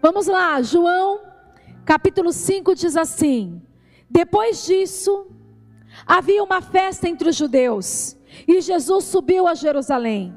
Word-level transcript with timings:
Vamos 0.00 0.26
lá, 0.26 0.60
João, 0.60 1.20
capítulo 1.84 2.32
5 2.32 2.74
diz 2.74 2.96
assim: 2.96 3.62
Depois 4.10 4.66
disso, 4.66 5.26
havia 6.06 6.42
uma 6.42 6.60
festa 6.60 7.08
entre 7.08 7.28
os 7.28 7.36
judeus, 7.36 8.16
e 8.46 8.60
Jesus 8.60 9.04
subiu 9.04 9.46
a 9.46 9.54
Jerusalém. 9.54 10.34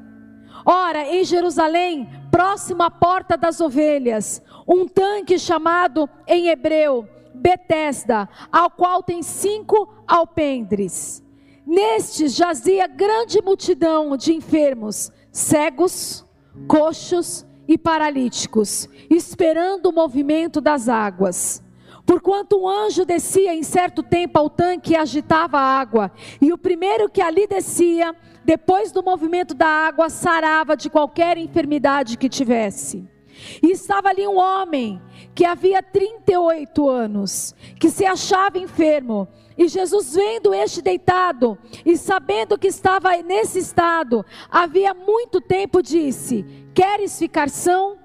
Ora, 0.64 1.04
em 1.04 1.24
Jerusalém, 1.24 2.08
próximo 2.30 2.82
à 2.82 2.90
porta 2.90 3.36
das 3.36 3.60
ovelhas, 3.60 4.42
um 4.66 4.86
tanque 4.86 5.38
chamado 5.38 6.08
em 6.26 6.48
hebreu 6.48 7.08
Betesda, 7.34 8.28
ao 8.50 8.70
qual 8.70 9.02
tem 9.02 9.22
cinco 9.22 9.88
alpendres. 10.06 11.22
Nestes 11.66 12.34
jazia 12.34 12.86
grande 12.86 13.42
multidão 13.42 14.16
de 14.16 14.32
enfermos, 14.32 15.12
cegos, 15.30 16.24
coxos 16.66 17.46
e 17.68 17.76
paralíticos, 17.76 18.88
esperando 19.10 19.86
o 19.86 19.92
movimento 19.92 20.60
das 20.60 20.88
águas. 20.88 21.62
Porquanto 22.06 22.56
um 22.56 22.68
anjo 22.68 23.04
descia 23.04 23.52
em 23.52 23.64
certo 23.64 24.02
tempo 24.02 24.38
ao 24.38 24.48
tanque 24.48 24.92
e 24.92 24.96
agitava 24.96 25.58
a 25.58 25.80
água, 25.80 26.12
e 26.40 26.52
o 26.52 26.58
primeiro 26.58 27.10
que 27.10 27.20
ali 27.20 27.48
descia, 27.48 28.14
depois 28.44 28.92
do 28.92 29.02
movimento 29.02 29.52
da 29.54 29.66
água, 29.66 30.08
sarava 30.08 30.76
de 30.76 30.88
qualquer 30.88 31.36
enfermidade 31.36 32.16
que 32.16 32.28
tivesse. 32.28 33.15
E 33.62 33.70
estava 33.70 34.08
ali 34.08 34.26
um 34.26 34.38
homem 34.38 35.00
que 35.34 35.44
havia 35.44 35.82
38 35.82 36.88
anos, 36.88 37.54
que 37.78 37.90
se 37.90 38.04
achava 38.04 38.58
enfermo. 38.58 39.28
E 39.58 39.68
Jesus, 39.68 40.14
vendo 40.14 40.52
este 40.52 40.82
deitado 40.82 41.58
e 41.84 41.96
sabendo 41.96 42.58
que 42.58 42.66
estava 42.66 43.16
nesse 43.22 43.58
estado, 43.58 44.24
havia 44.50 44.92
muito 44.92 45.40
tempo, 45.40 45.82
disse: 45.82 46.44
Queres 46.74 47.18
ficar 47.18 47.48
são? 47.48 47.98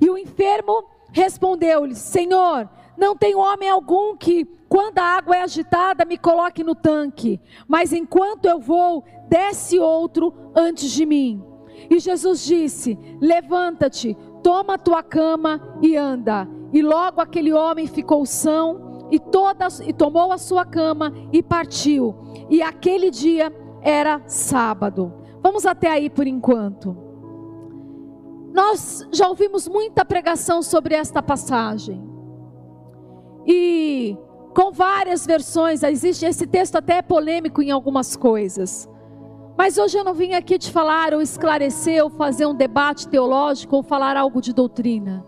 E 0.00 0.08
o 0.08 0.16
enfermo 0.16 0.84
respondeu-lhe: 1.12 1.94
Senhor, 1.94 2.68
não 2.96 3.16
tem 3.16 3.34
homem 3.34 3.68
algum 3.68 4.16
que, 4.16 4.44
quando 4.68 4.98
a 4.98 5.04
água 5.04 5.36
é 5.36 5.42
agitada, 5.42 6.04
me 6.04 6.16
coloque 6.16 6.62
no 6.62 6.74
tanque, 6.74 7.40
mas 7.66 7.92
enquanto 7.92 8.46
eu 8.46 8.60
vou, 8.60 9.04
desce 9.28 9.78
outro 9.78 10.32
antes 10.54 10.90
de 10.90 11.04
mim. 11.04 11.44
E 11.90 11.98
Jesus 11.98 12.44
disse: 12.44 12.98
Levanta-te, 13.20 14.16
toma 14.42 14.74
a 14.74 14.78
tua 14.78 15.02
cama 15.02 15.60
e 15.80 15.96
anda. 15.96 16.48
E 16.72 16.82
logo 16.82 17.20
aquele 17.20 17.52
homem 17.52 17.86
ficou 17.86 18.24
são 18.24 19.08
e, 19.10 19.20
e 19.86 19.92
tomou 19.92 20.32
a 20.32 20.38
sua 20.38 20.64
cama 20.64 21.12
e 21.32 21.42
partiu. 21.42 22.14
E 22.48 22.62
aquele 22.62 23.10
dia 23.10 23.52
era 23.82 24.22
sábado. 24.26 25.12
Vamos 25.42 25.66
até 25.66 25.90
aí 25.90 26.08
por 26.08 26.26
enquanto. 26.26 26.96
Nós 28.52 29.06
já 29.10 29.28
ouvimos 29.28 29.66
muita 29.66 30.04
pregação 30.04 30.62
sobre 30.62 30.94
esta 30.94 31.22
passagem. 31.22 32.02
E 33.46 34.16
com 34.54 34.70
várias 34.70 35.26
versões, 35.26 35.82
existe 35.82 36.26
esse 36.26 36.46
texto 36.46 36.76
até 36.76 36.98
é 36.98 37.02
polêmico 37.02 37.62
em 37.62 37.70
algumas 37.70 38.14
coisas. 38.14 38.88
Mas 39.62 39.78
hoje 39.78 39.96
eu 39.96 40.02
não 40.02 40.12
vim 40.12 40.34
aqui 40.34 40.58
te 40.58 40.72
falar 40.72 41.14
ou 41.14 41.22
esclarecer 41.22 42.02
ou 42.02 42.10
fazer 42.10 42.46
um 42.46 42.52
debate 42.52 43.06
teológico 43.06 43.76
ou 43.76 43.82
falar 43.84 44.16
algo 44.16 44.40
de 44.42 44.52
doutrina. 44.52 45.24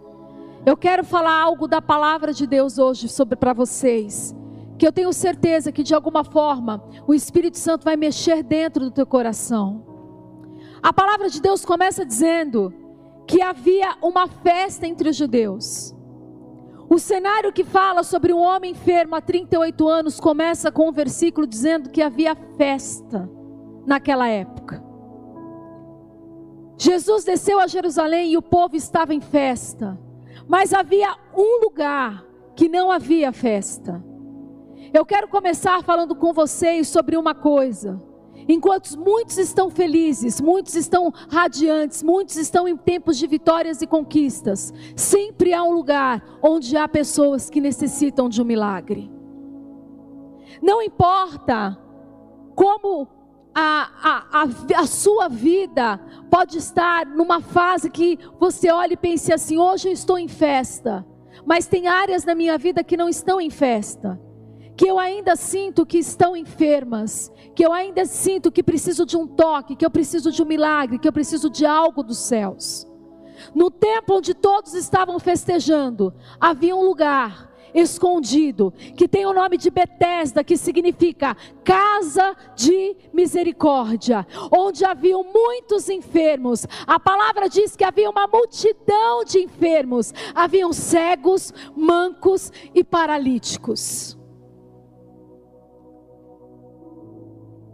Eu 0.66 0.76
quero 0.76 1.04
falar 1.04 1.40
algo 1.40 1.68
da 1.68 1.80
palavra 1.80 2.32
de 2.32 2.44
Deus 2.44 2.76
hoje 2.76 3.08
sobre 3.08 3.36
para 3.36 3.52
vocês, 3.52 4.34
que 4.76 4.84
eu 4.84 4.90
tenho 4.90 5.12
certeza 5.12 5.70
que 5.70 5.84
de 5.84 5.94
alguma 5.94 6.24
forma 6.24 6.82
o 7.06 7.14
Espírito 7.14 7.58
Santo 7.58 7.84
vai 7.84 7.96
mexer 7.96 8.42
dentro 8.42 8.86
do 8.86 8.90
teu 8.90 9.06
coração. 9.06 9.86
A 10.82 10.92
palavra 10.92 11.30
de 11.30 11.40
Deus 11.40 11.64
começa 11.64 12.04
dizendo 12.04 12.74
que 13.28 13.40
havia 13.40 13.96
uma 14.02 14.26
festa 14.26 14.84
entre 14.84 15.10
os 15.10 15.14
judeus. 15.14 15.94
O 16.90 16.98
cenário 16.98 17.52
que 17.52 17.62
fala 17.62 18.02
sobre 18.02 18.32
um 18.32 18.40
homem 18.40 18.72
enfermo 18.72 19.14
há 19.14 19.20
38 19.20 19.86
anos 19.86 20.18
começa 20.18 20.72
com 20.72 20.88
um 20.88 20.92
versículo 20.92 21.46
dizendo 21.46 21.88
que 21.88 22.02
havia 22.02 22.34
festa 22.56 23.30
naquela 23.86 24.28
época. 24.28 24.82
Jesus 26.76 27.24
desceu 27.24 27.60
a 27.60 27.66
Jerusalém 27.66 28.32
e 28.32 28.36
o 28.36 28.42
povo 28.42 28.76
estava 28.76 29.14
em 29.14 29.20
festa, 29.20 29.98
mas 30.48 30.72
havia 30.72 31.14
um 31.36 31.62
lugar 31.62 32.24
que 32.56 32.68
não 32.68 32.90
havia 32.90 33.32
festa. 33.32 34.04
Eu 34.92 35.04
quero 35.04 35.28
começar 35.28 35.82
falando 35.82 36.14
com 36.14 36.32
vocês 36.32 36.88
sobre 36.88 37.16
uma 37.16 37.34
coisa. 37.34 38.00
Enquanto 38.46 38.98
muitos 38.98 39.38
estão 39.38 39.70
felizes, 39.70 40.40
muitos 40.40 40.74
estão 40.74 41.12
radiantes, 41.30 42.02
muitos 42.02 42.36
estão 42.36 42.68
em 42.68 42.76
tempos 42.76 43.16
de 43.16 43.26
vitórias 43.26 43.80
e 43.80 43.86
conquistas, 43.86 44.72
sempre 44.94 45.54
há 45.54 45.62
um 45.62 45.72
lugar 45.72 46.22
onde 46.42 46.76
há 46.76 46.86
pessoas 46.86 47.48
que 47.48 47.60
necessitam 47.60 48.28
de 48.28 48.42
um 48.42 48.44
milagre. 48.44 49.10
Não 50.60 50.82
importa 50.82 51.78
como 52.54 53.08
a, 53.54 54.42
a, 54.42 54.80
a, 54.80 54.86
sua 54.86 55.28
vida 55.28 56.00
pode 56.30 56.58
estar 56.58 57.06
numa 57.06 57.40
fase 57.40 57.88
que 57.88 58.18
você 58.38 58.70
olha 58.70 58.94
e 58.94 58.96
pense 58.96 59.32
assim: 59.32 59.58
hoje 59.58 59.88
eu 59.88 59.92
estou 59.92 60.18
em 60.18 60.28
festa, 60.28 61.06
mas 61.46 61.66
tem 61.66 61.86
áreas 61.86 62.24
na 62.24 62.34
minha 62.34 62.58
vida 62.58 62.82
que 62.82 62.96
não 62.96 63.08
estão 63.08 63.40
em 63.40 63.50
festa 63.50 64.20
que 64.76 64.86
eu 64.86 64.98
ainda 64.98 65.36
sinto 65.36 65.86
que 65.86 65.98
estão 65.98 66.36
enfermas, 66.36 67.32
que 67.54 67.64
eu 67.64 67.72
ainda 67.72 68.04
sinto 68.04 68.50
que 68.50 68.62
preciso 68.62 69.06
de 69.06 69.16
um 69.16 69.26
toque, 69.26 69.76
que 69.76 69.86
eu 69.86 69.90
preciso 69.90 70.32
de 70.32 70.42
um 70.42 70.46
milagre, 70.46 70.98
que 70.98 71.06
eu 71.06 71.12
preciso 71.12 71.48
de 71.48 71.64
algo 71.64 72.02
dos 72.02 72.18
céus. 72.18 72.86
No 73.54 73.70
tempo 73.70 74.16
onde 74.16 74.34
todos 74.34 74.74
estavam 74.74 75.18
festejando, 75.18 76.12
havia 76.40 76.74
um 76.74 76.82
lugar 76.82 77.50
escondido, 77.74 78.72
que 78.96 79.08
tem 79.08 79.26
o 79.26 79.32
nome 79.32 79.58
de 79.58 79.68
Betesda, 79.70 80.44
que 80.44 80.56
significa 80.56 81.36
casa 81.64 82.36
de 82.54 82.96
misericórdia, 83.12 84.26
onde 84.50 84.84
haviam 84.84 85.24
muitos 85.24 85.88
enfermos. 85.88 86.66
A 86.86 87.00
palavra 87.00 87.48
diz 87.48 87.74
que 87.74 87.84
havia 87.84 88.08
uma 88.08 88.26
multidão 88.26 89.24
de 89.24 89.40
enfermos, 89.40 90.14
haviam 90.34 90.72
cegos, 90.72 91.52
mancos 91.76 92.52
e 92.74 92.84
paralíticos. 92.84 94.16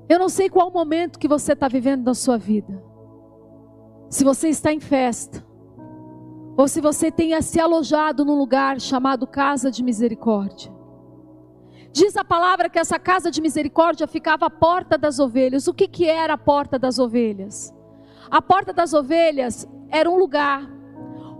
Eu 0.08 0.18
não 0.18 0.28
sei 0.28 0.50
qual 0.50 0.72
momento 0.72 1.20
que 1.20 1.28
você 1.28 1.52
está 1.52 1.68
vivendo 1.68 2.04
na 2.04 2.14
sua 2.14 2.36
vida. 2.36 2.82
Se 4.08 4.24
você 4.24 4.48
está 4.48 4.72
em 4.72 4.80
festa, 4.80 5.46
ou 6.56 6.68
se 6.68 6.80
você 6.80 7.10
tenha 7.10 7.40
se 7.42 7.60
alojado 7.60 8.24
num 8.24 8.36
lugar 8.36 8.80
chamado 8.80 9.26
Casa 9.26 9.70
de 9.70 9.82
Misericórdia. 9.82 10.72
Diz 11.92 12.16
a 12.16 12.24
palavra 12.24 12.68
que 12.68 12.78
essa 12.78 12.98
casa 12.98 13.30
de 13.30 13.40
misericórdia 13.40 14.06
ficava 14.06 14.46
à 14.46 14.50
porta 14.50 14.96
das 14.96 15.18
ovelhas. 15.18 15.66
O 15.66 15.74
que, 15.74 15.88
que 15.88 16.06
era 16.06 16.34
a 16.34 16.38
porta 16.38 16.78
das 16.78 17.00
ovelhas? 17.00 17.74
A 18.30 18.40
porta 18.40 18.72
das 18.72 18.94
ovelhas 18.94 19.66
era 19.88 20.08
um 20.08 20.16
lugar 20.16 20.70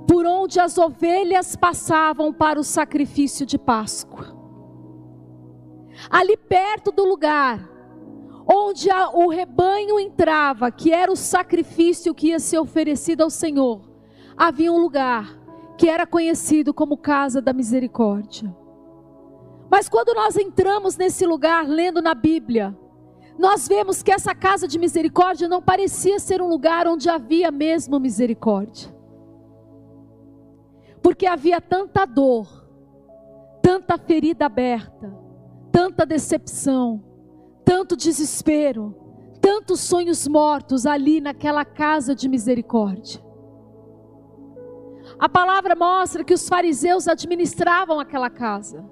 por 0.09 0.27
onde 0.27 0.59
as 0.59 0.77
ovelhas 0.77 1.55
passavam 1.55 2.33
para 2.33 2.59
o 2.59 2.65
sacrifício 2.65 3.47
de 3.47 3.57
Páscoa. 3.57 4.37
Ali 6.11 6.37
perto 6.37 6.91
do 6.91 7.05
lugar 7.05 7.69
onde 8.53 8.91
a, 8.91 9.11
o 9.11 9.29
rebanho 9.29 10.01
entrava, 10.01 10.73
que 10.73 10.93
era 10.93 11.13
o 11.13 11.17
sacrifício 11.17 12.13
que 12.13 12.29
ia 12.29 12.41
ser 12.41 12.59
oferecido 12.59 13.23
ao 13.23 13.31
Senhor, 13.31 13.90
havia 14.41 14.73
um 14.73 14.79
lugar 14.79 15.39
que 15.77 15.87
era 15.87 16.07
conhecido 16.07 16.73
como 16.73 16.97
Casa 16.97 17.43
da 17.43 17.53
Misericórdia. 17.53 18.57
Mas 19.71 19.87
quando 19.87 20.15
nós 20.15 20.35
entramos 20.35 20.97
nesse 20.97 21.27
lugar, 21.27 21.69
lendo 21.69 22.01
na 22.01 22.15
Bíblia, 22.15 22.75
nós 23.39 23.69
vemos 23.69 24.03
que 24.03 24.11
essa 24.11 24.35
casa 24.35 24.67
de 24.67 24.79
misericórdia 24.79 25.47
não 25.47 25.61
parecia 25.61 26.19
ser 26.19 26.41
um 26.41 26.49
lugar 26.49 26.89
onde 26.89 27.11
havia 27.11 27.51
mesmo 27.51 28.01
misericórdia. 28.01 28.91
Porque 31.03 31.27
havia 31.27 31.61
tanta 31.61 32.07
dor, 32.07 32.49
tanta 33.61 33.99
ferida 33.99 34.47
aberta, 34.47 35.15
tanta 35.71 36.07
decepção, 36.07 37.05
tanto 37.63 37.95
desespero, 37.95 38.97
tantos 39.39 39.81
sonhos 39.81 40.27
mortos 40.27 40.87
ali 40.87 41.21
naquela 41.21 41.65
casa 41.65 42.15
de 42.15 42.27
misericórdia. 42.27 43.30
A 45.21 45.29
palavra 45.29 45.75
mostra 45.75 46.25
que 46.25 46.33
os 46.33 46.49
fariseus 46.49 47.07
administravam 47.07 48.01
aquela 48.01 48.31
casa. 48.31 48.83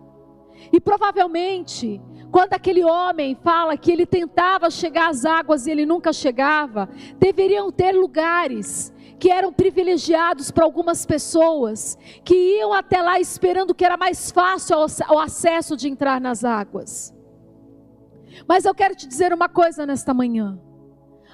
E 0.70 0.78
provavelmente, 0.78 2.02
quando 2.30 2.52
aquele 2.52 2.84
homem 2.84 3.34
fala 3.34 3.78
que 3.78 3.90
ele 3.90 4.04
tentava 4.04 4.68
chegar 4.68 5.08
às 5.08 5.24
águas 5.24 5.66
e 5.66 5.70
ele 5.70 5.86
nunca 5.86 6.12
chegava, 6.12 6.86
deveriam 7.18 7.72
ter 7.72 7.92
lugares 7.92 8.92
que 9.18 9.30
eram 9.30 9.50
privilegiados 9.50 10.50
para 10.50 10.64
algumas 10.64 11.06
pessoas, 11.06 11.96
que 12.22 12.58
iam 12.58 12.74
até 12.74 13.00
lá 13.00 13.18
esperando 13.18 13.74
que 13.74 13.84
era 13.84 13.96
mais 13.96 14.30
fácil 14.30 14.76
o 15.10 15.18
acesso 15.18 15.74
de 15.74 15.88
entrar 15.88 16.20
nas 16.20 16.44
águas. 16.44 17.14
Mas 18.46 18.66
eu 18.66 18.74
quero 18.74 18.94
te 18.94 19.08
dizer 19.08 19.32
uma 19.32 19.48
coisa 19.48 19.86
nesta 19.86 20.12
manhã. 20.12 20.60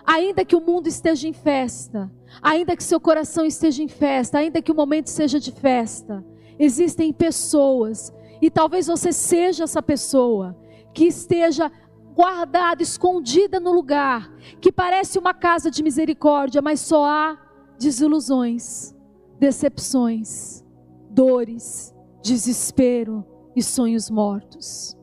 Ainda 0.06 0.44
que 0.44 0.54
o 0.54 0.60
mundo 0.60 0.86
esteja 0.86 1.26
em 1.26 1.32
festa, 1.32 2.12
ainda 2.42 2.76
que 2.76 2.84
seu 2.84 3.00
coração 3.00 3.44
esteja 3.44 3.82
em 3.82 3.88
festa, 3.88 4.38
ainda 4.38 4.60
que 4.60 4.70
o 4.70 4.74
momento 4.74 5.08
seja 5.08 5.40
de 5.40 5.50
festa, 5.50 6.24
existem 6.58 7.12
pessoas, 7.12 8.12
e 8.40 8.50
talvez 8.50 8.86
você 8.86 9.12
seja 9.12 9.64
essa 9.64 9.82
pessoa, 9.82 10.56
que 10.92 11.06
esteja 11.06 11.72
guardada, 12.14 12.82
escondida 12.82 13.58
no 13.58 13.72
lugar, 13.72 14.30
que 14.60 14.70
parece 14.70 15.18
uma 15.18 15.34
casa 15.34 15.70
de 15.70 15.82
misericórdia, 15.82 16.62
mas 16.62 16.80
só 16.80 17.04
há 17.04 17.38
desilusões, 17.78 18.94
decepções, 19.38 20.64
dores, 21.10 21.94
desespero 22.22 23.24
e 23.56 23.62
sonhos 23.62 24.08
mortos. 24.10 24.96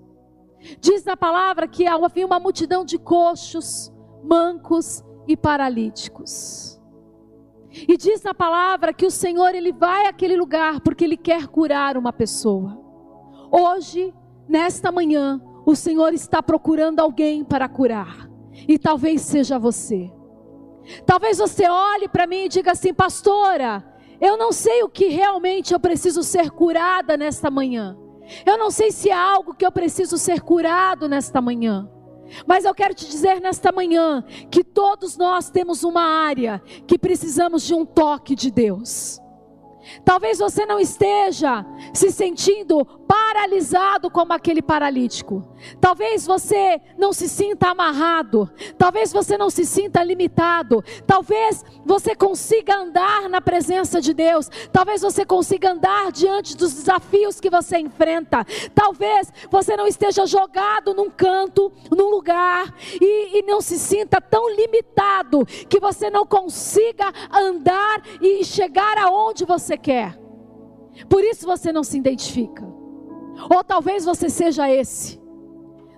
Diz 0.79 1.03
na 1.03 1.17
palavra 1.17 1.67
que 1.67 1.87
havia 1.87 2.25
uma 2.25 2.39
multidão 2.39 2.85
de 2.85 2.97
coxos, 2.97 3.91
mancos 4.23 5.03
e 5.27 5.35
paralíticos. 5.35 6.79
E 7.71 7.95
diz 7.95 8.21
na 8.21 8.33
palavra 8.33 8.93
que 8.93 9.05
o 9.05 9.11
Senhor 9.11 9.55
ele 9.55 9.71
vai 9.71 10.07
àquele 10.07 10.35
lugar 10.35 10.81
porque 10.81 11.05
ele 11.05 11.17
quer 11.17 11.47
curar 11.47 11.97
uma 11.97 12.11
pessoa. 12.11 12.77
Hoje, 13.49 14.13
nesta 14.47 14.91
manhã, 14.91 15.41
o 15.65 15.75
Senhor 15.75 16.13
está 16.13 16.43
procurando 16.43 16.99
alguém 16.99 17.43
para 17.43 17.69
curar. 17.69 18.29
E 18.67 18.77
talvez 18.77 19.21
seja 19.21 19.57
você. 19.57 20.11
Talvez 21.05 21.37
você 21.37 21.69
olhe 21.69 22.09
para 22.09 22.27
mim 22.27 22.45
e 22.45 22.49
diga 22.49 22.71
assim, 22.71 22.93
pastora, 22.93 23.85
eu 24.19 24.37
não 24.37 24.51
sei 24.51 24.83
o 24.83 24.89
que 24.89 25.07
realmente 25.07 25.73
eu 25.73 25.79
preciso 25.79 26.23
ser 26.23 26.51
curada 26.51 27.15
nesta 27.15 27.49
manhã. 27.49 27.97
Eu 28.45 28.57
não 28.57 28.69
sei 28.69 28.91
se 28.91 29.09
é 29.09 29.13
algo 29.13 29.53
que 29.53 29.65
eu 29.65 29.71
preciso 29.71 30.17
ser 30.17 30.41
curado 30.41 31.07
nesta 31.07 31.41
manhã. 31.41 31.89
Mas 32.45 32.65
eu 32.65 32.73
quero 32.73 32.93
te 32.93 33.07
dizer 33.07 33.39
nesta 33.39 33.71
manhã 33.71 34.23
que 34.49 34.63
todos 34.63 35.17
nós 35.17 35.49
temos 35.49 35.83
uma 35.83 36.03
área 36.03 36.61
que 36.87 36.97
precisamos 36.97 37.63
de 37.63 37.73
um 37.73 37.85
toque 37.85 38.35
de 38.35 38.51
Deus. 38.51 39.19
Talvez 40.05 40.39
você 40.39 40.65
não 40.65 40.79
esteja 40.79 41.65
se 41.93 42.11
sentindo 42.11 42.85
paralisado 43.11 44.09
como 44.09 44.31
aquele 44.31 44.61
paralítico. 44.61 45.45
Talvez 45.81 46.25
você 46.25 46.79
não 46.97 47.11
se 47.11 47.27
sinta 47.27 47.67
amarrado. 47.67 48.49
Talvez 48.77 49.11
você 49.11 49.37
não 49.37 49.49
se 49.49 49.65
sinta 49.65 50.01
limitado. 50.01 50.81
Talvez 51.05 51.61
você 51.85 52.15
consiga 52.15 52.77
andar 52.77 53.27
na 53.27 53.41
presença 53.41 53.99
de 53.99 54.13
Deus. 54.13 54.49
Talvez 54.71 55.01
você 55.01 55.25
consiga 55.25 55.73
andar 55.73 56.09
diante 56.13 56.55
dos 56.55 56.73
desafios 56.73 57.41
que 57.41 57.49
você 57.49 57.79
enfrenta. 57.79 58.45
Talvez 58.73 59.33
você 59.49 59.75
não 59.75 59.87
esteja 59.87 60.25
jogado 60.25 60.93
num 60.93 61.09
canto, 61.09 61.69
num 61.91 62.09
lugar 62.09 62.73
e, 63.01 63.39
e 63.39 63.41
não 63.41 63.59
se 63.59 63.77
sinta 63.77 64.21
tão 64.21 64.49
limitado 64.55 65.45
que 65.67 65.81
você 65.81 66.09
não 66.09 66.25
consiga 66.25 67.11
andar 67.29 68.03
e 68.21 68.45
chegar 68.45 68.97
aonde 68.97 69.43
você 69.43 69.77
quer. 69.77 70.17
Por 71.09 71.25
isso 71.25 71.45
você 71.45 71.73
não 71.73 71.83
se 71.83 71.97
identifica. 71.97 72.70
Ou 73.49 73.63
talvez 73.63 74.05
você 74.05 74.29
seja 74.29 74.69
esse 74.69 75.20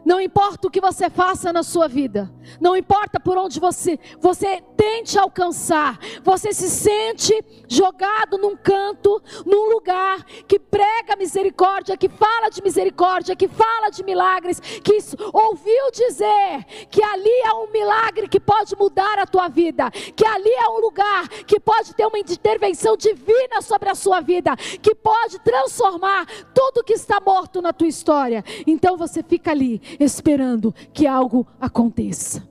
não 0.06 0.20
importa 0.20 0.68
o 0.68 0.72
que 0.72 0.82
você 0.82 1.10
faça 1.10 1.54
na 1.54 1.64
sua 1.64 1.88
vida, 1.88 2.32
não 2.60 2.76
importa 2.76 3.20
por 3.20 3.38
onde 3.38 3.60
você 3.60 4.00
você 4.20 4.62
tente 4.76 5.18
alcançar, 5.18 5.98
você 6.24 6.54
se 6.54 6.70
sente 6.70 7.34
jogado 7.68 8.38
num 8.38 8.56
canto, 8.56 9.22
num 9.46 9.70
lugar 9.72 10.24
que 10.48 10.60
prega 10.60 11.16
misericórdia, 11.16 11.98
que 11.98 12.10
fala 12.10 12.50
de 12.50 12.62
misericórdia, 12.62 13.36
que 13.36 13.48
fala 13.48 13.90
de 13.90 14.04
milagres, 14.04 14.60
que 14.60 14.98
ouviu 15.32 15.92
dizer 15.92 16.66
que 16.90 17.04
ali 17.04 17.42
é 17.46 17.54
um 17.54 17.72
milagre 17.72 18.28
que 18.28 18.40
pode 18.40 18.76
mudar 18.76 19.20
a 19.20 19.26
tua 19.26 19.48
vida, 19.48 19.90
que 19.92 20.26
ali 20.26 20.50
é 20.50 20.70
um 20.70 20.80
lugar 20.80 21.28
que 21.28 21.60
pode 21.60 21.96
ter 21.96 22.06
uma 22.06 22.20
intervenção 22.20 22.98
divina 22.98 23.62
sobre 23.62 23.90
a 23.90 23.96
sua 23.96 24.20
vida, 24.20 24.56
que 24.82 24.94
pode 24.94 25.40
transformar 25.40 26.26
tudo 26.54 26.84
que 26.84 26.94
está 26.94 27.20
morto 27.20 27.62
na 27.62 27.74
tua 27.74 27.88
história. 27.88 28.44
Então 28.68 28.98
você 28.98 29.24
fica 29.24 29.52
ali 29.52 29.82
esperando 30.00 30.74
que 30.94 31.08
algo 31.08 31.48
aconteça. 31.60 32.48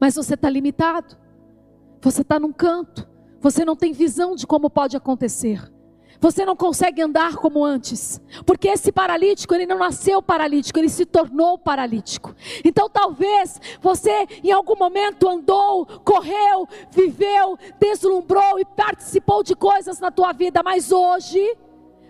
Mas 0.00 0.14
você 0.14 0.34
está 0.34 0.50
limitado, 0.50 1.16
você 2.00 2.22
está 2.22 2.38
num 2.38 2.52
canto, 2.52 3.08
você 3.40 3.64
não 3.64 3.76
tem 3.76 3.92
visão 3.92 4.34
de 4.34 4.46
como 4.46 4.68
pode 4.68 4.96
acontecer. 4.96 5.72
Você 6.18 6.44
não 6.44 6.56
consegue 6.56 7.02
andar 7.02 7.36
como 7.36 7.64
antes, 7.64 8.20
porque 8.44 8.68
esse 8.68 8.90
paralítico, 8.90 9.54
ele 9.54 9.66
não 9.66 9.78
nasceu 9.78 10.22
paralítico, 10.22 10.78
ele 10.78 10.88
se 10.88 11.04
tornou 11.04 11.58
paralítico. 11.58 12.34
Então 12.64 12.88
talvez 12.88 13.60
você 13.80 14.26
em 14.42 14.50
algum 14.50 14.76
momento 14.76 15.28
andou, 15.28 15.84
correu, 16.04 16.66
viveu, 16.90 17.58
deslumbrou 17.78 18.58
e 18.58 18.64
participou 18.64 19.42
de 19.42 19.54
coisas 19.54 20.00
na 20.00 20.10
tua 20.10 20.32
vida, 20.32 20.62
mas 20.64 20.90
hoje 20.90 21.56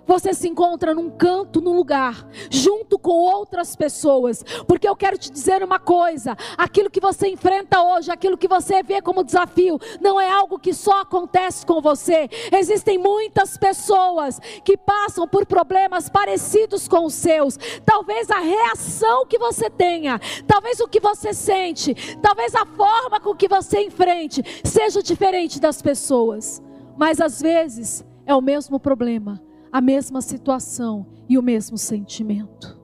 você 0.07 0.33
se 0.33 0.49
encontra 0.49 0.95
num 0.95 1.11
canto, 1.11 1.61
num 1.61 1.75
lugar, 1.75 2.27
junto 2.51 2.99
com 2.99 3.11
outras 3.11 3.75
pessoas, 3.75 4.45
porque 4.67 4.89
eu 4.89 4.97
quero 4.97 5.19
te 5.19 5.31
dizer 5.31 5.63
uma 5.63 5.79
coisa: 5.79 6.37
aquilo 6.57 6.91
que 6.91 7.01
você 7.01 7.29
enfrenta 7.29 7.83
hoje, 7.83 8.11
aquilo 8.11 8.39
que 8.39 8.49
você 8.49 8.83
vê 8.83 9.03
como 9.03 9.25
desafio, 9.25 9.79
não 10.01 10.21
é 10.21 10.31
algo 10.31 10.59
que 10.59 10.73
só 10.73 11.01
acontece 11.01 11.67
com 11.67 11.81
você. 11.81 12.29
Existem 12.53 12.99
muitas 12.99 13.57
pessoas 13.57 14.39
que 14.65 14.77
passam 14.77 15.27
por 15.27 15.45
problemas 15.47 16.09
parecidos 16.09 16.87
com 16.87 17.05
os 17.05 17.15
seus. 17.15 17.59
Talvez 17.85 18.31
a 18.31 18.39
reação 18.39 19.27
que 19.27 19.39
você 19.39 19.69
tenha, 19.69 20.21
talvez 20.47 20.81
o 20.81 20.89
que 20.89 21.01
você 21.01 21.33
sente, 21.33 21.95
talvez 22.23 22.55
a 22.55 22.65
forma 22.65 23.21
com 23.21 23.35
que 23.35 23.49
você 23.49 23.81
enfrente 23.81 24.43
seja 24.65 25.03
diferente 25.03 25.61
das 25.61 25.83
pessoas, 25.83 26.63
mas 26.97 27.21
às 27.21 27.41
vezes 27.41 28.05
é 28.25 28.35
o 28.35 28.41
mesmo 28.41 28.79
problema 28.79 29.46
a 29.77 29.81
mesma 29.83 30.23
situação 30.23 31.05
e 31.29 31.37
o 31.37 31.43
mesmo 31.43 31.77
sentimento. 31.77 32.81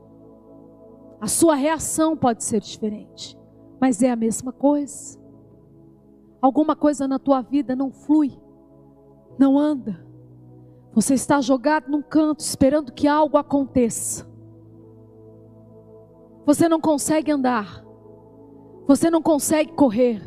A 1.18 1.26
sua 1.26 1.54
reação 1.54 2.14
pode 2.14 2.44
ser 2.44 2.60
diferente, 2.60 3.34
mas 3.80 4.02
é 4.02 4.10
a 4.10 4.14
mesma 4.14 4.52
coisa. 4.52 5.18
Alguma 6.42 6.76
coisa 6.76 7.08
na 7.08 7.18
tua 7.18 7.40
vida 7.40 7.74
não 7.74 7.90
flui, 7.90 8.38
não 9.38 9.58
anda. 9.58 10.06
Você 10.92 11.14
está 11.14 11.40
jogado 11.40 11.90
num 11.90 12.02
canto 12.02 12.40
esperando 12.40 12.92
que 12.92 13.08
algo 13.08 13.38
aconteça. 13.38 14.30
Você 16.44 16.68
não 16.68 16.78
consegue 16.78 17.32
andar. 17.32 17.82
Você 18.86 19.08
não 19.08 19.22
consegue 19.22 19.72
correr. 19.72 20.20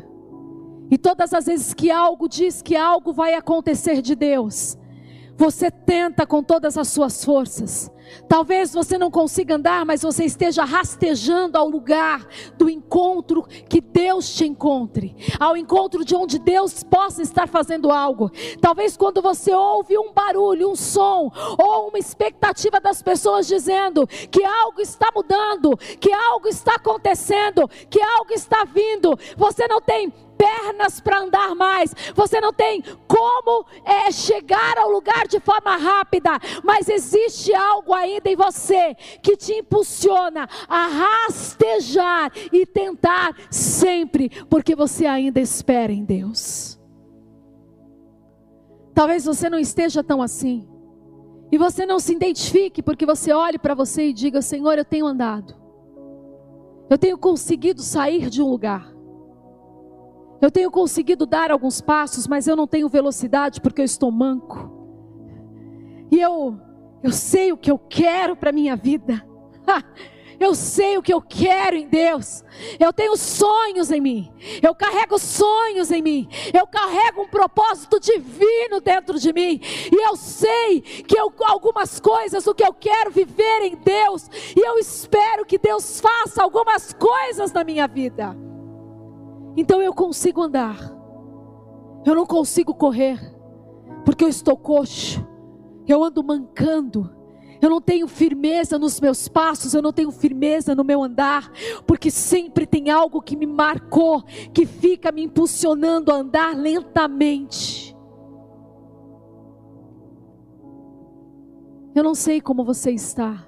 E 0.90 0.98
todas 0.98 1.32
as 1.32 1.46
vezes 1.46 1.72
que 1.72 1.92
algo 1.92 2.28
diz 2.28 2.60
que 2.60 2.74
algo 2.74 3.12
vai 3.12 3.34
acontecer 3.34 4.02
de 4.02 4.16
Deus, 4.16 4.76
você 5.36 5.70
tenta 5.70 6.26
com 6.26 6.42
todas 6.42 6.78
as 6.78 6.88
suas 6.88 7.24
forças. 7.24 7.90
Talvez 8.28 8.72
você 8.72 8.96
não 8.96 9.10
consiga 9.10 9.56
andar, 9.56 9.84
mas 9.84 10.02
você 10.02 10.24
esteja 10.24 10.64
rastejando 10.64 11.58
ao 11.58 11.68
lugar 11.68 12.26
do 12.56 12.70
encontro 12.70 13.42
que 13.68 13.80
Deus 13.80 14.34
te 14.34 14.46
encontre, 14.46 15.14
ao 15.38 15.56
encontro 15.56 16.04
de 16.04 16.14
onde 16.14 16.38
Deus 16.38 16.82
possa 16.82 17.22
estar 17.22 17.48
fazendo 17.48 17.90
algo. 17.90 18.30
Talvez 18.60 18.96
quando 18.96 19.20
você 19.20 19.52
ouve 19.52 19.98
um 19.98 20.12
barulho, 20.12 20.70
um 20.70 20.76
som, 20.76 21.30
ou 21.58 21.88
uma 21.88 21.98
expectativa 21.98 22.80
das 22.80 23.02
pessoas 23.02 23.46
dizendo 23.46 24.06
que 24.06 24.44
algo 24.44 24.80
está 24.80 25.10
mudando, 25.14 25.76
que 26.00 26.12
algo 26.12 26.48
está 26.48 26.74
acontecendo, 26.76 27.68
que 27.90 28.00
algo 28.00 28.32
está 28.32 28.64
vindo, 28.64 29.18
você 29.36 29.66
não 29.66 29.80
tem 29.80 30.12
pernas 30.36 31.00
para 31.00 31.20
andar 31.20 31.54
mais, 31.54 31.94
você 32.14 32.40
não 32.40 32.52
tem 32.52 32.82
como 33.06 33.66
é, 33.84 34.10
chegar 34.10 34.78
ao 34.78 34.90
lugar 34.90 35.26
de 35.26 35.40
forma 35.40 35.76
rápida, 35.76 36.38
mas 36.62 36.88
existe 36.88 37.54
algo 37.54 37.92
ainda 37.92 38.30
em 38.30 38.36
você 38.36 38.94
que 39.22 39.36
te 39.36 39.52
impulsiona 39.52 40.48
a 40.68 40.86
rastejar 40.86 42.32
e 42.52 42.66
tentar 42.66 43.34
sempre, 43.50 44.30
porque 44.48 44.74
você 44.74 45.06
ainda 45.06 45.40
espera 45.40 45.92
em 45.92 46.04
Deus. 46.04 46.78
Talvez 48.94 49.26
você 49.26 49.50
não 49.50 49.58
esteja 49.58 50.02
tão 50.02 50.22
assim. 50.22 50.66
E 51.52 51.58
você 51.58 51.86
não 51.86 51.98
se 52.00 52.12
identifique 52.12 52.82
porque 52.82 53.06
você 53.06 53.32
olhe 53.32 53.58
para 53.58 53.74
você 53.74 54.08
e 54.08 54.12
diga: 54.12 54.40
Senhor, 54.40 54.78
eu 54.78 54.84
tenho 54.84 55.06
andado. 55.06 55.54
Eu 56.88 56.96
tenho 56.96 57.18
conseguido 57.18 57.82
sair 57.82 58.30
de 58.30 58.40
um 58.40 58.48
lugar. 58.48 58.95
Eu 60.40 60.50
tenho 60.50 60.70
conseguido 60.70 61.26
dar 61.26 61.50
alguns 61.50 61.80
passos, 61.80 62.26
mas 62.26 62.46
eu 62.46 62.56
não 62.56 62.66
tenho 62.66 62.88
velocidade 62.88 63.60
porque 63.60 63.80
eu 63.80 63.84
estou 63.84 64.10
manco. 64.10 64.70
E 66.10 66.20
eu 66.20 66.58
eu 67.02 67.12
sei 67.12 67.52
o 67.52 67.56
que 67.56 67.70
eu 67.70 67.78
quero 67.78 68.34
para 68.34 68.52
minha 68.52 68.74
vida. 68.74 69.24
Eu 70.38 70.54
sei 70.54 70.98
o 70.98 71.02
que 71.02 71.14
eu 71.14 71.22
quero 71.22 71.76
em 71.76 71.88
Deus. 71.88 72.44
Eu 72.78 72.92
tenho 72.92 73.16
sonhos 73.16 73.90
em 73.90 74.02
mim. 74.02 74.30
Eu 74.62 74.74
carrego 74.74 75.18
sonhos 75.18 75.90
em 75.90 76.02
mim. 76.02 76.28
Eu 76.52 76.66
carrego 76.66 77.22
um 77.22 77.28
propósito 77.28 77.98
divino 77.98 78.78
dentro 78.78 79.18
de 79.18 79.32
mim. 79.32 79.58
E 79.90 80.08
eu 80.08 80.14
sei 80.14 80.82
que 80.82 81.18
eu, 81.18 81.32
algumas 81.46 81.98
coisas, 81.98 82.46
o 82.46 82.54
que 82.54 82.62
eu 82.62 82.74
quero 82.74 83.10
viver 83.10 83.62
em 83.62 83.76
Deus. 83.76 84.28
E 84.54 84.60
eu 84.60 84.78
espero 84.78 85.46
que 85.46 85.56
Deus 85.56 86.02
faça 86.02 86.42
algumas 86.42 86.92
coisas 86.92 87.50
na 87.50 87.64
minha 87.64 87.88
vida. 87.88 88.36
Então 89.56 89.80
eu 89.80 89.94
consigo 89.94 90.42
andar. 90.42 90.78
Eu 92.04 92.14
não 92.14 92.26
consigo 92.26 92.74
correr. 92.74 93.18
Porque 94.04 94.24
eu 94.24 94.28
estou 94.28 94.56
coxo. 94.56 95.26
Eu 95.86 96.02
ando 96.02 96.22
mancando 96.22 97.16
eu 97.60 97.70
não 97.70 97.80
tenho 97.80 98.06
firmeza 98.06 98.78
nos 98.78 99.00
meus 99.00 99.28
passos, 99.28 99.74
eu 99.74 99.82
não 99.82 99.92
tenho 99.92 100.10
firmeza 100.10 100.74
no 100.74 100.84
meu 100.84 101.02
andar, 101.02 101.50
porque 101.86 102.10
sempre 102.10 102.66
tem 102.66 102.90
algo 102.90 103.22
que 103.22 103.36
me 103.36 103.46
marcou, 103.46 104.22
que 104.52 104.66
fica 104.66 105.10
me 105.10 105.22
impulsionando 105.22 106.12
a 106.12 106.16
andar 106.16 106.56
lentamente. 106.56 107.96
Eu 111.94 112.04
não 112.04 112.14
sei 112.14 112.40
como 112.40 112.62
você 112.62 112.90
está. 112.90 113.46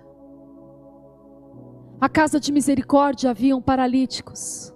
A 2.00 2.08
casa 2.08 2.40
de 2.40 2.50
misericórdia 2.50 3.30
haviam 3.30 3.60
paralíticos, 3.60 4.74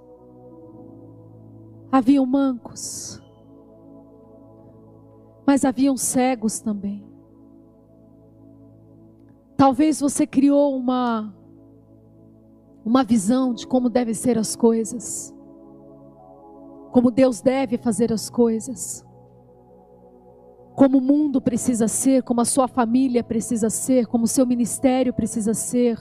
haviam 1.93 2.25
mancos, 2.25 3.23
mas 5.47 5.63
haviam 5.63 5.95
cegos 5.95 6.59
também. 6.61 7.05
Talvez 9.59 10.01
você 10.01 10.27
criou 10.27 10.75
uma 10.75 11.35
uma 12.85 13.05
visão 13.05 13.55
de 13.55 13.67
como 13.67 13.89
devem 13.89 14.15
ser 14.15 14.37
as 14.39 14.57
coisas. 14.57 15.33
Como 16.91 17.11
Deus 17.13 17.41
deve 17.41 17.79
fazer 17.79 18.13
as 18.13 18.29
coisas. 18.29 19.05
Como 20.75 20.99
o 20.99 21.01
mundo 21.01 21.41
precisa 21.41 21.87
ser, 21.87 22.23
como 22.23 22.41
a 22.41 22.45
sua 22.45 22.67
família 22.67 23.23
precisa 23.23 23.71
ser, 23.71 24.07
como 24.07 24.25
o 24.25 24.29
seu 24.29 24.47
ministério 24.47 25.13
precisa 25.13 25.55
ser, 25.55 25.97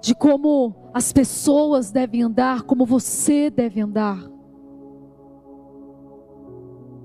de 0.00 0.14
como 0.14 0.74
as 0.94 1.12
pessoas 1.12 1.90
devem 1.90 2.22
andar, 2.22 2.62
como 2.62 2.86
você 2.86 3.50
deve 3.50 3.80
andar. 3.80 4.37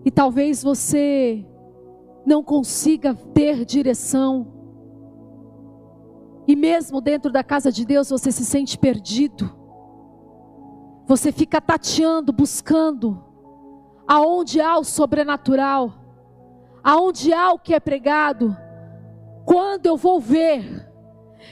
E 0.05 0.12
talvez 0.12 0.63
você 0.63 1.45
não 2.25 2.43
consiga 2.43 3.13
ter 3.13 3.65
direção 3.65 4.53
e 6.48 6.55
mesmo 6.55 7.00
dentro 7.00 7.31
da 7.31 7.43
casa 7.43 7.72
de 7.72 7.86
Deus 7.86 8.10
você 8.10 8.31
se 8.31 8.45
sente 8.45 8.77
perdido. 8.77 9.55
Você 11.07 11.31
fica 11.31 11.62
tateando, 11.62 12.33
buscando 12.33 13.24
aonde 14.07 14.60
há 14.60 14.77
o 14.77 14.83
sobrenatural, 14.83 15.93
aonde 16.83 17.33
há 17.33 17.51
o 17.53 17.60
que 17.60 17.74
é 17.74 17.79
pregado. 17.79 18.55
Quando 19.45 19.86
eu 19.86 19.95
vou 19.95 20.19
ver? 20.19 20.89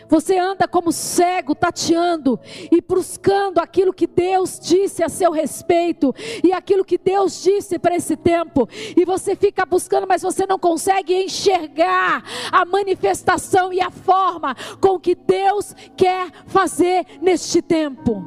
Você 0.08 0.38
anda 0.38 0.68
como 0.68 0.92
cego, 0.92 1.56
tateando 1.56 2.40
e 2.72 2.82
buscando 2.82 3.60
aquilo 3.60 3.94
que 3.94 4.08
Deus 4.08 4.60
disse 4.60 5.04
a 5.04 5.10
seu 5.10 5.32
respeito 5.32 6.14
e 6.44 6.52
aquilo 6.52 6.86
que 6.86 6.98
Deus 6.98 7.42
disse 7.42 7.80
para 7.80 7.96
esse 7.96 8.16
tempo. 8.16 8.68
E 8.96 9.06
você 9.06 9.36
fica 9.36 9.66
buscando, 9.66 10.08
mas 10.08 10.22
você 10.22 10.46
não 10.46 10.60
consegue 10.60 11.14
enxergar 11.14 12.24
a 12.52 12.66
manifestação 12.66 13.72
e 13.72 13.80
a 13.80 13.92
forma 13.92 14.56
com 14.80 15.00
que 15.00 15.16
Deus 15.16 15.74
quer 15.96 16.32
fazer 16.46 17.06
neste 17.22 17.62
tempo. 17.62 18.24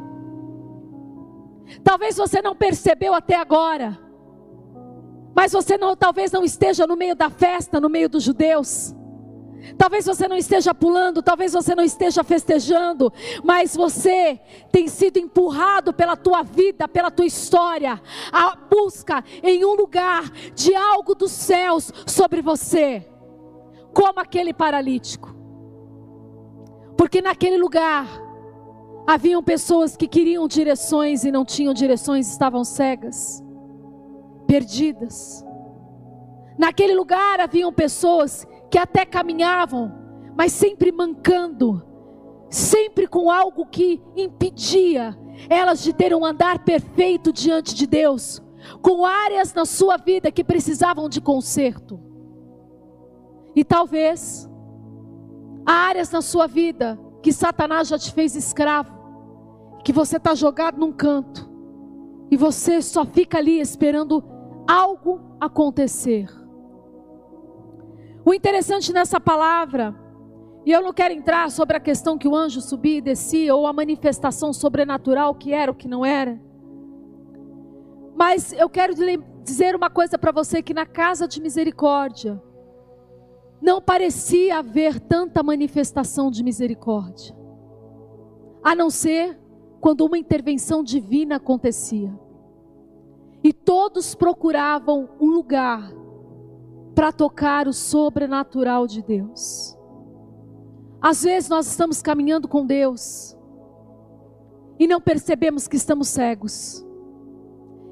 Talvez 1.83 2.17
você 2.17 2.41
não 2.41 2.55
percebeu 2.55 3.15
até 3.15 3.37
agora. 3.37 3.99
Mas 5.35 5.53
você 5.53 5.77
não, 5.77 5.97
talvez 5.97 6.31
não 6.31 6.45
esteja 6.45 6.87
no 6.87 6.97
meio 6.97 7.17
da 7.17 7.29
festa, 7.29 7.81
no 7.81 7.89
meio 7.89 8.09
dos 8.09 8.23
judeus. 8.23 8.94
Talvez 9.77 10.05
você 10.05 10.29
não 10.29 10.37
esteja 10.37 10.75
pulando, 10.75 11.23
talvez 11.23 11.53
você 11.53 11.75
não 11.75 11.83
esteja 11.83 12.23
festejando, 12.23 13.13
mas 13.43 13.75
você 13.75 14.39
tem 14.71 14.89
sido 14.89 15.19
empurrado 15.19 15.93
pela 15.93 16.17
tua 16.17 16.43
vida, 16.43 16.87
pela 16.87 17.11
tua 17.11 17.27
história, 17.27 18.01
a 18.33 18.57
busca 18.57 19.25
em 19.43 19.65
um 19.65 19.75
lugar 19.75 20.31
de 20.55 20.75
algo 20.75 21.15
dos 21.15 21.33
céus 21.33 21.93
sobre 22.07 22.43
você, 22.43 23.07
como 23.93 24.21
aquele 24.21 24.53
paralítico. 24.53 25.35
Porque 26.97 27.21
naquele 27.21 27.57
lugar 27.57 28.07
haviam 29.07 29.43
pessoas 29.43 29.97
que 29.97 30.07
queriam 30.07 30.47
direções 30.47 31.25
e 31.25 31.33
não 31.33 31.45
tinham 31.45 31.75
direções, 31.75 32.31
estavam 32.31 32.65
cegas, 32.65 33.43
perdidas. 34.47 35.45
Naquele 36.57 36.95
lugar 36.95 37.41
haviam 37.41 37.73
pessoas 37.73 38.47
que 38.75 38.79
até 38.79 39.07
caminhavam, 39.07 39.93
mas 40.37 40.51
sempre 40.51 40.91
mancando, 40.91 41.81
sempre 42.51 43.07
com 43.07 43.31
algo 43.31 43.67
que 43.67 44.03
impedia 44.17 45.17
elas 45.49 45.81
de 45.81 45.93
ter 45.93 46.13
um 46.13 46.25
andar 46.25 46.65
perfeito 46.65 47.33
diante 47.33 47.73
de 47.73 47.87
Deus, 47.87 48.43
com 48.83 49.05
áreas 49.05 49.55
na 49.55 49.65
sua 49.65 49.97
vida 49.97 50.33
que 50.33 50.43
precisavam 50.43 51.09
de 51.09 51.21
conserto. 51.21 52.01
E 53.55 53.63
talvez 53.63 54.51
há 55.65 55.73
áreas 55.73 56.11
na 56.11 56.21
sua 56.21 56.49
vida 56.49 56.99
que 57.23 57.33
Satanás 57.33 57.87
já 57.87 57.97
te 57.97 58.13
fez 58.13 58.35
escravo, 58.35 58.93
que 59.85 59.93
você 59.93 60.17
está 60.17 60.35
jogado 60.35 60.81
num 60.81 60.91
canto 60.91 61.49
e 62.29 62.37
você 62.37 62.83
só 62.83 63.05
fica 63.05 63.39
ali 63.39 63.61
esperando 63.61 64.25
algo 64.67 65.21
acontecer. 65.41 66.27
O 68.25 68.33
interessante 68.33 68.91
nessa 68.91 69.21
palavra, 69.21 69.95
e 70.65 70.73
eu 70.73 70.81
não 70.81 70.95
quero 70.95 71.13
entrar 71.13 71.51
sobre 71.51 71.77
a 71.77 71.81
questão 71.81 72.17
que 72.17 72.27
o 72.27 72.35
anjo 72.35 72.63
subia 72.63 72.97
e 72.97 73.03
descia, 73.03 73.55
ou 73.55 73.67
a 73.67 73.73
manifestação 73.73 74.51
sobrenatural 74.51 75.35
que 75.35 75.53
era 75.53 75.71
ou 75.71 75.77
que 75.77 75.87
não 75.87 76.07
era. 76.07 76.41
Mas 78.17 78.53
eu 78.55 78.71
quero 78.71 78.95
dizer 79.43 79.77
uma 79.77 79.91
coisa 79.91 80.17
para 80.17 80.33
você: 80.33 80.63
que 80.63 80.73
na 80.73 80.87
casa 80.87 81.29
de 81.29 81.39
misericórdia, 81.39 82.43
não 83.61 83.83
parecia 83.83 84.59
haver 84.59 84.99
tanta 85.01 85.43
manifestação 85.43 86.31
de 86.31 86.43
misericórdia, 86.43 87.37
a 88.63 88.75
não 88.75 88.89
ser 88.89 89.39
quando 89.83 90.01
uma 90.01 90.17
intervenção 90.17 90.83
divina 90.83 91.37
acontecia. 91.37 92.11
E 93.43 93.53
todos 93.53 94.15
procuravam 94.15 95.11
um 95.21 95.27
lugar 95.27 95.93
para 96.95 97.13
tocar 97.13 97.67
o 97.67 97.73
sobrenatural 97.73 98.87
de 98.87 99.03
Deus. 99.03 99.77
Às 101.01 101.23
vezes 101.23 101.49
nós 101.49 101.67
estamos 101.67 102.01
caminhando 102.01 102.49
com 102.49 102.65
Deus 102.65 103.37
e 104.79 104.87
não 104.87 105.01
percebemos 105.01 105.69
que 105.69 105.77
estamos 105.77 106.09
cegos. 106.09 106.85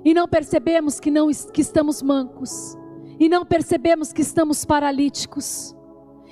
E 0.04 0.12
não 0.14 0.26
percebemos 0.26 0.98
que 0.98 1.10
não 1.10 1.28
que 1.30 1.60
estamos 1.60 2.02
mancos. 2.02 2.76
E 3.20 3.28
não 3.28 3.44
percebemos 3.44 4.12
que 4.12 4.22
estamos 4.22 4.64
paralíticos. 4.64 5.76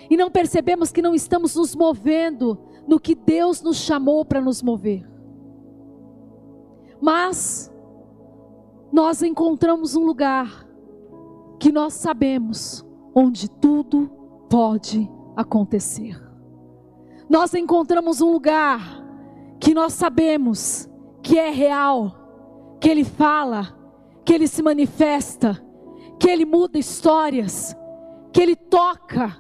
E 0.09 0.17
não 0.17 0.31
percebemos 0.31 0.91
que 0.91 1.03
não 1.03 1.15
estamos 1.15 1.55
nos 1.55 1.75
movendo 1.77 2.59
no 2.87 2.99
que 2.99 3.15
Deus 3.15 3.63
nos 3.63 3.77
chamou 3.77 4.25
para 4.25 4.41
nos 4.41 4.63
mover. 4.63 5.09
Mas 7.01 7.73
nós 8.93 9.23
encontramos 9.23 9.95
um 9.95 10.05
lugar 10.05 10.67
que 11.61 11.71
nós 11.71 11.93
sabemos 11.93 12.85
onde 13.15 13.49
tudo 13.49 14.11
pode 14.49 15.09
acontecer. 15.37 16.19
Nós 17.29 17.53
encontramos 17.55 18.23
um 18.23 18.33
lugar 18.33 18.81
que 19.61 19.75
nós 19.75 19.93
sabemos 19.93 20.89
que 21.23 21.39
é 21.39 21.51
real, 21.51 22.79
que 22.81 22.89
Ele 22.89 23.05
fala, 23.05 23.77
que 24.25 24.33
Ele 24.33 24.49
se 24.49 24.63
manifesta, 24.63 25.63
que 26.19 26.31
Ele 26.31 26.47
muda 26.47 26.79
histórias, 26.79 27.77
que 28.33 28.41
Ele 28.41 28.57
toca, 28.57 29.37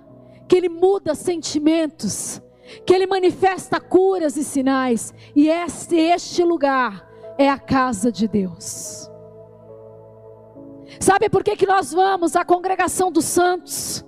que 0.47 0.57
Ele 0.57 0.69
muda 0.69 1.15
sentimentos, 1.15 2.41
que 2.87 2.95
Ele 2.95 3.07
manifesta 3.07 3.81
curas 3.81 4.37
e 4.37 4.45
sinais, 4.45 5.15
e 5.35 5.49
este, 5.49 5.97
este 5.97 6.45
lugar 6.45 7.09
é 7.39 7.49
a 7.49 7.59
casa 7.59 8.12
de 8.12 8.29
Deus. 8.29 9.10
Sabe 11.00 11.30
por 11.30 11.42
que, 11.42 11.57
que 11.57 11.66
nós 11.66 11.92
vamos 11.92 12.37
à 12.37 12.45
congregação 12.45 13.11
dos 13.11 13.25
santos? 13.25 14.04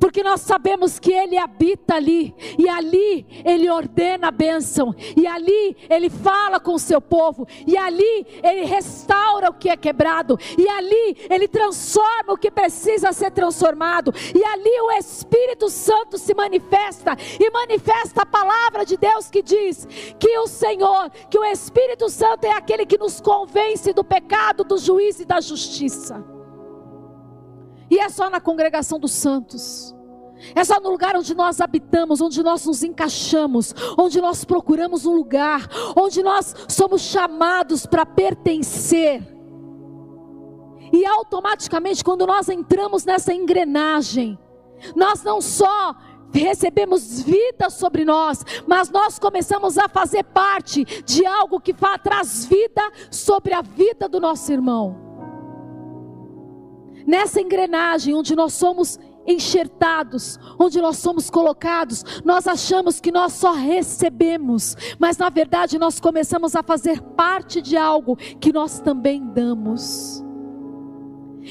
Porque 0.00 0.22
nós 0.22 0.40
sabemos 0.40 0.98
que 0.98 1.12
Ele 1.12 1.36
habita 1.36 1.96
ali, 1.96 2.34
e 2.58 2.68
ali 2.68 3.26
Ele 3.44 3.68
ordena 3.68 4.28
a 4.28 4.30
bênção, 4.30 4.94
e 5.14 5.26
ali 5.26 5.76
Ele 5.88 6.08
fala 6.08 6.58
com 6.58 6.72
o 6.72 6.78
seu 6.78 7.00
povo, 7.00 7.46
e 7.66 7.76
ali 7.76 8.26
Ele 8.42 8.64
restaura 8.64 9.50
o 9.50 9.54
que 9.54 9.68
é 9.68 9.76
quebrado, 9.76 10.38
e 10.56 10.66
ali 10.68 11.16
Ele 11.28 11.46
transforma 11.46 12.32
o 12.32 12.38
que 12.38 12.50
precisa 12.50 13.12
ser 13.12 13.30
transformado, 13.30 14.12
e 14.34 14.42
ali 14.42 14.80
o 14.80 14.92
Espírito 14.92 15.68
Santo 15.68 16.16
se 16.16 16.34
manifesta, 16.34 17.14
e 17.38 17.50
manifesta 17.50 18.22
a 18.22 18.26
palavra 18.26 18.86
de 18.86 18.96
Deus 18.96 19.28
que 19.28 19.42
diz 19.42 19.86
que 20.18 20.38
o 20.38 20.46
Senhor, 20.46 21.10
que 21.28 21.38
o 21.38 21.44
Espírito 21.44 22.08
Santo 22.08 22.46
é 22.46 22.52
aquele 22.52 22.86
que 22.86 22.96
nos 22.96 23.20
convence 23.20 23.92
do 23.92 24.02
pecado, 24.02 24.64
do 24.64 24.78
juízo 24.78 25.22
e 25.22 25.26
da 25.26 25.40
justiça. 25.40 26.39
E 27.90 27.98
é 27.98 28.08
só 28.08 28.30
na 28.30 28.40
congregação 28.40 28.98
dos 28.98 29.12
santos. 29.12 29.94
É 30.54 30.64
só 30.64 30.80
no 30.80 30.90
lugar 30.90 31.16
onde 31.16 31.34
nós 31.34 31.60
habitamos, 31.60 32.20
onde 32.20 32.42
nós 32.42 32.64
nos 32.64 32.82
encaixamos, 32.82 33.74
onde 33.98 34.20
nós 34.20 34.44
procuramos 34.44 35.04
um 35.04 35.14
lugar, 35.14 35.68
onde 35.96 36.22
nós 36.22 36.54
somos 36.68 37.02
chamados 37.02 37.84
para 37.84 38.06
pertencer. 38.06 39.22
E 40.92 41.04
automaticamente, 41.04 42.02
quando 42.02 42.26
nós 42.26 42.48
entramos 42.48 43.04
nessa 43.04 43.34
engrenagem, 43.34 44.38
nós 44.96 45.22
não 45.22 45.40
só 45.40 45.94
recebemos 46.32 47.20
vida 47.22 47.68
sobre 47.68 48.04
nós, 48.04 48.44
mas 48.66 48.88
nós 48.88 49.18
começamos 49.18 49.76
a 49.76 49.88
fazer 49.88 50.24
parte 50.24 50.84
de 51.04 51.26
algo 51.26 51.60
que 51.60 51.74
traz 52.02 52.46
vida 52.46 52.82
sobre 53.10 53.52
a 53.52 53.62
vida 53.62 54.08
do 54.08 54.20
nosso 54.20 54.50
irmão 54.52 55.09
nessa 57.10 57.40
engrenagem 57.40 58.14
onde 58.14 58.36
nós 58.36 58.52
somos 58.52 58.96
enxertados, 59.26 60.38
onde 60.58 60.80
nós 60.80 60.98
somos 60.98 61.28
colocados, 61.28 62.04
nós 62.24 62.46
achamos 62.46 63.00
que 63.00 63.10
nós 63.10 63.32
só 63.32 63.52
recebemos, 63.52 64.76
mas 64.98 65.18
na 65.18 65.28
verdade 65.28 65.78
nós 65.78 65.98
começamos 65.98 66.54
a 66.54 66.62
fazer 66.62 67.02
parte 67.02 67.60
de 67.60 67.76
algo 67.76 68.16
que 68.16 68.52
nós 68.52 68.78
também 68.78 69.26
damos. 69.26 70.24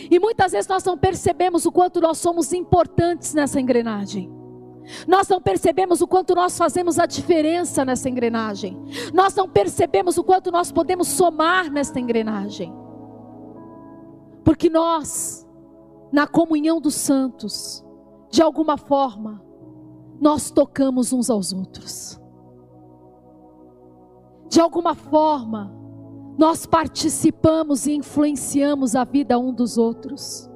E 0.09 0.17
muitas 0.17 0.53
vezes 0.53 0.67
nós 0.67 0.83
não 0.83 0.97
percebemos 0.97 1.65
o 1.65 1.71
quanto 1.71 1.99
nós 1.99 2.17
somos 2.19 2.53
importantes 2.53 3.33
nessa 3.33 3.59
engrenagem. 3.59 4.31
Nós 5.07 5.27
não 5.27 5.41
percebemos 5.41 5.99
o 6.01 6.07
quanto 6.07 6.33
nós 6.33 6.57
fazemos 6.57 6.97
a 6.97 7.05
diferença 7.05 7.83
nessa 7.83 8.09
engrenagem. 8.09 8.79
Nós 9.13 9.35
não 9.35 9.47
percebemos 9.47 10.17
o 10.17 10.23
quanto 10.23 10.51
nós 10.51 10.71
podemos 10.71 11.07
somar 11.09 11.69
nessa 11.69 11.99
engrenagem. 11.99 12.73
Porque 14.43 14.69
nós 14.69 15.45
na 16.11 16.27
comunhão 16.27 16.81
dos 16.81 16.95
santos, 16.95 17.83
de 18.29 18.41
alguma 18.41 18.77
forma, 18.77 19.43
nós 20.19 20.51
tocamos 20.51 21.13
uns 21.13 21.29
aos 21.29 21.53
outros. 21.53 22.19
De 24.49 24.59
alguma 24.59 24.95
forma, 24.95 25.73
nós 26.37 26.65
participamos 26.65 27.85
e 27.85 27.93
influenciamos 27.93 28.95
a 28.95 29.03
vida 29.03 29.37
um 29.37 29.53
dos 29.53 29.77
outros. 29.77 30.49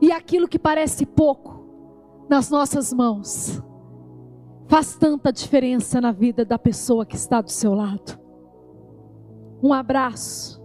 E 0.00 0.12
aquilo 0.12 0.46
que 0.46 0.58
parece 0.58 1.06
pouco 1.06 1.58
nas 2.28 2.50
nossas 2.50 2.92
mãos, 2.92 3.62
faz 4.66 4.96
tanta 4.96 5.32
diferença 5.32 6.00
na 6.00 6.12
vida 6.12 6.44
da 6.44 6.58
pessoa 6.58 7.06
que 7.06 7.16
está 7.16 7.40
do 7.40 7.50
seu 7.50 7.74
lado. 7.74 8.20
Um 9.62 9.72
abraço, 9.72 10.62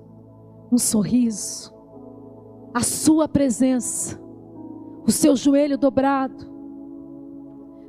um 0.71 0.77
sorriso, 0.77 1.72
a 2.73 2.81
sua 2.81 3.27
presença, 3.27 4.19
o 5.05 5.11
seu 5.11 5.35
joelho 5.35 5.77
dobrado, 5.77 6.51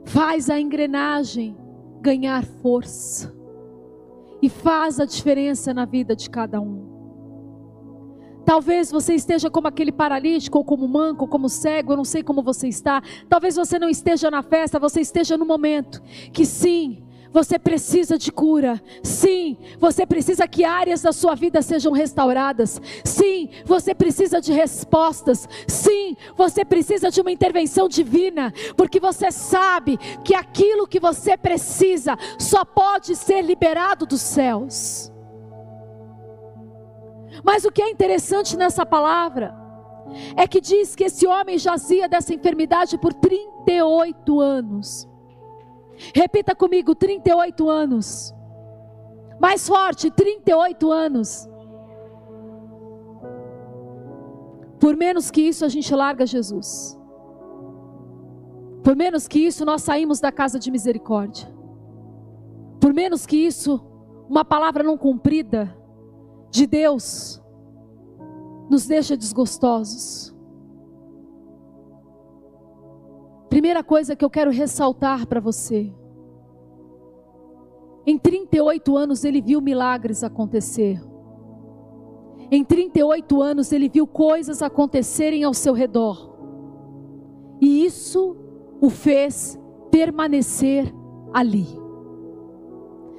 faz 0.05 0.51
a 0.51 0.61
engrenagem 0.61 1.57
ganhar 2.01 2.45
força 2.45 3.35
e 4.43 4.49
faz 4.49 5.01
a 5.01 5.07
diferença 5.07 5.73
na 5.73 5.87
vida 5.87 6.15
de 6.15 6.29
cada 6.29 6.61
um. 6.61 6.93
Talvez 8.45 8.91
você 8.91 9.15
esteja 9.15 9.51
como 9.51 9.69
aquele 9.69 9.91
paralítico, 9.91 10.59
ou 10.59 10.65
como 10.65 10.87
manco, 10.87 11.25
ou 11.25 11.29
como 11.29 11.49
cego, 11.49 11.93
eu 11.93 11.97
não 11.97 12.05
sei 12.05 12.23
como 12.23 12.43
você 12.43 12.69
está. 12.69 13.03
Talvez 13.27 13.57
você 13.57 13.79
não 13.79 13.89
esteja 13.89 14.31
na 14.31 14.43
festa, 14.43 14.79
você 14.79 15.01
esteja 15.01 15.39
no 15.39 15.47
momento 15.47 16.03
que 16.31 16.45
sim, 16.45 17.03
você 17.35 17.59
precisa 17.59 18.17
de 18.17 18.31
cura. 18.31 18.81
Sim, 19.03 19.59
você 19.81 20.07
precisa 20.07 20.47
que 20.47 20.65
áreas 20.65 21.03
da 21.03 21.13
sua 21.13 21.35
vida 21.35 21.61
sejam 21.63 21.93
restauradas. 21.93 22.81
Sim, 23.05 23.51
você 23.65 23.93
precisa 23.93 24.41
de 24.41 24.53
respostas. 24.53 25.49
Sim, 25.67 26.17
você 26.37 26.65
precisa 26.65 27.11
de 27.11 27.21
uma 27.21 27.33
intervenção 27.33 27.89
divina, 27.89 28.55
porque 28.77 29.01
você 29.01 29.33
sabe 29.33 29.99
que 30.25 30.33
aquilo 30.33 30.87
que 30.87 31.01
você 31.01 31.37
precisa 31.37 32.17
só 32.39 32.65
pode 32.65 33.17
ser 33.17 33.43
liberado 33.43 34.07
dos 34.07 34.21
céus. 34.21 35.13
Mas 37.43 37.65
o 37.65 37.73
que 37.73 37.83
é 37.83 37.91
interessante 37.91 38.57
nessa 38.57 38.87
palavra 38.87 39.53
é 40.37 40.47
que 40.47 40.61
diz 40.61 40.95
que 40.95 41.03
esse 41.03 41.27
homem 41.27 41.59
jazia 41.59 42.09
dessa 42.09 42.33
enfermidade 42.33 42.97
por 42.97 43.13
38 43.13 44.41
anos. 44.41 45.13
Repita 46.15 46.55
comigo: 46.55 46.95
38 46.95 47.69
anos. 47.69 48.35
Mais 49.41 49.67
forte: 49.67 50.11
38 50.11 50.91
anos. 50.91 51.49
Por 54.81 54.97
menos 54.97 55.31
que 55.31 55.41
isso, 55.41 55.65
a 55.65 55.69
gente 55.69 55.95
larga 55.95 56.27
Jesus. 56.27 56.99
Por 58.83 58.95
menos 58.95 59.27
que 59.27 59.39
isso, 59.39 59.65
nós 59.65 59.83
saímos 59.83 60.21
da 60.21 60.31
casa 60.31 60.59
de 60.59 60.71
misericórdia. 60.71 61.49
Por 62.81 62.93
menos 62.93 63.25
que 63.25 63.37
isso, 63.37 63.81
uma 64.29 64.45
palavra 64.45 64.83
não 64.83 64.99
cumprida 64.99 65.75
de 66.51 66.67
Deus 66.67 67.43
nos 68.69 68.87
deixa 68.87 69.17
desgostosos. 69.17 70.34
Primeira 73.55 73.85
coisa 73.85 74.17
que 74.17 74.25
eu 74.25 74.29
quero 74.29 74.51
ressaltar 74.51 75.29
para 75.29 75.39
você. 75.39 75.95
Em 78.05 78.19
38 78.19 78.97
anos 78.97 79.23
ele 79.23 79.41
viu 79.41 79.61
milagres 79.61 80.25
acontecer. 80.25 81.01
Em 82.51 82.65
38 82.65 83.41
anos 83.41 83.71
ele 83.71 83.89
viu 83.89 84.09
coisas 84.09 84.61
acontecerem 84.61 85.45
ao 85.45 85.55
seu 85.55 85.73
redor. 85.73 86.35
E 87.61 87.85
isso 87.85 88.37
o 88.81 88.91
fez 88.91 89.57
permanecer 89.89 90.93
ali. 91.33 91.69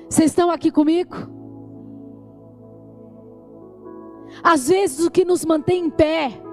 Vocês 0.09 0.31
estão 0.31 0.51
aqui 0.51 0.69
comigo? 0.69 1.15
Às 4.43 4.67
vezes 4.67 5.05
o 5.05 5.09
que 5.09 5.23
nos 5.23 5.45
mantém 5.45 5.85
em 5.85 5.89
pé 5.89 6.44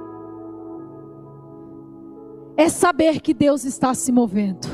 é 2.56 2.68
saber 2.68 3.20
que 3.20 3.32
Deus 3.34 3.64
está 3.64 3.94
se 3.94 4.12
movendo. 4.12 4.68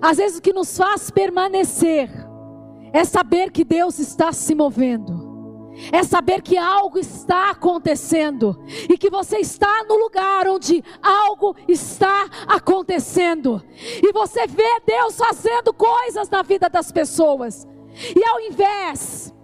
Às 0.00 0.16
vezes 0.16 0.38
o 0.38 0.42
que 0.42 0.52
nos 0.52 0.76
faz 0.76 1.10
permanecer 1.10 2.10
é 2.92 3.04
saber 3.04 3.50
que 3.50 3.64
Deus 3.64 3.98
está 3.98 4.32
se 4.32 4.54
movendo. 4.54 5.34
É 5.90 6.04
saber 6.04 6.40
que 6.40 6.56
algo 6.56 6.98
está 6.98 7.50
acontecendo 7.50 8.56
e 8.88 8.96
que 8.96 9.10
você 9.10 9.38
está 9.38 9.84
no 9.88 9.96
lugar 9.96 10.46
onde 10.46 10.84
algo 11.02 11.56
está 11.66 12.28
acontecendo. 12.46 13.60
E 14.00 14.12
você 14.12 14.46
vê 14.46 14.80
Deus 14.86 15.16
fazendo 15.16 15.74
coisas 15.74 16.30
na 16.30 16.42
vida 16.42 16.68
das 16.68 16.92
pessoas. 16.92 17.66
E 18.14 18.24
ao 18.24 18.40
invés 18.40 19.34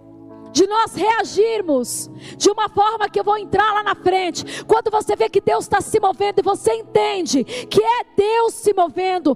de 0.51 0.67
nós 0.67 0.93
reagirmos 0.93 2.09
de 2.37 2.49
uma 2.49 2.69
forma 2.69 3.09
que 3.09 3.19
eu 3.19 3.23
vou 3.23 3.37
entrar 3.37 3.73
lá 3.73 3.83
na 3.83 3.95
frente. 3.95 4.63
Quando 4.65 4.91
você 4.91 5.15
vê 5.15 5.29
que 5.29 5.41
Deus 5.41 5.65
está 5.65 5.81
se 5.81 5.99
movendo 5.99 6.39
e 6.39 6.43
você 6.43 6.73
entende 6.73 7.43
que 7.43 7.81
é 7.81 8.03
Deus 8.15 8.53
se 8.53 8.73
movendo, 8.73 9.35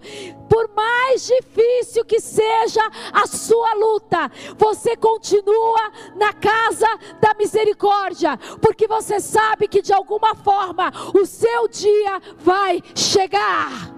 por 0.50 0.70
mais 0.76 1.26
difícil 1.26 2.06
que 2.06 2.20
seja 2.20 2.82
a 3.12 3.26
sua 3.28 3.74
luta, 3.74 4.32
você 4.58 4.96
continua 4.96 5.92
na 6.16 6.34
casa 6.34 6.88
da 7.20 7.34
misericórdia, 7.34 8.38
porque 8.62 8.88
você 8.88 9.20
sabe 9.20 9.68
que 9.68 9.82
de 9.82 9.94
alguma 9.94 10.36
forma 10.36 10.92
o 11.14 11.26
seu 11.26 11.68
dia 11.68 12.22
vai 12.38 12.82
chegar. 12.94 13.95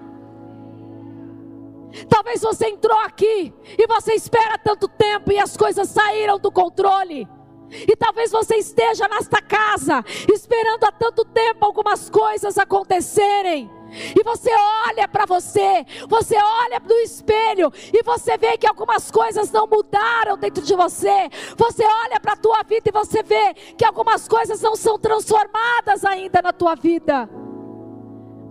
Talvez 2.08 2.42
você 2.42 2.68
entrou 2.68 2.98
aqui 3.00 3.52
e 3.78 3.86
você 3.86 4.14
espera 4.14 4.58
tanto 4.58 4.88
tempo 4.88 5.32
e 5.32 5.38
as 5.38 5.56
coisas 5.56 5.88
saíram 5.88 6.38
do 6.38 6.52
controle. 6.52 7.28
E 7.70 7.96
talvez 7.96 8.30
você 8.30 8.56
esteja 8.56 9.06
nesta 9.08 9.42
casa 9.42 10.04
esperando 10.32 10.84
há 10.84 10.92
tanto 10.92 11.24
tempo 11.24 11.64
algumas 11.64 12.08
coisas 12.08 12.56
acontecerem. 12.58 13.70
E 13.90 14.22
você 14.22 14.50
olha 14.86 15.08
para 15.08 15.24
você, 15.24 15.84
você 16.08 16.36
olha 16.36 16.80
no 16.80 16.94
espelho 16.96 17.72
e 17.92 18.02
você 18.02 18.36
vê 18.36 18.56
que 18.58 18.66
algumas 18.66 19.10
coisas 19.10 19.50
não 19.50 19.66
mudaram 19.66 20.36
dentro 20.36 20.62
de 20.62 20.74
você. 20.74 21.30
Você 21.56 21.84
olha 21.84 22.20
para 22.20 22.34
a 22.34 22.36
tua 22.36 22.62
vida 22.62 22.88
e 22.88 22.92
você 22.92 23.22
vê 23.22 23.54
que 23.76 23.84
algumas 23.84 24.28
coisas 24.28 24.60
não 24.60 24.76
são 24.76 24.98
transformadas 24.98 26.04
ainda 26.04 26.42
na 26.42 26.52
tua 26.52 26.74
vida. 26.74 27.28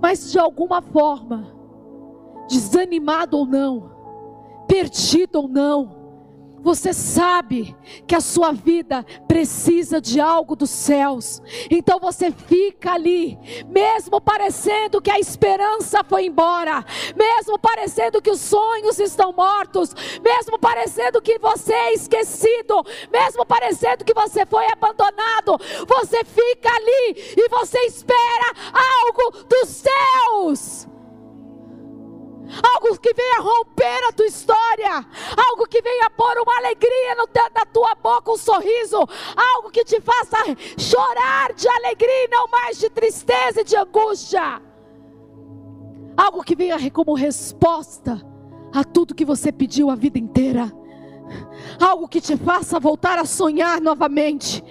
mas 0.02 0.32
de 0.32 0.38
alguma 0.40 0.82
forma, 0.82 1.57
desanimado 2.48 3.38
ou 3.38 3.46
não, 3.46 3.92
perdido 4.68 5.42
ou 5.42 5.48
não, 5.48 5.98
você 6.68 6.92
sabe 6.92 7.76
que 8.06 8.16
a 8.16 8.20
sua 8.20 8.52
vida 8.52 9.06
precisa 9.28 10.02
de 10.02 10.20
algo 10.20 10.56
dos 10.56 10.70
céus, 10.70 11.42
então 11.70 12.00
você 12.00 12.32
fica 12.32 12.92
ali, 12.94 13.38
mesmo 13.68 14.20
parecendo 14.20 15.02
que 15.02 15.12
a 15.12 15.20
esperança 15.20 16.04
foi 16.04 16.26
embora, 16.26 16.84
mesmo 17.16 17.58
parecendo 17.60 18.22
que 18.22 18.30
os 18.32 18.42
sonhos 18.42 19.00
estão 19.00 19.32
mortos, 19.32 19.94
mesmo 20.22 20.60
parecendo 20.60 21.22
que 21.22 21.38
você 21.40 21.74
é 21.74 21.94
esquecido, 21.94 22.84
mesmo 23.12 23.46
parecendo 23.46 24.04
que 24.04 24.14
você 24.14 24.46
foi 24.46 24.66
abandonado, 24.70 25.58
você 25.88 26.24
fica 26.26 26.70
ali 26.70 27.16
e 27.38 27.50
você 27.50 27.80
espera 27.86 28.54
algo 28.74 29.46
dos 29.48 29.70
céus 29.70 30.97
algo 32.76 32.98
que 33.00 33.14
venha 33.14 33.40
romper 33.40 34.08
a 34.08 34.12
tua 34.12 34.26
história, 34.26 35.06
algo 35.50 35.68
que 35.68 35.82
venha 35.82 36.10
pôr 36.10 36.38
uma 36.40 36.58
alegria 36.58 37.16
no, 37.16 37.28
na 37.54 37.66
tua 37.66 37.96
boca, 37.96 38.32
um 38.32 38.38
sorriso, 38.38 38.98
algo 39.36 39.70
que 39.70 39.84
te 39.84 40.00
faça 40.02 40.38
chorar 40.78 41.54
de 41.54 41.68
alegria 41.68 42.26
e 42.26 42.28
não 42.30 42.48
mais 42.48 42.78
de 42.80 42.90
tristeza 42.90 43.62
e 43.62 43.64
de 43.64 43.76
angústia, 43.76 44.62
algo 46.16 46.44
que 46.44 46.56
venha 46.56 46.78
como 46.92 47.14
resposta 47.14 48.22
a 48.74 48.84
tudo 48.84 49.16
que 49.16 49.26
você 49.26 49.52
pediu 49.52 49.90
a 49.90 49.96
vida 49.96 50.18
inteira, 50.18 50.72
algo 51.80 52.08
que 52.08 52.22
te 52.22 52.38
faça 52.38 52.80
voltar 52.80 53.20
a 53.20 53.26
sonhar 53.26 53.82
novamente 53.82 54.64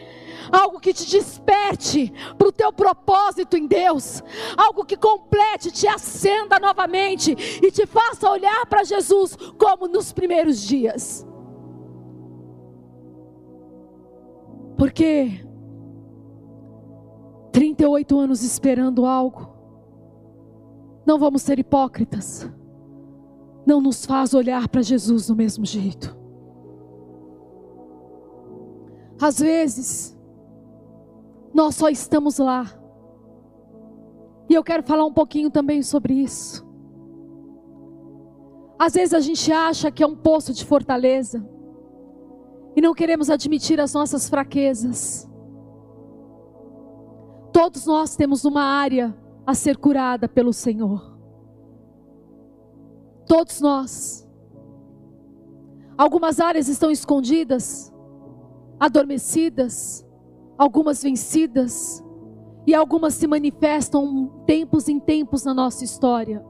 algo 0.50 0.80
que 0.80 0.92
te 0.92 1.10
desperte 1.10 2.12
para 2.36 2.48
o 2.48 2.52
teu 2.52 2.72
propósito 2.72 3.56
em 3.56 3.66
Deus, 3.66 4.22
algo 4.56 4.84
que 4.84 4.96
complete, 4.96 5.70
te 5.70 5.86
acenda 5.86 6.58
novamente 6.58 7.32
e 7.62 7.70
te 7.70 7.86
faça 7.86 8.30
olhar 8.30 8.66
para 8.66 8.84
Jesus 8.84 9.36
como 9.58 9.88
nos 9.88 10.12
primeiros 10.12 10.60
dias. 10.60 11.26
Porque 14.76 15.44
38 17.52 18.18
anos 18.18 18.42
esperando 18.42 19.06
algo, 19.06 19.48
não 21.06 21.18
vamos 21.18 21.42
ser 21.42 21.58
hipócritas, 21.58 22.50
não 23.64 23.80
nos 23.80 24.04
faz 24.04 24.34
olhar 24.34 24.68
para 24.68 24.82
Jesus 24.82 25.28
do 25.28 25.36
mesmo 25.36 25.64
jeito. 25.64 26.16
Às 29.20 29.38
vezes, 29.38 30.15
nós 31.56 31.74
só 31.74 31.88
estamos 31.88 32.36
lá. 32.38 32.66
E 34.46 34.52
eu 34.52 34.62
quero 34.62 34.82
falar 34.82 35.06
um 35.06 35.12
pouquinho 35.12 35.50
também 35.50 35.82
sobre 35.82 36.12
isso. 36.12 36.64
Às 38.78 38.92
vezes 38.92 39.14
a 39.14 39.20
gente 39.20 39.50
acha 39.50 39.90
que 39.90 40.02
é 40.02 40.06
um 40.06 40.14
poço 40.14 40.52
de 40.52 40.62
fortaleza 40.66 41.42
e 42.76 42.80
não 42.82 42.92
queremos 42.92 43.30
admitir 43.30 43.80
as 43.80 43.94
nossas 43.94 44.28
fraquezas. 44.28 45.26
Todos 47.54 47.86
nós 47.86 48.14
temos 48.14 48.44
uma 48.44 48.62
área 48.62 49.16
a 49.46 49.54
ser 49.54 49.78
curada 49.78 50.28
pelo 50.28 50.52
Senhor. 50.52 51.18
Todos 53.26 53.62
nós. 53.62 54.28
Algumas 55.96 56.38
áreas 56.38 56.68
estão 56.68 56.90
escondidas, 56.90 57.90
adormecidas, 58.78 60.05
algumas 60.58 61.02
vencidas, 61.02 62.02
e 62.66 62.74
algumas 62.74 63.14
se 63.14 63.26
manifestam 63.26 64.42
tempos 64.46 64.88
em 64.88 64.98
tempos 64.98 65.44
na 65.44 65.54
nossa 65.54 65.84
história. 65.84 66.44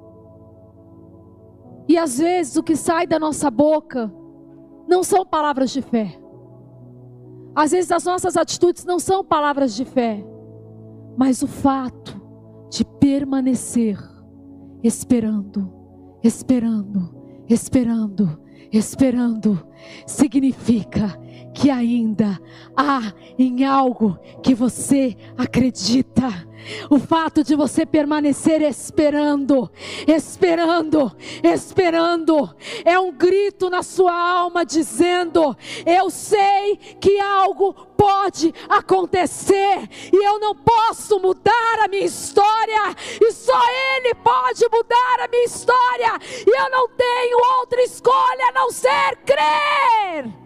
E 1.89 1.99
às 1.99 2.19
vezes 2.19 2.57
o 2.57 2.63
que 2.63 2.75
sai 2.75 3.07
da 3.07 3.19
nossa 3.19 3.51
boca 3.51 4.13
não 4.89 5.03
são 5.03 5.27
palavras 5.27 5.71
de 5.71 5.83
fé. 5.83 6.19
Às 7.55 7.73
vezes 7.73 7.93
as 7.93 8.05
nossas 8.05 8.37
atitudes 8.37 8.85
não 8.85 8.99
são 8.99 9.25
palavras 9.25 9.75
de 9.75 9.85
fé, 9.85 10.25
mas 11.17 11.43
o 11.43 11.47
fato 11.47 12.21
de 12.71 12.85
permanecer 12.85 13.99
esperando, 14.87 15.73
esperando, 16.23 17.15
esperando, 17.49 18.41
esperando, 18.73 19.67
significa 20.07 21.19
que 21.55 21.71
ainda 21.71 22.41
há 22.77 23.13
em 23.39 23.65
algo 23.65 24.19
que 24.43 24.55
você 24.55 25.17
acredita. 25.37 26.47
O 26.91 26.99
fato 26.99 27.45
de 27.45 27.55
você 27.55 27.87
permanecer 27.87 28.61
esperando, 28.61 29.71
esperando, 30.07 31.17
esperando, 31.43 32.57
é 32.85 32.99
um 32.99 33.13
grito 33.13 33.71
na 33.71 33.83
sua 33.83 34.13
alma 34.13 34.67
dizendo: 34.67 35.57
Eu 35.87 36.11
sei 36.11 36.77
que 37.01 37.21
algo 37.21 37.73
pode 37.97 38.53
acontecer 38.69 39.89
e 40.13 40.17
eu 40.17 40.41
não 40.41 40.55
posso 40.57 41.21
mudar 41.21 41.85
a 41.85 41.89
minha 41.89 42.05
história, 42.05 42.95
e 43.21 43.33
só 43.33 43.61
Ele 43.97 44.15
pode 44.15 44.67
mudar 44.71 45.21
a 45.21 45.29
minha 45.29 45.45
história, 45.45 46.19
e 46.47 46.51
eu 46.51 46.71
não 46.71 46.89
tenho 46.89 47.39
outra 47.61 47.81
escolha 47.83 48.49
a 48.49 48.53
não 48.53 48.71
ser 48.73 49.17
crer. 49.25 50.46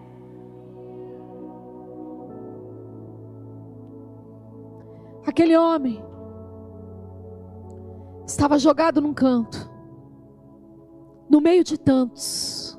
Aquele 5.31 5.57
homem 5.57 6.05
estava 8.27 8.59
jogado 8.59 9.01
num 9.01 9.15
canto, 9.15 9.71
no 11.31 11.41
meio 11.41 11.63
de 11.63 11.79
tantos. 11.79 12.77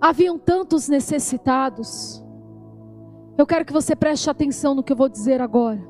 Haviam 0.00 0.36
tantos 0.36 0.88
necessitados. 0.88 2.20
Eu 3.38 3.46
quero 3.46 3.64
que 3.64 3.72
você 3.72 3.94
preste 3.94 4.28
atenção 4.28 4.74
no 4.74 4.82
que 4.82 4.92
eu 4.92 4.96
vou 4.96 5.08
dizer 5.08 5.40
agora. 5.40 5.80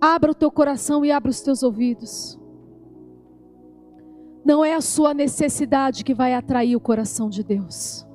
Abra 0.00 0.30
o 0.30 0.34
teu 0.34 0.50
coração 0.50 1.04
e 1.04 1.12
abra 1.12 1.30
os 1.30 1.42
teus 1.42 1.62
ouvidos. 1.62 2.40
Não 4.42 4.64
é 4.64 4.74
a 4.74 4.80
sua 4.80 5.12
necessidade 5.12 6.02
que 6.02 6.14
vai 6.14 6.32
atrair 6.32 6.74
o 6.74 6.80
coração 6.80 7.28
de 7.28 7.44
Deus. 7.44 8.08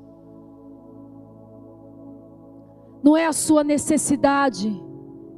Não 3.06 3.16
é 3.16 3.28
a 3.28 3.34
sua 3.34 3.64
necessidade 3.64 4.84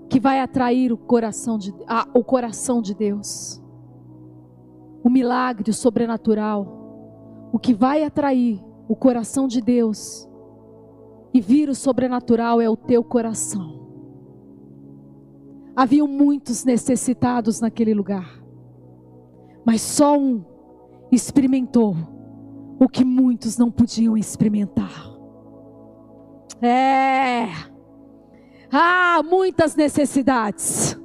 que 0.09 0.21
vai 0.21 0.39
atrair 0.39 0.93
o 0.93 0.97
coração 0.97 1.57
de, 1.57 1.75
a, 1.85 2.07
o 2.13 2.23
coração 2.23 2.81
de 2.81 2.95
Deus. 2.95 3.61
O 5.03 5.09
milagre, 5.09 5.69
o 5.69 5.73
sobrenatural. 5.73 7.49
O 7.51 7.59
que 7.59 7.73
vai 7.73 8.05
atrair 8.05 8.63
o 8.87 8.95
coração 8.95 9.49
de 9.49 9.59
Deus 9.59 10.29
e 11.33 11.41
vir 11.41 11.67
o 11.67 11.75
sobrenatural 11.75 12.61
é 12.61 12.69
o 12.69 12.77
teu 12.77 13.03
coração. 13.03 13.85
Haviam 15.75 16.07
muitos 16.07 16.63
necessitados 16.63 17.59
naquele 17.59 17.93
lugar, 17.93 18.41
mas 19.65 19.81
só 19.81 20.17
um 20.17 20.41
experimentou 21.11 21.97
o 22.79 22.87
que 22.87 23.03
muitos 23.03 23.57
não 23.57 23.69
podiam 23.69 24.15
experimentar. 24.15 25.16
É. 26.61 27.47
Há 28.71 29.21
muitas 29.23 29.75
necessidades. 29.75 30.97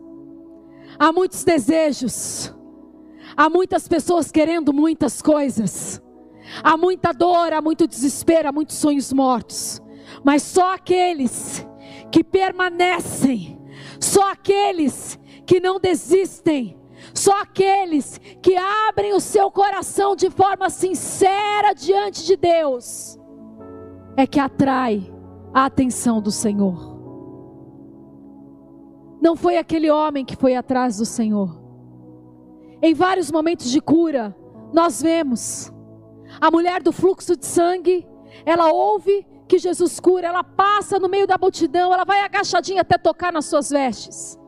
Há 0.98 1.12
muitos 1.12 1.44
desejos. 1.44 2.54
Há 3.36 3.48
muitas 3.48 3.88
pessoas 3.88 4.30
querendo 4.30 4.72
muitas 4.72 5.22
coisas. 5.22 6.02
Há 6.62 6.76
muita 6.76 7.12
dor, 7.12 7.52
há 7.52 7.62
muito 7.62 7.86
desespero, 7.86 8.48
há 8.48 8.52
muitos 8.52 8.76
sonhos 8.76 9.12
mortos. 9.12 9.80
Mas 10.24 10.42
só 10.42 10.74
aqueles 10.74 11.66
que 12.10 12.22
permanecem, 12.22 13.58
só 14.00 14.32
aqueles 14.32 15.18
que 15.46 15.60
não 15.60 15.80
desistem, 15.80 16.78
só 17.14 17.40
aqueles 17.42 18.18
que 18.42 18.56
abrem 18.56 19.14
o 19.14 19.20
seu 19.20 19.50
coração 19.50 20.14
de 20.14 20.30
forma 20.30 20.68
sincera 20.70 21.72
diante 21.74 22.24
de 22.24 22.36
Deus, 22.36 23.18
é 24.16 24.26
que 24.26 24.38
atrai 24.38 25.11
a 25.52 25.64
atenção 25.66 26.20
do 26.20 26.30
Senhor. 26.30 26.92
Não 29.20 29.36
foi 29.36 29.56
aquele 29.56 29.90
homem 29.90 30.24
que 30.24 30.36
foi 30.36 30.54
atrás 30.54 30.96
do 30.96 31.04
Senhor. 31.04 31.60
Em 32.82 32.94
vários 32.94 33.30
momentos 33.30 33.70
de 33.70 33.80
cura, 33.80 34.36
nós 34.72 35.00
vemos 35.00 35.72
a 36.40 36.50
mulher 36.50 36.82
do 36.82 36.92
fluxo 36.92 37.36
de 37.36 37.46
sangue, 37.46 38.06
ela 38.44 38.72
ouve 38.72 39.26
que 39.46 39.58
Jesus 39.58 40.00
cura, 40.00 40.26
ela 40.26 40.42
passa 40.42 40.98
no 40.98 41.08
meio 41.08 41.26
da 41.26 41.36
multidão, 41.38 41.92
ela 41.92 42.04
vai 42.04 42.20
agachadinha 42.20 42.80
até 42.80 42.96
tocar 42.96 43.32
nas 43.32 43.44
suas 43.46 43.70
vestes. 43.70 44.38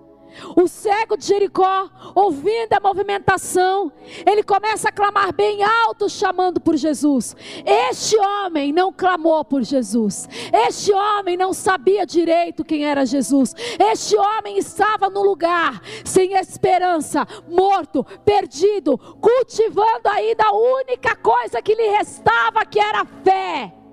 O 0.57 0.67
cego 0.67 1.17
de 1.17 1.27
Jericó, 1.27 1.91
ouvindo 2.15 2.73
a 2.73 2.81
movimentação, 2.81 3.93
ele 4.27 4.43
começa 4.43 4.89
a 4.89 4.93
clamar 4.93 5.33
bem 5.33 5.63
alto, 5.63 6.09
chamando 6.09 6.61
por 6.61 6.77
Jesus. 6.77 7.37
Este 7.65 8.17
homem 8.17 8.73
não 8.73 8.93
clamou 8.93 9.45
por 9.45 9.63
Jesus. 9.63 10.29
Este 10.53 10.93
homem 10.93 11.37
não 11.37 11.53
sabia 11.53 12.07
direito 12.07 12.65
quem 12.65 12.85
era 12.85 13.07
Jesus. 13.07 13.55
Este 13.79 14.17
homem 14.17 14.59
estava 14.59 15.09
no 15.09 15.23
lugar, 15.23 15.81
sem 16.05 16.35
esperança, 16.35 17.27
morto, 17.49 18.05
perdido, 18.25 18.99
cultivando 18.99 20.09
ainda 20.09 20.45
a 20.45 20.53
única 20.53 21.17
coisa 21.17 21.63
que 21.63 21.75
lhe 21.75 21.89
restava, 21.97 22.65
que 22.65 22.79
era 22.79 23.05
fé. 23.05 23.84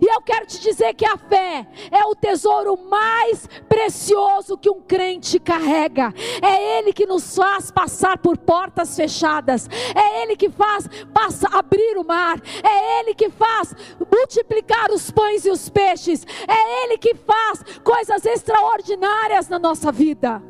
E 0.00 0.06
eu 0.06 0.20
quero 0.20 0.46
te 0.46 0.60
dizer 0.60 0.94
que 0.94 1.06
a 1.06 1.16
fé 1.16 1.66
é 1.90 2.04
o 2.04 2.14
tesouro 2.14 2.76
mais 2.88 3.48
precioso 3.68 4.58
que 4.58 4.70
um 4.70 4.80
crente 4.80 5.40
carrega. 5.40 6.12
É 6.42 6.78
Ele 6.78 6.92
que 6.92 7.06
nos 7.06 7.34
faz 7.34 7.70
passar 7.70 8.18
por 8.18 8.36
portas 8.36 8.94
fechadas. 8.94 9.68
É 9.94 10.22
Ele 10.22 10.36
que 10.36 10.50
faz 10.50 10.86
passar, 11.12 11.54
abrir 11.54 11.96
o 11.96 12.04
mar. 12.04 12.40
É 12.62 13.00
Ele 13.00 13.14
que 13.14 13.30
faz 13.30 13.74
multiplicar 13.98 14.90
os 14.90 15.10
pães 15.10 15.44
e 15.44 15.50
os 15.50 15.68
peixes. 15.68 16.26
É 16.46 16.84
Ele 16.84 16.98
que 16.98 17.14
faz 17.14 17.62
coisas 17.82 18.24
extraordinárias 18.24 19.48
na 19.48 19.58
nossa 19.58 19.90
vida. 19.90 20.42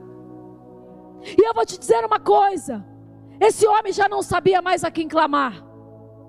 E 1.23 1.47
eu 1.47 1.55
vou 1.55 1.65
te 1.65 1.79
dizer 1.79 2.05
uma 2.05 2.19
coisa: 2.19 2.85
esse 3.41 3.67
homem 3.67 3.93
já 3.93 4.09
não 4.09 4.23
sabia 4.23 4.61
mais 4.61 4.85
a 4.85 4.91
quem 4.91 5.09
clamar. 5.09 5.65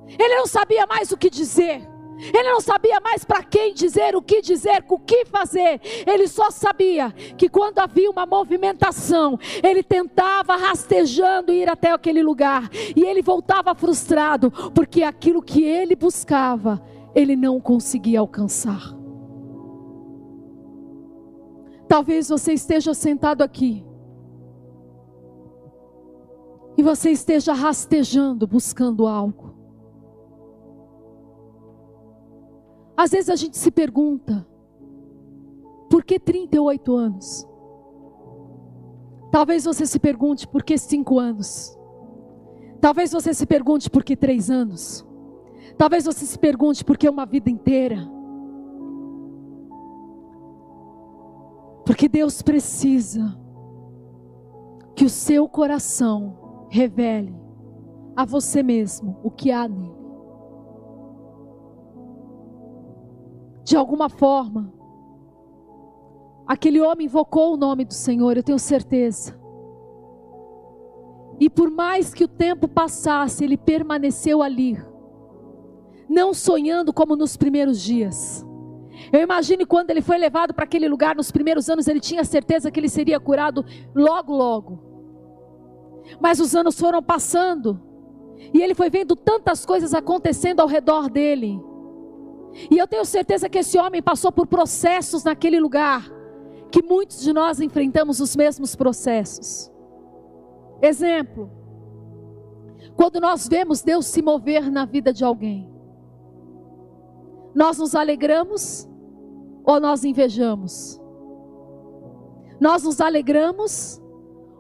Ele 0.08 0.36
não 0.36 0.48
sabia 0.48 0.86
mais 0.86 1.12
o 1.12 1.18
que 1.18 1.30
dizer. 1.30 1.91
Ele 2.34 2.52
não 2.52 2.62
sabia 2.62 3.00
mais 3.00 3.26
para 3.26 3.44
quem 3.44 3.74
dizer, 3.74 4.16
o 4.16 4.22
que 4.22 4.42
dizer, 4.42 4.86
o 4.88 5.00
que 5.00 5.26
fazer. 5.26 5.82
Ele 6.06 6.28
só 6.28 6.52
sabia 6.52 7.12
que 7.12 7.50
quando 7.50 7.80
havia 7.80 8.10
uma 8.12 8.26
movimentação, 8.26 9.40
ele 9.64 9.82
tentava 9.82 10.56
rastejando 10.56 11.52
ir 11.52 11.68
até 11.68 11.92
aquele 11.92 12.22
lugar. 12.22 12.70
E 12.96 13.04
ele 13.04 13.22
voltava 13.22 13.74
frustrado, 13.74 14.52
porque 14.74 15.02
aquilo 15.02 15.42
que 15.42 15.64
ele 15.64 15.96
buscava, 15.96 16.82
ele 17.16 17.36
não 17.36 17.60
conseguia 17.60 18.20
alcançar. 18.20 18.96
Talvez 21.88 22.30
você 22.30 22.54
esteja 22.54 22.94
sentado 22.94 23.42
aqui. 23.42 23.84
E 26.78 26.84
você 26.84 27.10
esteja 27.12 27.54
rastejando, 27.54 28.48
buscando 28.48 29.06
algo. 29.08 29.41
Às 33.02 33.10
vezes 33.10 33.32
a 33.32 33.36
gente 33.36 33.58
se 33.58 33.72
pergunta: 33.72 34.48
por 35.90 36.04
que 36.04 36.20
38 36.20 36.96
anos? 36.96 37.48
Talvez 39.32 39.66
você 39.66 39.88
se 39.88 39.98
pergunte 39.98 40.48
por 40.48 40.62
que 40.62 40.78
5 40.78 41.18
anos. 41.18 41.76
Talvez 42.80 43.12
você 43.12 43.34
se 43.34 43.48
pergunte 43.48 43.90
por 43.90 44.04
que 44.04 44.16
3 44.16 44.52
anos. 44.52 45.04
Talvez 45.80 46.06
você 46.06 46.28
se 46.28 46.38
pergunte 46.38 46.86
por 46.86 46.96
que 46.96 47.10
uma 47.10 47.26
vida 47.26 47.50
inteira. 47.50 48.08
Porque 51.84 52.08
Deus 52.08 52.44
precisa 52.44 53.36
que 54.96 55.06
o 55.06 55.10
seu 55.10 55.50
coração 55.50 56.68
revele 56.70 57.36
a 58.16 58.26
você 58.26 58.62
mesmo 58.62 59.18
o 59.24 59.32
que 59.32 59.50
há 59.50 59.68
nele. 59.68 60.01
De 63.72 63.78
alguma 63.78 64.10
forma, 64.10 64.70
aquele 66.46 66.82
homem 66.82 67.06
invocou 67.06 67.54
o 67.54 67.58
nome 67.58 67.86
do 67.86 67.94
Senhor, 67.94 68.36
eu 68.36 68.44
tenho 68.44 68.60
certeza. 68.60 69.34
E 71.40 71.50
por 71.50 71.72
mais 71.72 72.14
que 72.14 72.26
o 72.26 72.28
tempo 72.28 72.68
passasse, 72.68 73.46
ele 73.46 73.56
permaneceu 73.56 74.42
ali, 74.42 74.78
não 76.10 76.34
sonhando 76.34 76.92
como 76.92 77.16
nos 77.16 77.38
primeiros 77.38 77.80
dias. 77.82 78.46
Eu 79.10 79.22
imagino 79.22 79.66
quando 79.66 79.90
ele 79.90 80.02
foi 80.02 80.18
levado 80.18 80.54
para 80.54 80.66
aquele 80.66 80.90
lugar 80.90 81.16
nos 81.16 81.32
primeiros 81.32 81.70
anos, 81.70 81.88
ele 81.88 82.02
tinha 82.02 82.26
certeza 82.26 82.70
que 82.70 82.78
ele 82.78 82.90
seria 82.90 83.22
curado 83.22 83.64
logo, 83.96 84.36
logo. 84.36 84.80
Mas 86.20 86.42
os 86.42 86.54
anos 86.54 86.78
foram 86.78 87.02
passando, 87.02 87.80
e 88.54 88.62
ele 88.62 88.76
foi 88.76 88.90
vendo 88.90 89.16
tantas 89.16 89.66
coisas 89.66 89.94
acontecendo 89.94 90.60
ao 90.60 90.68
redor 90.68 91.10
dele. 91.10 91.71
E 92.70 92.78
eu 92.78 92.88
tenho 92.88 93.06
certeza 93.06 93.50
que 93.50 93.60
esse 93.60 93.78
homem 93.78 94.02
passou 94.02 94.32
por 94.32 94.48
processos 94.48 95.24
naquele 95.24 95.60
lugar, 95.60 96.10
que 96.72 96.82
muitos 96.82 97.22
de 97.22 97.34
nós 97.34 97.60
enfrentamos 97.60 98.20
os 98.20 98.36
mesmos 98.36 98.76
processos. 98.76 99.72
Exemplo, 100.82 101.50
quando 102.96 103.20
nós 103.20 103.48
vemos 103.48 103.82
Deus 103.82 104.06
se 104.06 104.22
mover 104.22 104.72
na 104.72 104.86
vida 104.86 105.14
de 105.14 105.24
alguém, 105.24 105.70
nós 107.54 107.78
nos 107.78 107.96
alegramos 107.96 108.88
ou 109.64 109.80
nós 109.80 110.04
invejamos? 110.04 111.00
Nós 112.60 112.84
nos 112.84 113.02
alegramos 113.02 114.02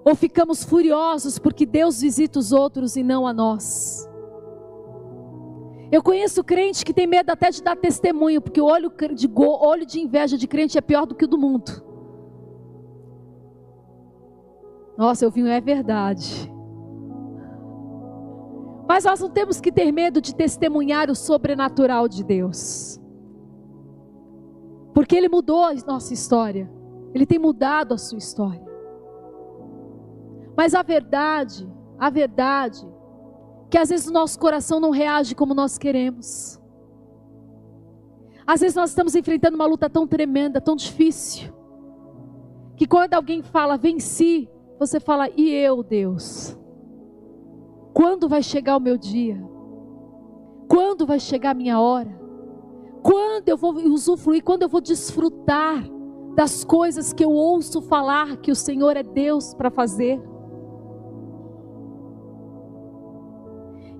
ou 0.03 0.15
ficamos 0.15 0.63
furiosos 0.63 1.37
porque 1.37 1.65
Deus 1.65 2.01
visita 2.01 2.39
os 2.39 2.51
outros 2.51 2.95
e 2.95 3.03
não 3.03 3.25
a 3.25 3.33
nós? 3.33 4.10
Eu 5.91 6.01
conheço 6.01 6.43
crente 6.43 6.85
que 6.85 6.93
tem 6.93 7.05
medo 7.05 7.29
até 7.31 7.49
de 7.49 7.61
dar 7.61 7.75
testemunho, 7.75 8.41
porque 8.41 8.61
o 8.61 8.65
olho 8.65 8.91
de, 9.13 9.29
olho 9.35 9.85
de 9.85 9.99
inveja 9.99 10.37
de 10.37 10.47
crente 10.47 10.77
é 10.77 10.81
pior 10.81 11.05
do 11.05 11.13
que 11.13 11.25
o 11.25 11.27
do 11.27 11.37
mundo. 11.37 11.83
Nossa, 14.97 15.25
eu 15.25 15.31
vi, 15.31 15.47
é 15.49 15.59
verdade. 15.59 16.49
Mas 18.87 19.03
nós 19.03 19.19
não 19.19 19.29
temos 19.29 19.59
que 19.59 19.71
ter 19.71 19.91
medo 19.91 20.21
de 20.21 20.33
testemunhar 20.33 21.09
o 21.09 21.15
sobrenatural 21.15 22.07
de 22.07 22.23
Deus. 22.23 22.99
Porque 24.93 25.15
Ele 25.15 25.27
mudou 25.27 25.63
a 25.63 25.73
nossa 25.87 26.13
história. 26.13 26.71
Ele 27.13 27.25
tem 27.25 27.39
mudado 27.39 27.93
a 27.93 27.97
sua 27.97 28.17
história. 28.17 28.65
Mas 30.55 30.73
a 30.73 30.83
verdade, 30.83 31.69
a 31.97 32.09
verdade, 32.09 32.85
que 33.71 33.77
às 33.77 33.87
vezes 33.87 34.07
o 34.07 34.11
nosso 34.11 34.37
coração 34.37 34.81
não 34.81 34.89
reage 34.89 35.33
como 35.33 35.53
nós 35.53 35.77
queremos. 35.77 36.59
Às 38.45 38.59
vezes 38.59 38.75
nós 38.75 38.89
estamos 38.89 39.15
enfrentando 39.15 39.55
uma 39.55 39.65
luta 39.65 39.89
tão 39.89 40.05
tremenda, 40.05 40.59
tão 40.59 40.75
difícil, 40.75 41.53
que 42.75 42.85
quando 42.85 43.13
alguém 43.13 43.41
fala 43.41 43.77
venci, 43.77 44.49
você 44.77 44.99
fala 44.99 45.29
e 45.37 45.49
eu, 45.49 45.81
Deus? 45.83 46.57
Quando 47.93 48.27
vai 48.27 48.43
chegar 48.43 48.75
o 48.75 48.81
meu 48.81 48.97
dia? 48.97 49.41
Quando 50.67 51.05
vai 51.05 51.19
chegar 51.19 51.51
a 51.51 51.53
minha 51.53 51.79
hora? 51.79 52.19
Quando 53.01 53.47
eu 53.47 53.55
vou 53.55 53.73
usufruir? 53.75 54.43
Quando 54.43 54.63
eu 54.63 54.69
vou 54.69 54.81
desfrutar 54.81 55.81
das 56.35 56.65
coisas 56.65 57.13
que 57.13 57.23
eu 57.23 57.31
ouço 57.31 57.81
falar 57.81 58.35
que 58.37 58.51
o 58.51 58.55
Senhor 58.55 58.97
é 58.97 59.03
Deus 59.03 59.53
para 59.53 59.71
fazer? 59.71 60.21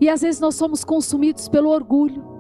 E 0.01 0.09
às 0.09 0.21
vezes 0.21 0.41
nós 0.41 0.55
somos 0.55 0.83
consumidos 0.83 1.47
pelo 1.47 1.69
orgulho. 1.69 2.30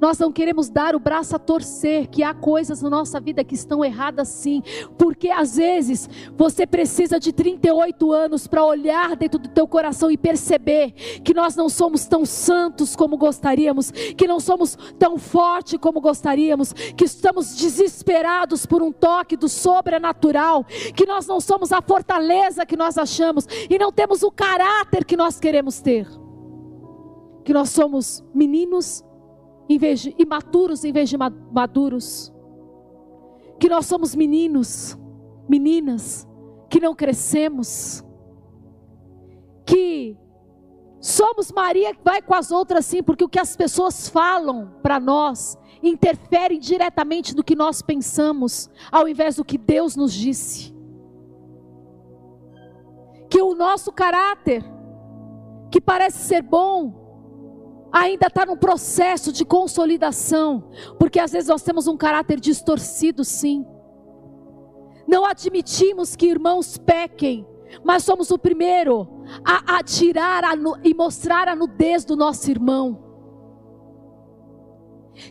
Nós 0.00 0.18
não 0.18 0.30
queremos 0.30 0.68
dar 0.68 0.94
o 0.94 1.00
braço 1.00 1.34
a 1.34 1.38
torcer, 1.38 2.06
que 2.08 2.22
há 2.22 2.32
coisas 2.32 2.82
na 2.82 2.90
nossa 2.90 3.20
vida 3.20 3.42
que 3.42 3.54
estão 3.54 3.84
erradas 3.84 4.28
sim, 4.28 4.62
porque 4.96 5.30
às 5.30 5.56
vezes 5.56 6.08
você 6.36 6.66
precisa 6.66 7.18
de 7.18 7.32
38 7.32 8.12
anos 8.12 8.46
para 8.46 8.64
olhar 8.64 9.16
dentro 9.16 9.38
do 9.38 9.48
teu 9.48 9.66
coração 9.66 10.10
e 10.10 10.16
perceber 10.16 10.92
que 10.92 11.34
nós 11.34 11.56
não 11.56 11.68
somos 11.68 12.06
tão 12.06 12.24
santos 12.24 12.94
como 12.94 13.16
gostaríamos, 13.16 13.90
que 13.90 14.26
não 14.26 14.38
somos 14.38 14.76
tão 14.98 15.18
fortes 15.18 15.78
como 15.80 16.00
gostaríamos, 16.00 16.72
que 16.72 17.04
estamos 17.04 17.56
desesperados 17.56 18.66
por 18.66 18.82
um 18.82 18.92
toque 18.92 19.36
do 19.36 19.48
sobrenatural, 19.48 20.64
que 20.94 21.06
nós 21.06 21.26
não 21.26 21.40
somos 21.40 21.72
a 21.72 21.82
fortaleza 21.82 22.66
que 22.66 22.76
nós 22.76 22.96
achamos 22.96 23.46
e 23.68 23.78
não 23.78 23.90
temos 23.90 24.22
o 24.22 24.30
caráter 24.30 25.04
que 25.04 25.16
nós 25.16 25.40
queremos 25.40 25.80
ter. 25.80 26.06
Que 27.44 27.52
nós 27.52 27.70
somos 27.70 28.22
meninos 28.34 29.02
em 29.68 29.78
vez 29.78 30.00
de 30.00 30.14
imaturos 30.18 30.84
em 30.84 30.92
vez 30.92 31.08
de 31.08 31.16
maduros. 31.16 32.32
Que 33.60 33.68
nós 33.68 33.86
somos 33.86 34.14
meninos, 34.14 34.96
meninas, 35.48 36.26
que 36.70 36.80
não 36.80 36.94
crescemos. 36.94 38.04
Que 39.66 40.16
somos 41.00 41.52
Maria 41.52 41.94
que 41.94 42.02
vai 42.02 42.22
com 42.22 42.34
as 42.34 42.50
outras 42.50 42.86
sim, 42.86 43.02
porque 43.02 43.24
o 43.24 43.28
que 43.28 43.38
as 43.38 43.56
pessoas 43.56 44.08
falam 44.08 44.72
para 44.82 44.98
nós 44.98 45.58
interfere 45.82 46.58
diretamente 46.58 47.36
no 47.36 47.44
que 47.44 47.54
nós 47.54 47.82
pensamos, 47.82 48.68
ao 48.90 49.08
invés 49.08 49.36
do 49.36 49.44
que 49.44 49.56
Deus 49.56 49.94
nos 49.94 50.12
disse. 50.12 50.74
Que 53.30 53.40
o 53.42 53.54
nosso 53.54 53.92
caráter, 53.92 54.64
que 55.70 55.80
parece 55.80 56.18
ser 56.18 56.42
bom, 56.42 56.97
ainda 57.92 58.26
está 58.26 58.44
num 58.44 58.56
processo 58.56 59.32
de 59.32 59.44
consolidação, 59.44 60.70
porque 60.98 61.18
às 61.18 61.32
vezes 61.32 61.48
nós 61.48 61.62
temos 61.62 61.86
um 61.86 61.96
caráter 61.96 62.38
distorcido, 62.38 63.24
sim. 63.24 63.66
não 65.06 65.24
admitimos 65.24 66.14
que 66.14 66.26
irmãos 66.26 66.76
pequem, 66.76 67.46
mas 67.82 68.04
somos 68.04 68.30
o 68.30 68.38
primeiro 68.38 69.08
a, 69.44 69.78
a 69.78 69.82
tirar 69.82 70.44
a, 70.44 70.54
e 70.84 70.94
mostrar 70.94 71.48
a 71.48 71.56
nudez 71.56 72.04
do 72.04 72.16
nosso 72.16 72.50
irmão. 72.50 73.04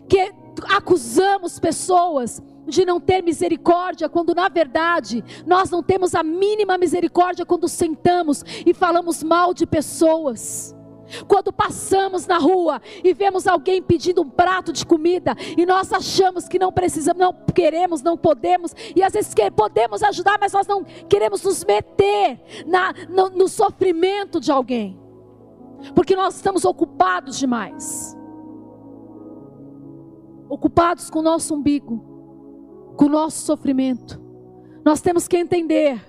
Que 0.08 0.34
acusamos 0.76 1.60
pessoas 1.60 2.41
de 2.67 2.86
não 2.86 3.00
ter 3.00 3.22
misericórdia, 3.24 4.10
quando 4.10 4.36
na 4.36 4.50
verdade 4.50 5.24
nós 5.46 5.70
não 5.70 5.82
temos 5.82 6.13
a 6.13 6.22
mínima 6.22 6.78
misericórdia 6.78 7.46
quando 7.46 7.67
sentamos 7.67 8.43
e 8.65 8.74
falamos 8.74 9.24
mal 9.24 9.54
de 9.54 9.65
pessoas. 9.65 10.77
Quando 11.28 11.54
passamos 11.54 12.26
na 12.28 12.38
rua 12.38 12.82
e 13.04 13.13
vemos 13.13 13.48
alguém 13.48 13.82
pedindo 13.82 14.22
um 14.22 14.30
prato 14.30 14.74
de 14.74 14.86
comida 14.86 15.36
e 15.58 15.65
nós 15.65 15.91
achamos 15.93 16.48
que 16.48 16.60
não 16.60 16.72
precisamos, 16.72 17.20
não 17.20 17.34
queremos, 17.54 18.02
não 18.02 18.17
podemos, 18.17 18.74
e 18.96 19.04
às 19.04 19.13
vezes 19.13 19.34
podemos 19.56 20.04
ajudar, 20.04 20.38
mas 20.39 20.54
nós 20.54 20.67
não 20.67 20.84
queremos 20.84 21.43
nos 21.43 21.63
meter 21.63 22.39
na, 22.65 22.93
no, 23.10 23.30
no 23.30 23.48
sofrimento 23.48 24.39
de 24.39 24.52
alguém, 24.52 25.00
porque 25.96 26.15
nós 26.15 26.36
estamos 26.36 26.65
ocupados 26.65 27.38
demais 27.38 28.17
ocupados 30.50 31.10
com 31.10 31.20
o 31.20 31.24
nosso 31.24 31.54
umbigo, 31.56 32.93
com 32.96 33.06
o 33.06 33.10
nosso 33.10 33.46
sofrimento. 33.46 34.22
Nós 34.84 35.02
temos 35.02 35.28
que 35.28 35.38
entender 35.38 36.02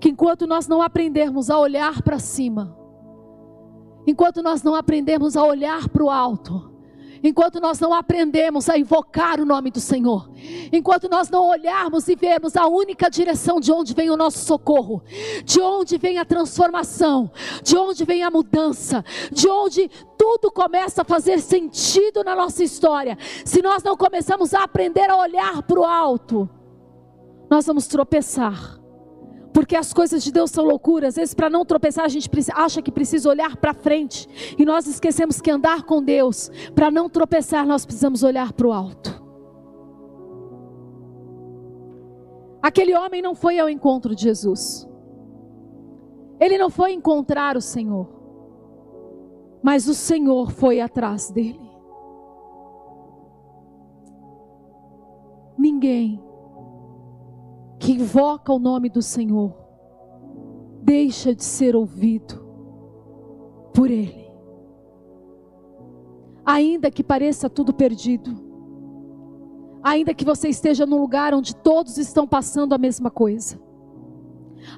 que 0.00 0.08
enquanto 0.08 0.46
nós 0.46 0.68
não 0.68 0.80
aprendermos 0.80 1.50
a 1.50 1.58
olhar 1.58 2.02
para 2.02 2.18
cima, 2.18 2.76
enquanto 4.06 4.42
nós 4.42 4.62
não 4.62 4.74
aprendemos 4.74 5.36
a 5.36 5.44
olhar 5.44 5.88
para 5.88 6.04
o 6.04 6.10
alto, 6.10 6.74
enquanto 7.22 7.58
nós 7.58 7.80
não 7.80 7.94
aprendemos 7.94 8.68
a 8.68 8.76
invocar 8.78 9.40
o 9.40 9.46
nome 9.46 9.70
do 9.70 9.80
Senhor, 9.80 10.30
enquanto 10.70 11.08
nós 11.08 11.30
não 11.30 11.48
olharmos 11.48 12.06
e 12.06 12.14
vermos 12.14 12.54
a 12.54 12.66
única 12.66 13.08
direção 13.08 13.58
de 13.58 13.72
onde 13.72 13.94
vem 13.94 14.10
o 14.10 14.16
nosso 14.16 14.44
socorro, 14.44 15.02
de 15.42 15.58
onde 15.58 15.96
vem 15.96 16.18
a 16.18 16.24
transformação, 16.24 17.30
de 17.62 17.76
onde 17.76 18.04
vem 18.04 18.22
a 18.22 18.30
mudança, 18.30 19.02
de 19.32 19.48
onde 19.48 19.90
tudo 20.18 20.52
começa 20.52 21.00
a 21.00 21.04
fazer 21.04 21.40
sentido 21.40 22.22
na 22.22 22.36
nossa 22.36 22.62
história, 22.62 23.16
se 23.44 23.62
nós 23.62 23.82
não 23.82 23.96
começamos 23.96 24.52
a 24.52 24.62
aprender 24.62 25.08
a 25.08 25.16
olhar 25.16 25.62
para 25.62 25.80
o 25.80 25.84
alto, 25.84 26.48
nós 27.50 27.66
vamos 27.66 27.86
tropeçar 27.86 28.83
porque 29.54 29.76
as 29.76 29.92
coisas 29.92 30.24
de 30.24 30.32
Deus 30.32 30.50
são 30.50 30.64
loucuras. 30.64 31.10
Às 31.10 31.14
vezes, 31.14 31.34
para 31.34 31.48
não 31.48 31.64
tropeçar, 31.64 32.04
a 32.04 32.08
gente 32.08 32.28
acha 32.52 32.82
que 32.82 32.90
precisa 32.90 33.28
olhar 33.28 33.56
para 33.56 33.72
frente. 33.72 34.28
E 34.58 34.64
nós 34.64 34.88
esquecemos 34.88 35.40
que 35.40 35.48
andar 35.48 35.84
com 35.84 36.02
Deus, 36.02 36.50
para 36.74 36.90
não 36.90 37.08
tropeçar, 37.08 37.64
nós 37.64 37.86
precisamos 37.86 38.24
olhar 38.24 38.52
para 38.52 38.66
o 38.66 38.72
alto. 38.72 39.22
Aquele 42.60 42.96
homem 42.96 43.22
não 43.22 43.34
foi 43.36 43.60
ao 43.60 43.68
encontro 43.70 44.12
de 44.14 44.22
Jesus. 44.22 44.88
Ele 46.40 46.58
não 46.58 46.68
foi 46.68 46.92
encontrar 46.92 47.56
o 47.56 47.60
Senhor. 47.60 48.08
Mas 49.62 49.86
o 49.86 49.94
Senhor 49.94 50.50
foi 50.50 50.80
atrás 50.80 51.30
dele. 51.30 51.60
Ninguém 55.56 56.23
que 57.84 57.92
invoca 57.92 58.50
o 58.50 58.58
nome 58.58 58.88
do 58.88 59.02
Senhor 59.02 59.54
deixa 60.82 61.34
de 61.34 61.44
ser 61.44 61.76
ouvido 61.76 62.42
por 63.74 63.90
Ele. 63.90 64.24
Ainda 66.46 66.90
que 66.90 67.04
pareça 67.04 67.50
tudo 67.50 67.74
perdido, 67.74 68.30
ainda 69.82 70.14
que 70.14 70.24
você 70.24 70.48
esteja 70.48 70.86
num 70.86 70.98
lugar 70.98 71.34
onde 71.34 71.54
todos 71.54 71.98
estão 71.98 72.26
passando 72.26 72.72
a 72.72 72.78
mesma 72.78 73.10
coisa, 73.10 73.60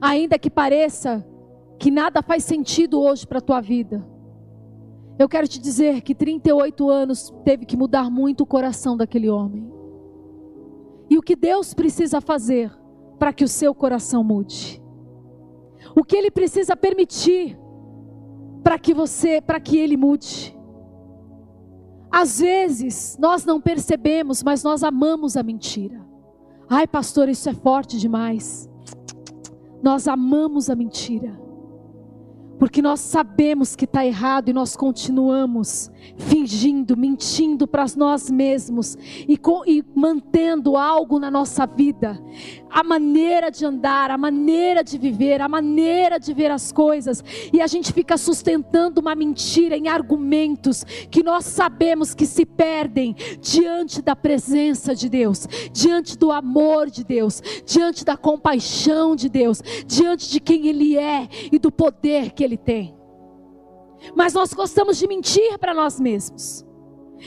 ainda 0.00 0.36
que 0.36 0.50
pareça 0.50 1.24
que 1.78 1.92
nada 1.92 2.22
faz 2.22 2.42
sentido 2.42 3.00
hoje 3.00 3.24
para 3.24 3.38
a 3.38 3.42
tua 3.42 3.60
vida, 3.60 4.04
eu 5.16 5.28
quero 5.28 5.46
te 5.46 5.60
dizer 5.60 6.00
que 6.00 6.12
38 6.12 6.90
anos 6.90 7.32
teve 7.44 7.66
que 7.66 7.76
mudar 7.76 8.10
muito 8.10 8.40
o 8.40 8.46
coração 8.46 8.96
daquele 8.96 9.30
homem. 9.30 9.70
E 11.08 11.16
o 11.16 11.22
que 11.22 11.36
Deus 11.36 11.72
precisa 11.72 12.20
fazer 12.20 12.72
para 13.18 13.32
que 13.32 13.44
o 13.44 13.48
seu 13.48 13.74
coração 13.74 14.22
mude. 14.22 14.82
O 15.94 16.04
que 16.04 16.16
ele 16.16 16.30
precisa 16.30 16.76
permitir 16.76 17.58
para 18.62 18.78
que 18.78 18.92
você, 18.92 19.40
para 19.40 19.60
que 19.60 19.78
ele 19.78 19.96
mude. 19.96 20.56
Às 22.10 22.40
vezes 22.40 23.16
nós 23.20 23.44
não 23.44 23.60
percebemos, 23.60 24.42
mas 24.42 24.62
nós 24.62 24.82
amamos 24.82 25.36
a 25.36 25.42
mentira. 25.42 26.04
Ai, 26.68 26.86
pastor, 26.86 27.28
isso 27.28 27.48
é 27.48 27.54
forte 27.54 27.98
demais. 27.98 28.68
Nós 29.82 30.08
amamos 30.08 30.68
a 30.68 30.74
mentira 30.74 31.46
porque 32.58 32.80
nós 32.80 33.00
sabemos 33.00 33.76
que 33.76 33.84
está 33.84 34.04
errado 34.04 34.48
e 34.48 34.52
nós 34.52 34.76
continuamos 34.76 35.90
fingindo, 36.16 36.96
mentindo 36.96 37.66
para 37.66 37.84
nós 37.96 38.30
mesmos 38.30 38.96
e, 39.28 39.36
com, 39.36 39.62
e, 39.66 39.84
mantendo 39.94 40.76
algo 40.76 41.18
na 41.18 41.30
nossa 41.30 41.66
vida. 41.66 42.20
A 42.70 42.82
maneira 42.82 43.50
de 43.50 43.64
andar, 43.64 44.10
a 44.10 44.18
maneira 44.18 44.82
de 44.82 44.98
viver, 44.98 45.40
a 45.40 45.48
maneira 45.48 46.18
de 46.18 46.34
ver 46.34 46.50
as 46.50 46.72
coisas, 46.72 47.22
e 47.52 47.60
a 47.60 47.66
gente 47.66 47.92
fica 47.92 48.16
sustentando 48.16 49.00
uma 49.00 49.14
mentira 49.14 49.76
em 49.76 49.88
argumentos 49.88 50.84
que 51.10 51.22
nós 51.22 51.44
sabemos 51.44 52.14
que 52.14 52.26
se 52.26 52.44
perdem 52.44 53.14
diante 53.40 54.02
da 54.02 54.16
presença 54.16 54.94
de 54.94 55.08
Deus, 55.08 55.46
diante 55.72 56.18
do 56.18 56.32
amor 56.32 56.90
de 56.90 57.04
Deus, 57.04 57.42
diante 57.64 58.04
da 58.04 58.16
compaixão 58.16 59.14
de 59.14 59.28
Deus, 59.28 59.62
diante 59.86 60.30
de 60.30 60.40
quem 60.40 60.66
Ele 60.66 60.96
é 60.96 61.28
e 61.50 61.58
do 61.58 61.70
poder 61.70 62.32
que 62.32 62.44
Ele 62.44 62.56
tem. 62.56 62.95
Mas 64.14 64.34
nós 64.34 64.52
gostamos 64.52 64.96
de 64.96 65.06
mentir 65.06 65.58
para 65.58 65.74
nós 65.74 65.98
mesmos. 66.00 66.64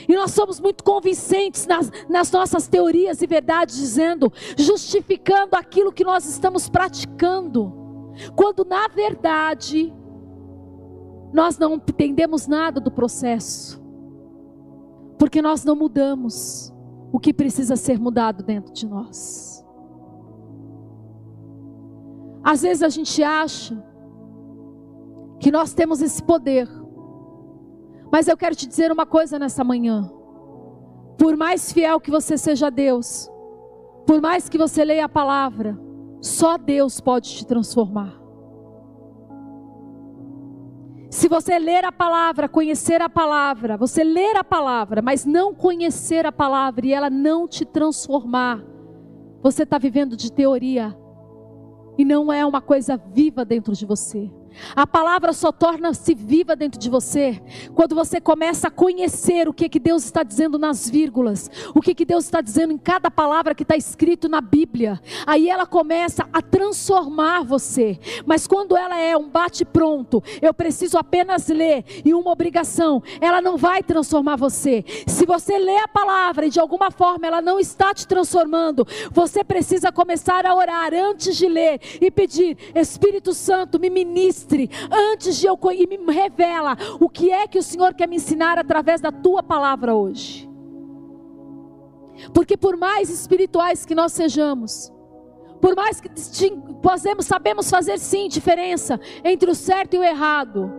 E 0.08 0.14
nós 0.14 0.30
somos 0.32 0.60
muito 0.60 0.84
convincentes 0.84 1.66
nas, 1.66 1.90
nas, 2.08 2.30
nossas 2.30 2.68
teorias 2.68 3.20
e 3.22 3.26
verdades, 3.26 3.76
dizendo, 3.76 4.32
justificando 4.56 5.56
aquilo 5.56 5.92
que 5.92 6.04
nós 6.04 6.24
estamos 6.26 6.68
praticando, 6.68 7.72
quando 8.36 8.64
na 8.64 8.86
verdade 8.88 9.92
nós 11.32 11.58
não 11.58 11.74
entendemos 11.74 12.46
nada 12.46 12.80
do 12.80 12.90
processo, 12.90 13.82
porque 15.18 15.42
nós 15.42 15.64
não 15.64 15.76
mudamos 15.76 16.72
o 17.12 17.18
que 17.18 17.34
precisa 17.34 17.76
ser 17.76 17.98
mudado 17.98 18.42
dentro 18.44 18.72
de 18.72 18.86
nós. 18.86 19.64
Às 22.42 22.62
vezes 22.62 22.82
a 22.82 22.88
gente 22.88 23.22
acha 23.22 23.89
que 25.40 25.50
nós 25.50 25.72
temos 25.72 26.02
esse 26.02 26.22
poder. 26.22 26.68
Mas 28.12 28.28
eu 28.28 28.36
quero 28.36 28.54
te 28.54 28.68
dizer 28.68 28.92
uma 28.92 29.06
coisa 29.06 29.38
nessa 29.38 29.64
manhã. 29.64 30.08
Por 31.18 31.36
mais 31.36 31.72
fiel 31.72 31.98
que 31.98 32.10
você 32.10 32.36
seja 32.36 32.66
a 32.66 32.70
Deus, 32.70 33.28
por 34.06 34.20
mais 34.20 34.48
que 34.48 34.58
você 34.58 34.84
leia 34.84 35.06
a 35.06 35.08
palavra, 35.08 35.78
só 36.20 36.58
Deus 36.58 37.00
pode 37.00 37.30
te 37.30 37.46
transformar. 37.46 38.20
Se 41.10 41.28
você 41.28 41.58
ler 41.58 41.84
a 41.84 41.90
palavra, 41.90 42.48
conhecer 42.48 43.02
a 43.02 43.08
palavra, 43.08 43.76
você 43.76 44.04
ler 44.04 44.36
a 44.36 44.44
palavra, 44.44 45.02
mas 45.02 45.24
não 45.24 45.52
conhecer 45.52 46.24
a 46.24 46.30
palavra 46.30 46.86
e 46.86 46.92
ela 46.92 47.10
não 47.10 47.48
te 47.48 47.64
transformar, 47.64 48.64
você 49.42 49.64
está 49.64 49.76
vivendo 49.76 50.16
de 50.16 50.30
teoria 50.30 50.96
e 51.98 52.04
não 52.04 52.32
é 52.32 52.46
uma 52.46 52.60
coisa 52.60 52.96
viva 52.96 53.44
dentro 53.44 53.74
de 53.74 53.84
você. 53.84 54.30
A 54.74 54.86
palavra 54.86 55.32
só 55.32 55.50
torna-se 55.52 56.14
viva 56.14 56.54
dentro 56.54 56.78
de 56.78 56.88
você 56.88 57.40
quando 57.74 57.94
você 57.94 58.20
começa 58.20 58.68
a 58.68 58.70
conhecer 58.70 59.48
o 59.48 59.52
que, 59.52 59.68
que 59.68 59.78
Deus 59.78 60.04
está 60.04 60.22
dizendo 60.22 60.58
nas 60.58 60.88
vírgulas, 60.88 61.50
o 61.74 61.80
que, 61.80 61.94
que 61.94 62.04
Deus 62.04 62.24
está 62.24 62.40
dizendo 62.40 62.72
em 62.72 62.78
cada 62.78 63.10
palavra 63.10 63.54
que 63.54 63.62
está 63.62 63.76
escrito 63.76 64.28
na 64.28 64.40
Bíblia. 64.40 65.00
Aí 65.26 65.48
ela 65.48 65.66
começa 65.66 66.28
a 66.32 66.42
transformar 66.42 67.44
você. 67.44 67.98
Mas 68.26 68.46
quando 68.46 68.76
ela 68.76 68.98
é 68.98 69.16
um 69.16 69.28
bate-pronto, 69.28 70.22
eu 70.40 70.52
preciso 70.52 70.98
apenas 70.98 71.48
ler 71.48 71.84
e 72.04 72.12
uma 72.14 72.30
obrigação, 72.30 73.02
ela 73.20 73.40
não 73.40 73.56
vai 73.56 73.82
transformar 73.82 74.36
você. 74.36 74.84
Se 75.06 75.26
você 75.26 75.58
lê 75.58 75.78
a 75.78 75.88
palavra 75.88 76.46
e 76.46 76.50
de 76.50 76.60
alguma 76.60 76.90
forma 76.90 77.26
ela 77.26 77.40
não 77.40 77.58
está 77.58 77.94
te 77.94 78.06
transformando, 78.06 78.86
você 79.10 79.42
precisa 79.42 79.92
começar 79.92 80.46
a 80.46 80.54
orar 80.54 80.92
antes 80.94 81.36
de 81.36 81.48
ler 81.48 81.80
e 82.00 82.10
pedir: 82.10 82.56
Espírito 82.74 83.32
Santo, 83.32 83.78
me 83.78 83.90
ministre 83.90 84.39
ministre 84.40 84.70
antes 84.90 85.36
de 85.36 85.46
eu 85.46 85.58
e 85.72 85.86
me 85.86 86.12
revela 86.12 86.76
o 87.00 87.08
que 87.08 87.30
é 87.30 87.46
que 87.46 87.58
o 87.58 87.62
Senhor 87.62 87.94
quer 87.94 88.08
me 88.08 88.16
ensinar 88.16 88.58
através 88.58 89.00
da 89.00 89.12
tua 89.12 89.42
palavra 89.42 89.94
hoje. 89.94 90.48
Porque 92.34 92.56
por 92.56 92.76
mais 92.76 93.10
espirituais 93.10 93.84
que 93.84 93.94
nós 93.94 94.12
sejamos, 94.12 94.92
por 95.60 95.74
mais 95.74 96.00
que 96.00 96.08
podemos, 96.82 97.26
sabemos 97.26 97.70
fazer 97.70 97.98
sim 97.98 98.28
diferença 98.28 99.00
entre 99.24 99.50
o 99.50 99.54
certo 99.54 99.94
e 99.94 99.98
o 99.98 100.04
errado, 100.04 100.70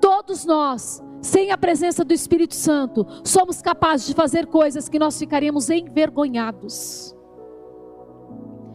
todos 0.00 0.44
nós, 0.44 1.02
sem 1.20 1.50
a 1.50 1.58
presença 1.58 2.04
do 2.04 2.12
Espírito 2.12 2.54
Santo, 2.54 3.06
somos 3.24 3.62
capazes 3.62 4.06
de 4.06 4.14
fazer 4.14 4.46
coisas 4.46 4.88
que 4.88 4.98
nós 4.98 5.18
ficaríamos 5.18 5.70
envergonhados. 5.70 7.14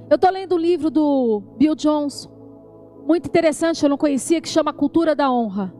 Eu 0.10 0.16
estou 0.16 0.32
lendo 0.32 0.54
o 0.54 0.56
um 0.56 0.60
livro 0.60 0.90
do 0.90 1.44
Bill 1.58 1.76
Johnson, 1.76 2.39
muito 3.10 3.26
interessante, 3.26 3.82
eu 3.82 3.90
não 3.90 3.98
conhecia, 3.98 4.40
que 4.40 4.48
chama 4.48 4.72
Cultura 4.72 5.16
da 5.16 5.32
Honra. 5.32 5.74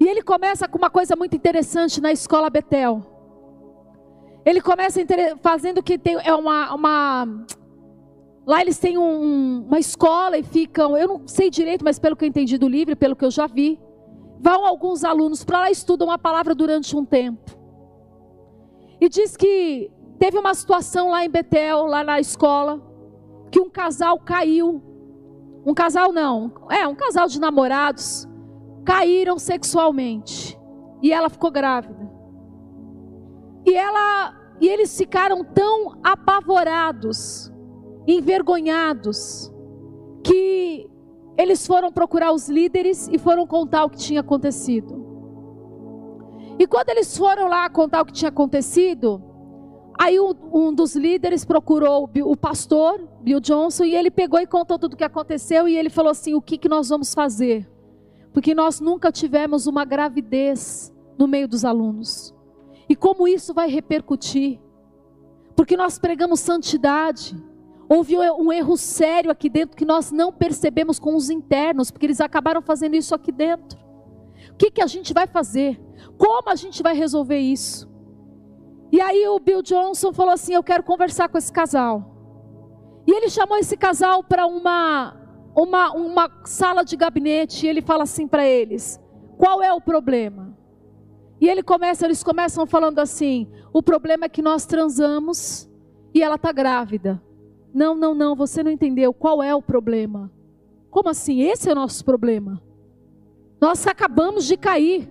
E 0.00 0.08
ele 0.08 0.20
começa 0.20 0.66
com 0.66 0.78
uma 0.78 0.90
coisa 0.90 1.14
muito 1.14 1.36
interessante 1.36 2.00
na 2.00 2.10
escola 2.10 2.50
Betel. 2.50 3.00
Ele 4.44 4.60
começa 4.60 5.00
fazendo 5.40 5.80
que 5.84 5.96
tem 5.96 6.16
é 6.24 6.34
uma, 6.34 6.74
uma 6.74 7.46
lá 8.44 8.60
eles 8.60 8.80
têm 8.80 8.98
um, 8.98 9.64
uma 9.64 9.78
escola 9.78 10.36
e 10.36 10.42
ficam, 10.42 10.98
eu 10.98 11.06
não 11.06 11.28
sei 11.28 11.50
direito, 11.50 11.84
mas 11.84 12.00
pelo 12.00 12.16
que 12.16 12.24
eu 12.24 12.28
entendi 12.28 12.58
do 12.58 12.68
livro, 12.68 12.96
pelo 12.96 13.14
que 13.14 13.24
eu 13.24 13.30
já 13.30 13.46
vi, 13.46 13.78
vão 14.40 14.66
alguns 14.66 15.04
alunos 15.04 15.44
para 15.44 15.60
lá 15.60 15.68
e 15.68 15.72
estudam 15.72 16.10
a 16.10 16.18
palavra 16.18 16.52
durante 16.52 16.96
um 16.96 17.04
tempo. 17.04 17.56
E 19.00 19.08
diz 19.08 19.36
que 19.36 19.88
teve 20.18 20.36
uma 20.36 20.52
situação 20.52 21.10
lá 21.10 21.24
em 21.24 21.30
Betel, 21.30 21.86
lá 21.86 22.02
na 22.02 22.18
escola, 22.18 22.82
que 23.52 23.60
um 23.60 23.70
casal 23.70 24.18
caiu. 24.18 24.95
Um 25.66 25.74
casal 25.74 26.12
não, 26.12 26.52
é 26.70 26.86
um 26.86 26.94
casal 26.94 27.26
de 27.26 27.40
namorados 27.40 28.26
caíram 28.84 29.36
sexualmente 29.36 30.56
e 31.02 31.12
ela 31.12 31.28
ficou 31.28 31.50
grávida. 31.50 32.08
E 33.66 33.74
ela 33.74 34.32
e 34.60 34.68
eles 34.68 34.96
ficaram 34.96 35.42
tão 35.42 35.98
apavorados, 36.04 37.52
envergonhados, 38.06 39.52
que 40.24 40.88
eles 41.36 41.66
foram 41.66 41.92
procurar 41.92 42.32
os 42.32 42.48
líderes 42.48 43.08
e 43.12 43.18
foram 43.18 43.46
contar 43.46 43.84
o 43.84 43.90
que 43.90 43.98
tinha 43.98 44.20
acontecido. 44.20 45.04
E 46.58 46.66
quando 46.66 46.88
eles 46.90 47.18
foram 47.18 47.48
lá 47.48 47.68
contar 47.68 48.02
o 48.02 48.06
que 48.06 48.12
tinha 48.12 48.30
acontecido, 48.30 49.22
aí 49.98 50.18
um, 50.20 50.32
um 50.52 50.72
dos 50.72 50.94
líderes 50.94 51.44
procurou 51.44 52.10
o, 52.14 52.32
o, 52.32 52.36
pastor, 52.36 53.00
Bill 53.20 53.40
Johnson, 53.40 53.84
e 53.84 53.94
ele 53.94 54.10
pegou 54.10 54.40
e 54.40 54.46
contou 54.46 54.78
tudo 54.78 54.94
o 54.94 54.96
que 54.96 55.04
aconteceu 55.04 55.68
e 55.68 55.76
ele 55.76 55.90
falou 55.90 56.10
assim: 56.10 56.34
o 56.34 56.42
que, 56.42 56.58
que 56.58 56.68
nós 56.68 56.88
vamos 56.88 57.14
fazer? 57.14 57.68
Porque 58.32 58.54
nós 58.54 58.80
nunca 58.80 59.10
tivemos 59.10 59.66
uma 59.66 59.84
gravidez 59.84 60.92
no 61.18 61.26
meio 61.26 61.48
dos 61.48 61.64
alunos. 61.64 62.34
E 62.88 62.94
como 62.94 63.26
isso 63.26 63.54
vai 63.54 63.68
repercutir? 63.68 64.60
Porque 65.54 65.76
nós 65.76 65.98
pregamos 65.98 66.40
santidade. 66.40 67.36
Houve 67.88 68.18
um 68.18 68.52
erro 68.52 68.76
sério 68.76 69.30
aqui 69.30 69.48
dentro 69.48 69.76
que 69.76 69.84
nós 69.84 70.10
não 70.10 70.32
percebemos 70.32 70.98
com 70.98 71.14
os 71.14 71.30
internos, 71.30 71.90
porque 71.90 72.04
eles 72.04 72.20
acabaram 72.20 72.60
fazendo 72.60 72.94
isso 72.94 73.14
aqui 73.14 73.32
dentro. 73.32 73.78
O 74.50 74.56
que, 74.56 74.70
que 74.70 74.82
a 74.82 74.86
gente 74.86 75.14
vai 75.14 75.26
fazer? 75.26 75.80
Como 76.18 76.50
a 76.50 76.54
gente 76.54 76.82
vai 76.82 76.94
resolver 76.94 77.38
isso? 77.38 77.88
E 78.96 79.00
aí 79.02 79.28
o 79.28 79.38
Bill 79.38 79.60
Johnson 79.60 80.10
falou 80.10 80.32
assim: 80.32 80.54
Eu 80.54 80.62
quero 80.62 80.82
conversar 80.82 81.28
com 81.28 81.36
esse 81.36 81.52
casal. 81.52 82.16
E 83.06 83.12
ele 83.12 83.28
chamou 83.28 83.58
esse 83.58 83.76
casal 83.76 84.24
para 84.24 84.46
uma 84.46 85.14
uma, 85.54 85.92
uma 85.92 86.30
sala 86.44 86.82
de 86.82 86.96
gabinete 86.96 87.66
e 87.66 87.68
ele 87.68 87.82
fala 87.82 88.04
assim 88.04 88.26
para 88.26 88.46
eles: 88.46 88.98
qual 89.36 89.62
é 89.62 89.70
o 89.70 89.82
problema? 89.82 90.56
E 91.38 91.46
ele 91.46 91.62
começa, 91.62 92.06
eles 92.06 92.22
começam 92.22 92.66
falando 92.66 92.98
assim: 92.98 93.46
o 93.70 93.82
problema 93.82 94.24
é 94.24 94.30
que 94.30 94.40
nós 94.40 94.64
transamos 94.64 95.68
e 96.14 96.22
ela 96.22 96.36
está 96.36 96.50
grávida. 96.50 97.22
Não, 97.74 97.94
não, 97.94 98.14
não, 98.14 98.34
você 98.34 98.62
não 98.62 98.70
entendeu. 98.70 99.12
Qual 99.12 99.42
é 99.42 99.54
o 99.54 99.60
problema? 99.60 100.32
Como 100.88 101.10
assim? 101.10 101.42
Esse 101.42 101.68
é 101.68 101.72
o 101.72 101.74
nosso 101.74 102.02
problema. 102.02 102.62
Nós 103.60 103.86
acabamos 103.86 104.46
de 104.46 104.56
cair. 104.56 105.06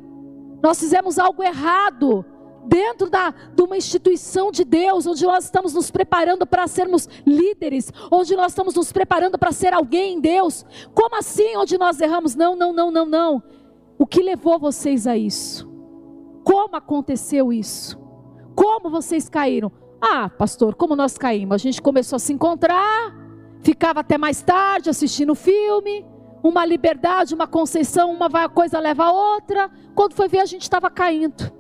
Nós 0.63 0.79
fizemos 0.79 1.19
algo 1.19 1.43
errado 1.43 2.25
dentro 2.65 3.09
da, 3.09 3.31
de 3.31 3.61
uma 3.61 3.77
instituição 3.77 4.51
de 4.51 4.63
Deus, 4.63 5.05
onde 5.05 5.25
nós 5.25 5.45
estamos 5.45 5.73
nos 5.73 5.91
preparando 5.91 6.45
para 6.45 6.67
sermos 6.67 7.07
líderes, 7.25 7.91
onde 8.11 8.35
nós 8.35 8.51
estamos 8.51 8.75
nos 8.75 8.91
preparando 8.91 9.37
para 9.37 9.51
ser 9.51 9.73
alguém 9.73 10.15
em 10.15 10.19
Deus. 10.19 10.65
Como 10.93 11.15
assim 11.15 11.55
onde 11.57 11.77
nós 11.77 11.99
erramos? 11.99 12.35
Não, 12.35 12.55
não, 12.55 12.73
não, 12.73 12.91
não, 12.91 13.05
não. 13.05 13.43
O 13.97 14.05
que 14.05 14.21
levou 14.21 14.59
vocês 14.59 15.07
a 15.07 15.15
isso? 15.15 15.67
Como 16.43 16.75
aconteceu 16.75 17.51
isso? 17.53 17.97
Como 18.55 18.89
vocês 18.89 19.29
caíram? 19.29 19.71
Ah, 20.01 20.29
pastor, 20.29 20.75
como 20.75 20.95
nós 20.95 21.17
caímos? 21.17 21.55
A 21.55 21.57
gente 21.57 21.81
começou 21.81 22.17
a 22.17 22.19
se 22.19 22.33
encontrar, 22.33 23.15
ficava 23.61 24.01
até 24.01 24.17
mais 24.17 24.41
tarde 24.41 24.89
assistindo 24.89 25.33
filme, 25.33 26.05
uma 26.43 26.65
liberdade, 26.65 27.33
uma 27.33 27.47
conceição, 27.47 28.11
uma 28.11 28.49
coisa 28.49 28.79
leva 28.79 29.05
a 29.05 29.11
outra. 29.11 29.71
Quando 29.95 30.13
foi 30.13 30.27
ver, 30.27 30.39
a 30.39 30.45
gente 30.45 30.61
estava 30.61 30.89
caindo. 30.89 31.51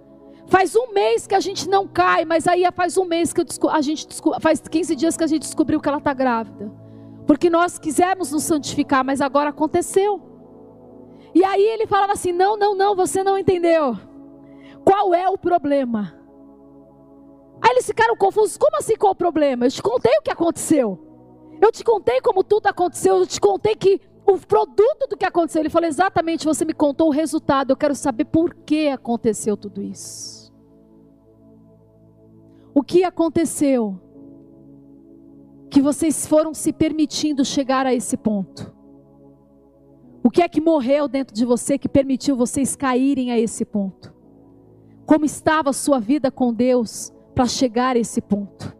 Faz 0.47 0.75
um 0.75 0.93
mês 0.93 1.25
que 1.25 1.33
a 1.33 1.39
gente 1.39 1.67
não 1.67 1.87
cai, 1.87 2.23
mas 2.23 2.47
aí 2.47 2.63
faz 2.73 2.97
um 2.97 3.05
mês 3.05 3.33
que 3.33 3.41
a 3.69 3.81
gente 3.81 4.07
faz 4.39 4.61
15 4.61 4.95
dias 4.95 5.17
que 5.17 5.23
a 5.23 5.27
gente 5.27 5.41
descobriu 5.41 5.81
que 5.81 5.89
ela 5.89 5.97
está 5.97 6.13
grávida. 6.13 6.71
Porque 7.25 7.49
nós 7.49 7.79
quisemos 7.79 8.31
nos 8.31 8.43
santificar, 8.43 9.03
mas 9.03 9.21
agora 9.21 9.49
aconteceu. 9.49 10.21
E 11.33 11.43
aí 11.43 11.63
ele 11.63 11.87
falava 11.87 12.13
assim: 12.13 12.31
não, 12.31 12.55
não, 12.55 12.75
não, 12.75 12.95
você 12.95 13.23
não 13.23 13.37
entendeu. 13.37 13.97
Qual 14.83 15.13
é 15.13 15.27
o 15.27 15.37
problema? 15.37 16.13
Aí 17.61 17.71
eles 17.71 17.85
ficaram 17.87 18.15
confusos: 18.15 18.57
como 18.57 18.77
assim 18.77 18.95
qual 18.95 19.13
o 19.13 19.15
problema? 19.15 19.65
Eu 19.65 19.71
te 19.71 19.81
contei 19.81 20.13
o 20.19 20.21
que 20.21 20.31
aconteceu. 20.31 20.99
Eu 21.59 21.71
te 21.71 21.83
contei 21.83 22.21
como 22.21 22.43
tudo 22.43 22.67
aconteceu. 22.67 23.17
Eu 23.17 23.27
te 23.27 23.41
contei 23.41 23.75
que 23.75 23.99
o 24.25 24.37
produto 24.37 25.07
do 25.09 25.17
que 25.17 25.25
aconteceu. 25.25 25.61
Ele 25.61 25.69
falou: 25.69 25.87
exatamente, 25.87 26.45
você 26.45 26.63
me 26.63 26.73
contou 26.73 27.07
o 27.07 27.11
resultado. 27.11 27.71
Eu 27.71 27.77
quero 27.77 27.95
saber 27.95 28.25
por 28.25 28.53
que 28.53 28.89
aconteceu 28.89 29.57
tudo 29.57 29.81
isso. 29.81 30.34
O 32.75 32.83
que 32.83 33.05
aconteceu? 33.05 33.97
Que 35.71 35.81
vocês 35.81 36.27
foram 36.27 36.53
se 36.53 36.73
permitindo 36.73 37.45
chegar 37.45 37.85
a 37.85 37.93
esse 37.93 38.17
ponto. 38.17 38.75
O 40.21 40.29
que 40.29 40.41
é 40.41 40.49
que 40.49 40.59
morreu 40.59 41.07
dentro 41.07 41.33
de 41.33 41.45
você 41.45 41.77
que 41.77 41.87
permitiu 41.87 42.35
vocês 42.35 42.75
caírem 42.75 43.31
a 43.31 43.39
esse 43.39 43.63
ponto? 43.63 44.13
Como 45.05 45.23
estava 45.23 45.69
a 45.69 45.73
sua 45.73 46.01
vida 46.01 46.29
com 46.29 46.53
Deus 46.53 47.13
para 47.33 47.45
chegar 47.45 47.95
a 47.95 47.99
esse 47.99 48.19
ponto? 48.19 48.75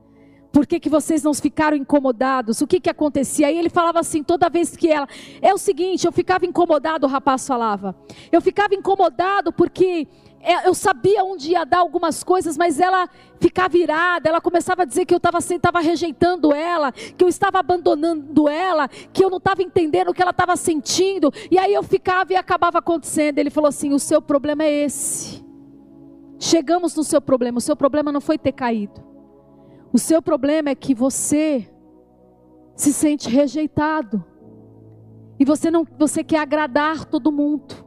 Por 0.52 0.66
que, 0.66 0.80
que 0.80 0.90
vocês 0.90 1.24
não 1.24 1.34
ficaram 1.34 1.78
incomodados? 1.78 2.60
O 2.62 2.68
que, 2.68 2.82
que 2.82 2.90
acontecia? 2.90 3.48
Aí 3.48 3.58
ele 3.58 3.70
falava 3.70 4.00
assim, 4.00 4.24
toda 4.24 4.50
vez 4.50 4.76
que 4.76 4.90
ela. 4.90 5.08
É 5.42 5.54
o 5.54 5.58
seguinte, 5.58 6.06
eu 6.06 6.12
ficava 6.12 6.46
incomodado, 6.46 7.06
o 7.06 7.10
rapaz 7.10 7.48
falava. 7.48 7.96
Eu 8.32 8.42
ficava 8.42 8.74
incomodado 8.74 9.54
porque 9.54 10.08
eu 10.64 10.74
sabia 10.74 11.24
onde 11.24 11.52
ia 11.52 11.66
dar 11.66 11.80
algumas 11.80 12.24
coisas, 12.24 12.58
mas 12.58 12.80
ela 12.80 13.10
ficava 13.40 13.70
virada, 13.70 14.30
ela 14.30 14.40
começava 14.40 14.84
a 14.84 14.86
dizer 14.86 15.06
que 15.06 15.14
eu 15.14 15.18
estava 15.18 15.40
estava 15.40 15.80
rejeitando 15.80 16.54
ela, 16.54 16.92
que 16.92 17.24
eu 17.24 17.28
estava 17.28 17.60
abandonando 17.60 18.48
ela, 18.48 18.88
que 18.88 19.24
eu 19.24 19.30
não 19.30 19.38
estava 19.38 19.64
entendendo 19.64 20.10
o 20.10 20.14
que 20.14 20.22
ela 20.22 20.32
estava 20.32 20.56
sentindo, 20.56 21.32
e 21.50 21.58
aí 21.58 21.74
eu 21.74 21.82
ficava 21.82 22.32
e 22.32 22.36
acabava 22.36 22.78
acontecendo. 22.78 23.40
Ele 23.40 23.50
falou 23.50 23.68
assim: 23.68 23.92
o 23.92 24.00
seu 24.00 24.22
problema 24.22 24.64
é 24.64 24.86
esse. 24.86 25.44
Chegamos 26.40 26.96
no 26.96 27.04
seu 27.04 27.22
problema, 27.22 27.58
o 27.58 27.62
seu 27.62 27.76
problema 27.76 28.12
não 28.12 28.22
foi 28.22 28.38
ter 28.38 28.52
caído. 28.52 29.04
O 29.92 29.98
seu 29.98 30.22
problema 30.22 30.70
é 30.70 30.76
que 30.76 30.94
você 30.94 31.68
se 32.76 32.92
sente 32.92 33.30
rejeitado. 33.30 34.24
E 35.40 35.46
você 35.46 35.72
não, 35.72 35.88
você 35.98 36.24
quer 36.24 36.40
agradar 36.40 37.06
todo 37.06 37.32
mundo. 37.32 37.86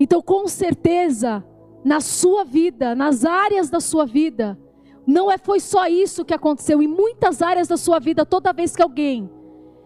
Então, 0.00 0.20
com 0.20 0.48
certeza, 0.48 1.44
na 1.84 2.00
sua 2.00 2.44
vida, 2.44 2.94
nas 2.94 3.24
áreas 3.24 3.68
da 3.68 3.80
sua 3.80 4.06
vida. 4.06 4.58
Não 5.06 5.30
é 5.30 5.36
foi 5.36 5.60
só 5.60 5.86
isso 5.86 6.24
que 6.24 6.32
aconteceu 6.32 6.82
em 6.82 6.88
muitas 6.88 7.42
áreas 7.42 7.68
da 7.68 7.76
sua 7.76 7.98
vida, 7.98 8.24
toda 8.24 8.52
vez 8.52 8.74
que 8.74 8.82
alguém 8.82 9.30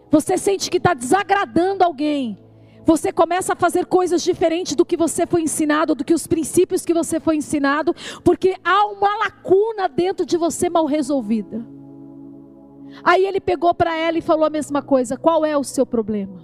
você 0.09 0.37
sente 0.37 0.69
que 0.71 0.77
está 0.77 0.93
desagradando 0.93 1.83
alguém, 1.83 2.37
você 2.83 3.11
começa 3.11 3.53
a 3.53 3.55
fazer 3.55 3.85
coisas 3.85 4.23
diferentes 4.23 4.75
do 4.75 4.85
que 4.85 4.97
você 4.97 5.27
foi 5.27 5.43
ensinado, 5.43 5.93
do 5.93 6.03
que 6.03 6.13
os 6.13 6.25
princípios 6.25 6.83
que 6.83 6.93
você 6.93 7.19
foi 7.19 7.35
ensinado, 7.35 7.93
porque 8.23 8.55
há 8.63 8.85
uma 8.87 9.17
lacuna 9.17 9.87
dentro 9.87 10.25
de 10.25 10.37
você 10.37 10.69
mal 10.69 10.85
resolvida. 10.85 11.63
Aí 13.03 13.25
ele 13.25 13.39
pegou 13.39 13.73
para 13.73 13.95
ela 13.95 14.17
e 14.17 14.21
falou 14.21 14.45
a 14.45 14.49
mesma 14.49 14.81
coisa: 14.81 15.15
qual 15.15 15.45
é 15.45 15.55
o 15.55 15.63
seu 15.63 15.85
problema? 15.85 16.43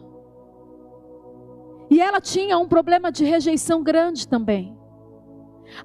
E 1.89 1.99
ela 1.99 2.21
tinha 2.21 2.57
um 2.59 2.67
problema 2.67 3.11
de 3.11 3.25
rejeição 3.25 3.81
grande 3.81 4.27
também. 4.27 4.74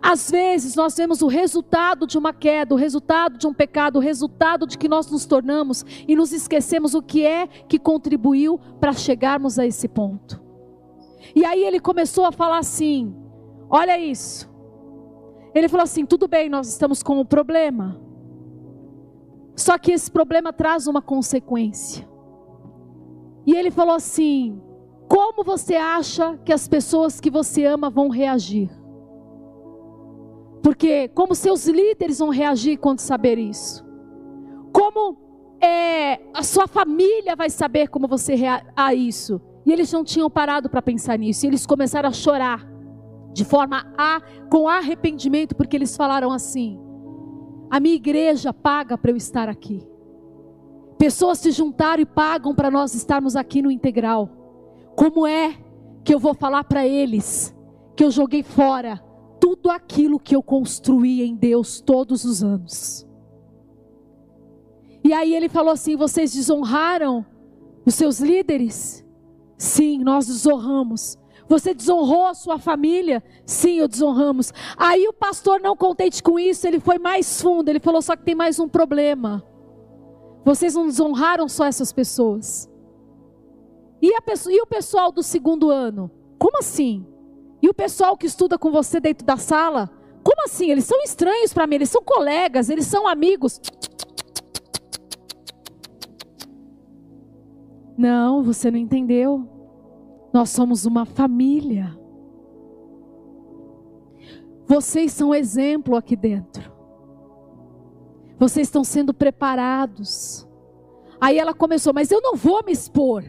Às 0.01 0.31
vezes 0.31 0.75
nós 0.75 0.97
vemos 0.97 1.23
o 1.23 1.27
resultado 1.27 2.07
de 2.07 2.19
uma 2.19 2.33
queda, 2.33 2.75
o 2.75 2.79
resultado 2.79 3.39
de 3.39 3.47
um 3.47 3.55
pecado, 3.55 3.97
o 3.97 4.01
resultado 4.01 4.67
de 4.67 4.79
que 4.79 4.89
nós 4.89 5.11
nos 5.11 5.27
tornamos 5.27 5.85
e 6.07 6.15
nos 6.15 6.33
esquecemos 6.33 6.95
o 6.95 7.03
que 7.03 7.25
é 7.25 7.47
que 7.47 7.79
contribuiu 7.79 8.59
para 8.79 8.93
chegarmos 8.93 9.59
a 9.59 9.67
esse 9.67 9.89
ponto. 9.89 10.41
E 11.35 11.45
aí 11.45 11.65
ele 11.65 11.81
começou 11.81 12.25
a 12.25 12.33
falar 12.33 12.59
assim: 12.59 13.15
olha 13.69 13.99
isso. 13.99 14.49
Ele 15.55 15.69
falou 15.69 15.85
assim: 15.85 16.07
tudo 16.07 16.29
bem, 16.29 16.49
nós 16.49 16.69
estamos 16.69 17.03
com 17.03 17.21
um 17.21 17.25
problema. 17.25 18.01
Só 19.57 19.77
que 19.77 19.93
esse 19.93 20.11
problema 20.11 20.53
traz 20.53 20.87
uma 20.87 21.03
consequência. 21.03 22.09
E 23.47 23.55
ele 23.55 23.71
falou 23.71 23.95
assim: 23.95 24.61
como 25.09 25.43
você 25.43 25.75
acha 25.75 26.39
que 26.45 26.53
as 26.53 26.69
pessoas 26.69 27.21
que 27.21 27.31
você 27.31 27.65
ama 27.65 27.91
vão 27.91 28.09
reagir? 28.09 28.71
Porque 30.63 31.09
como 31.09 31.35
seus 31.35 31.67
líderes 31.67 32.19
vão 32.19 32.29
reagir 32.29 32.79
quando 32.79 33.01
saber 33.01 33.39
isso? 33.39 33.85
Como 34.73 35.17
é, 35.61 36.21
a 36.35 36.43
sua 36.43 36.67
família 36.67 37.37
vai 37.37 37.51
saber 37.51 37.89
como 37.89 38.09
você 38.09 38.35
reage 38.35 38.65
a 38.77 38.95
isso. 38.95 39.41
E 39.65 39.73
eles 39.73 39.93
não 39.93 40.05
tinham 40.05 40.31
parado 40.31 40.69
para 40.71 40.83
pensar 40.83 41.19
nisso. 41.19 41.45
E 41.45 41.49
eles 41.49 41.67
começaram 41.67 42.09
a 42.09 42.13
chorar 42.13 42.67
de 43.33 43.45
forma 43.45 43.87
a, 43.97 44.21
com 44.51 44.69
arrependimento, 44.69 45.55
porque 45.55 45.77
eles 45.77 45.97
falaram 45.97 46.31
assim: 46.33 46.81
a 47.71 47.79
minha 47.79 47.95
igreja 47.95 48.53
paga 48.53 48.97
para 48.97 49.11
eu 49.11 49.17
estar 49.17 49.49
aqui. 49.49 49.87
Pessoas 50.99 51.39
se 51.39 51.51
juntaram 51.51 52.03
e 52.03 52.07
pagam 52.07 52.55
para 52.55 52.71
nós 52.71 52.95
estarmos 52.95 53.37
aqui 53.37 53.63
no 53.63 53.71
integral. 53.71 54.29
Como 54.97 55.27
é 55.27 55.55
que 56.05 56.13
eu 56.13 56.19
vou 56.19 56.35
falar 56.35 56.65
para 56.65 56.87
eles 56.87 57.57
que 57.97 58.05
eu 58.05 58.11
joguei 58.11 58.43
fora 58.43 59.03
tudo 59.71 59.77
aquilo 59.77 60.19
que 60.19 60.35
eu 60.35 60.43
construí 60.43 61.23
em 61.23 61.37
Deus 61.37 61.81
todos 61.81 62.25
os 62.25 62.43
anos? 62.43 63.07
E 65.05 65.13
aí 65.13 65.35
ele 65.35 65.49
falou 65.49 65.73
assim: 65.73 65.97
vocês 65.97 66.35
desonraram 66.35 67.25
os 67.87 67.95
seus 67.95 68.21
líderes? 68.21 69.05
Sim, 69.57 70.03
nós 70.03 70.27
desonramos. 70.27 71.19
Você 71.49 71.75
desonrou 71.75 72.27
a 72.27 72.35
sua 72.35 72.59
família? 72.59 73.23
Sim, 73.45 73.75
eu 73.79 73.89
desonramos. 73.89 74.53
Aí 74.77 75.07
o 75.09 75.13
pastor, 75.13 75.61
não 75.61 75.77
contente 75.77 76.23
com 76.23 76.39
isso, 76.39 76.67
ele 76.67 76.81
foi 76.81 76.99
mais 76.99 77.41
fundo. 77.41 77.69
Ele 77.69 77.81
falou: 77.81 78.03
só 78.03 78.17
que 78.17 78.25
tem 78.25 78.35
mais 78.35 78.59
um 78.59 78.69
problema. 78.69 79.45
Vocês 80.45 80.75
não 80.75 80.87
desonraram 80.87 81.49
só 81.49 81.67
essas 81.67 81.93
pessoas. 81.93 82.69
E, 84.03 84.11
e 84.11 84.63
o 84.63 84.67
pessoal 84.67 85.13
do 85.13 85.23
segundo 85.23 85.71
ano? 85.71 86.11
Como 86.39 86.59
assim? 86.59 87.07
E 87.63 87.69
o 87.69 87.75
pessoal 87.75 88.17
que 88.17 88.27
estuda 88.27 88.59
com 88.59 88.71
você 88.71 89.01
dentro 89.01 89.27
da 89.27 89.37
sala? 89.37 89.91
Como 90.23 90.45
assim? 90.45 90.71
Eles 90.71 90.85
são 90.85 91.03
estranhos 91.03 91.53
para 91.53 91.67
mim, 91.67 91.77
eles 91.77 91.91
são 91.91 92.03
colegas, 92.03 92.69
eles 92.69 92.87
são 92.87 93.07
amigos. 93.07 93.61
Não, 97.97 98.43
você 98.43 98.71
não 98.71 98.79
entendeu. 98.79 99.47
Nós 100.33 100.51
somos 100.51 100.87
uma 100.87 101.05
família. 101.05 101.99
Vocês 104.67 105.13
são 105.13 105.35
exemplo 105.35 105.97
aqui 105.97 106.15
dentro. 106.15 106.73
Vocês 108.39 108.69
estão 108.69 108.83
sendo 108.83 109.13
preparados. 109.13 110.49
Aí 111.21 111.39
ela 111.39 111.53
começou, 111.53 111.93
mas 111.93 112.11
eu 112.11 112.23
não 112.23 112.37
vou 112.37 112.65
me 112.65 112.73
expor. 112.73 113.23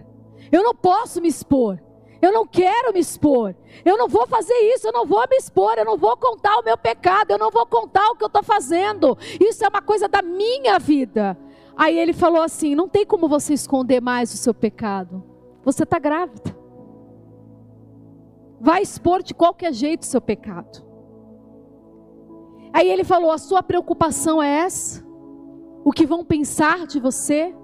Eu 0.51 0.63
não 0.63 0.73
posso 0.73 1.19
me 1.19 1.27
expor. 1.27 1.82
Eu 2.22 2.32
não 2.32 2.45
quero 2.45 2.93
me 2.93 2.99
expor. 2.99 3.55
Eu 3.84 3.97
não 3.97 4.07
vou 4.07 4.28
fazer 4.28 4.53
isso. 4.76 4.88
Eu 4.88 4.93
não 4.93 5.05
vou 5.05 5.26
me 5.30 5.38
expor. 5.38 5.74
Eu 5.78 5.86
não 5.86 5.97
vou 5.97 6.15
contar 6.15 6.59
o 6.59 6.63
meu 6.63 6.78
pecado. 6.78 7.32
Eu 7.32 7.38
não 7.38 7.49
vou 7.49 7.65
contar 7.65 8.07
o 8.11 8.15
que 8.15 8.24
eu 8.24 8.28
estou 8.28 8.43
fazendo. 8.43 9.17
Isso 9.39 9.65
é 9.65 9.67
uma 9.67 9.82
coisa 9.82 10.07
da 10.07 10.22
minha 10.22 10.78
vida. 10.78 11.38
Aí 11.76 11.97
ele 11.97 12.13
falou 12.13 12.41
assim: 12.41 12.76
não 12.76 12.88
tem 12.88 13.05
como 13.05 13.28
você 13.28 13.53
esconder 13.53 14.01
mais 14.01 14.34
o 14.34 14.38
seu 14.38 14.53
pecado. 14.53 15.24
Você 15.63 15.84
está 15.84 15.97
grávida. 15.97 16.55
Vai 18.59 18.84
expor 18.84 19.24
de 19.24 19.34
qualquer 19.34 19.74
jeito 19.74 20.03
o 20.03 20.05
seu 20.05 20.22
pecado. 20.22 20.86
Aí 22.72 22.88
ele 22.88 23.03
falou: 23.03 23.32
a 23.32 23.39
sua 23.39 23.63
preocupação 23.63 24.41
é 24.41 24.59
essa? 24.59 25.03
O 25.84 25.91
que 25.91 26.05
vão 26.05 26.24
pensar 26.24 26.86
de 26.86 26.99
você? 26.99 27.55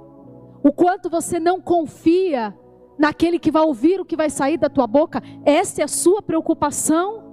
O 0.64 0.72
quanto 0.72 1.10
você 1.10 1.39
não 1.39 1.62
confia 1.62 2.58
naquele 2.98 3.39
que 3.39 3.52
vai 3.52 3.64
ouvir 3.64 4.00
o 4.00 4.06
que 4.06 4.16
vai 4.16 4.30
sair 4.30 4.58
da 4.58 4.70
tua 4.70 4.88
boca? 4.88 5.22
Essa 5.45 5.82
é 5.82 5.86
a 5.86 5.88
sua 5.88 6.22
preocupação? 6.22 7.24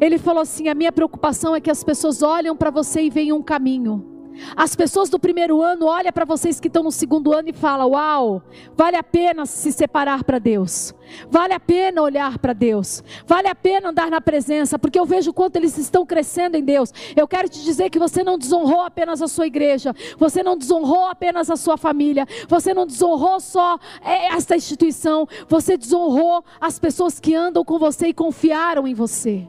Ele 0.00 0.18
falou 0.18 0.42
assim: 0.42 0.68
a 0.68 0.74
minha 0.74 0.92
preocupação 0.92 1.54
é 1.54 1.60
que 1.60 1.70
as 1.70 1.82
pessoas 1.82 2.22
olham 2.22 2.56
para 2.56 2.70
você 2.70 3.02
e 3.02 3.10
veem 3.10 3.32
um 3.32 3.42
caminho. 3.42 4.17
As 4.56 4.74
pessoas 4.76 5.08
do 5.08 5.18
primeiro 5.18 5.62
ano 5.62 5.86
olham 5.86 6.12
para 6.12 6.24
vocês 6.24 6.60
que 6.60 6.68
estão 6.68 6.82
no 6.82 6.92
segundo 6.92 7.32
ano 7.32 7.48
e 7.48 7.52
falam: 7.52 7.90
Uau, 7.90 8.42
vale 8.76 8.96
a 8.96 9.02
pena 9.02 9.46
se 9.46 9.72
separar 9.72 10.24
para 10.24 10.38
Deus, 10.38 10.94
vale 11.30 11.54
a 11.54 11.60
pena 11.60 12.02
olhar 12.02 12.38
para 12.38 12.52
Deus, 12.52 13.02
vale 13.26 13.48
a 13.48 13.54
pena 13.54 13.90
andar 13.90 14.10
na 14.10 14.20
presença, 14.20 14.78
porque 14.78 14.98
eu 14.98 15.04
vejo 15.04 15.32
quanto 15.32 15.56
eles 15.56 15.76
estão 15.78 16.04
crescendo 16.04 16.56
em 16.56 16.64
Deus. 16.64 16.92
Eu 17.16 17.26
quero 17.26 17.48
te 17.48 17.62
dizer 17.62 17.90
que 17.90 17.98
você 17.98 18.22
não 18.22 18.38
desonrou 18.38 18.82
apenas 18.82 19.22
a 19.22 19.28
sua 19.28 19.46
igreja, 19.46 19.94
você 20.16 20.42
não 20.42 20.56
desonrou 20.56 21.06
apenas 21.06 21.50
a 21.50 21.56
sua 21.56 21.76
família, 21.76 22.26
você 22.48 22.72
não 22.72 22.86
desonrou 22.86 23.40
só 23.40 23.78
é, 24.02 24.34
esta 24.34 24.56
instituição, 24.56 25.26
você 25.48 25.76
desonrou 25.76 26.44
as 26.60 26.78
pessoas 26.78 27.18
que 27.20 27.34
andam 27.34 27.64
com 27.64 27.78
você 27.78 28.08
e 28.08 28.14
confiaram 28.14 28.86
em 28.86 28.94
você. 28.94 29.48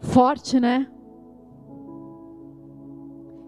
Forte, 0.00 0.58
né? 0.58 0.88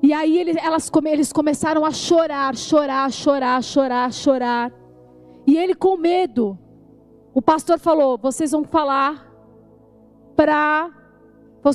E 0.03 0.13
aí 0.13 0.37
eles, 0.37 0.57
elas, 0.57 0.91
eles 1.07 1.33
começaram 1.33 1.85
a 1.85 1.93
chorar, 1.93 2.57
chorar, 2.57 3.11
chorar, 3.13 3.63
chorar, 3.63 4.13
chorar. 4.13 4.73
E 5.47 5.57
ele 5.57 5.75
com 5.75 5.97
medo, 5.97 6.59
o 7.33 7.41
pastor 7.41 7.79
falou: 7.79 8.19
vocês 8.19 8.51
vão 8.51 8.65
falar 8.65 9.33
para 10.35 10.91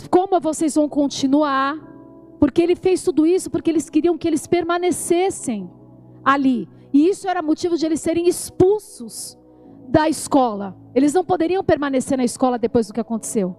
como 0.10 0.42
vocês 0.42 0.76
vão 0.76 0.90
continuar, 0.90 1.78
porque 2.38 2.62
ele 2.62 2.76
fez 2.76 3.02
tudo 3.02 3.26
isso 3.26 3.50
porque 3.50 3.70
eles 3.70 3.90
queriam 3.90 4.18
que 4.18 4.28
eles 4.28 4.46
permanecessem 4.46 5.72
ali. 6.24 6.68
E 6.92 7.08
isso 7.08 7.30
era 7.30 7.42
motivo 7.42 7.78
de 7.78 7.86
eles 7.86 8.02
serem 8.02 8.28
expulsos 8.28 9.38
da 9.88 10.10
escola. 10.10 10.76
Eles 10.94 11.14
não 11.14 11.24
poderiam 11.24 11.64
permanecer 11.64 12.18
na 12.18 12.26
escola 12.26 12.60
depois 12.60 12.88
do 12.88 12.94
que 12.94 13.00
aconteceu. 13.00 13.56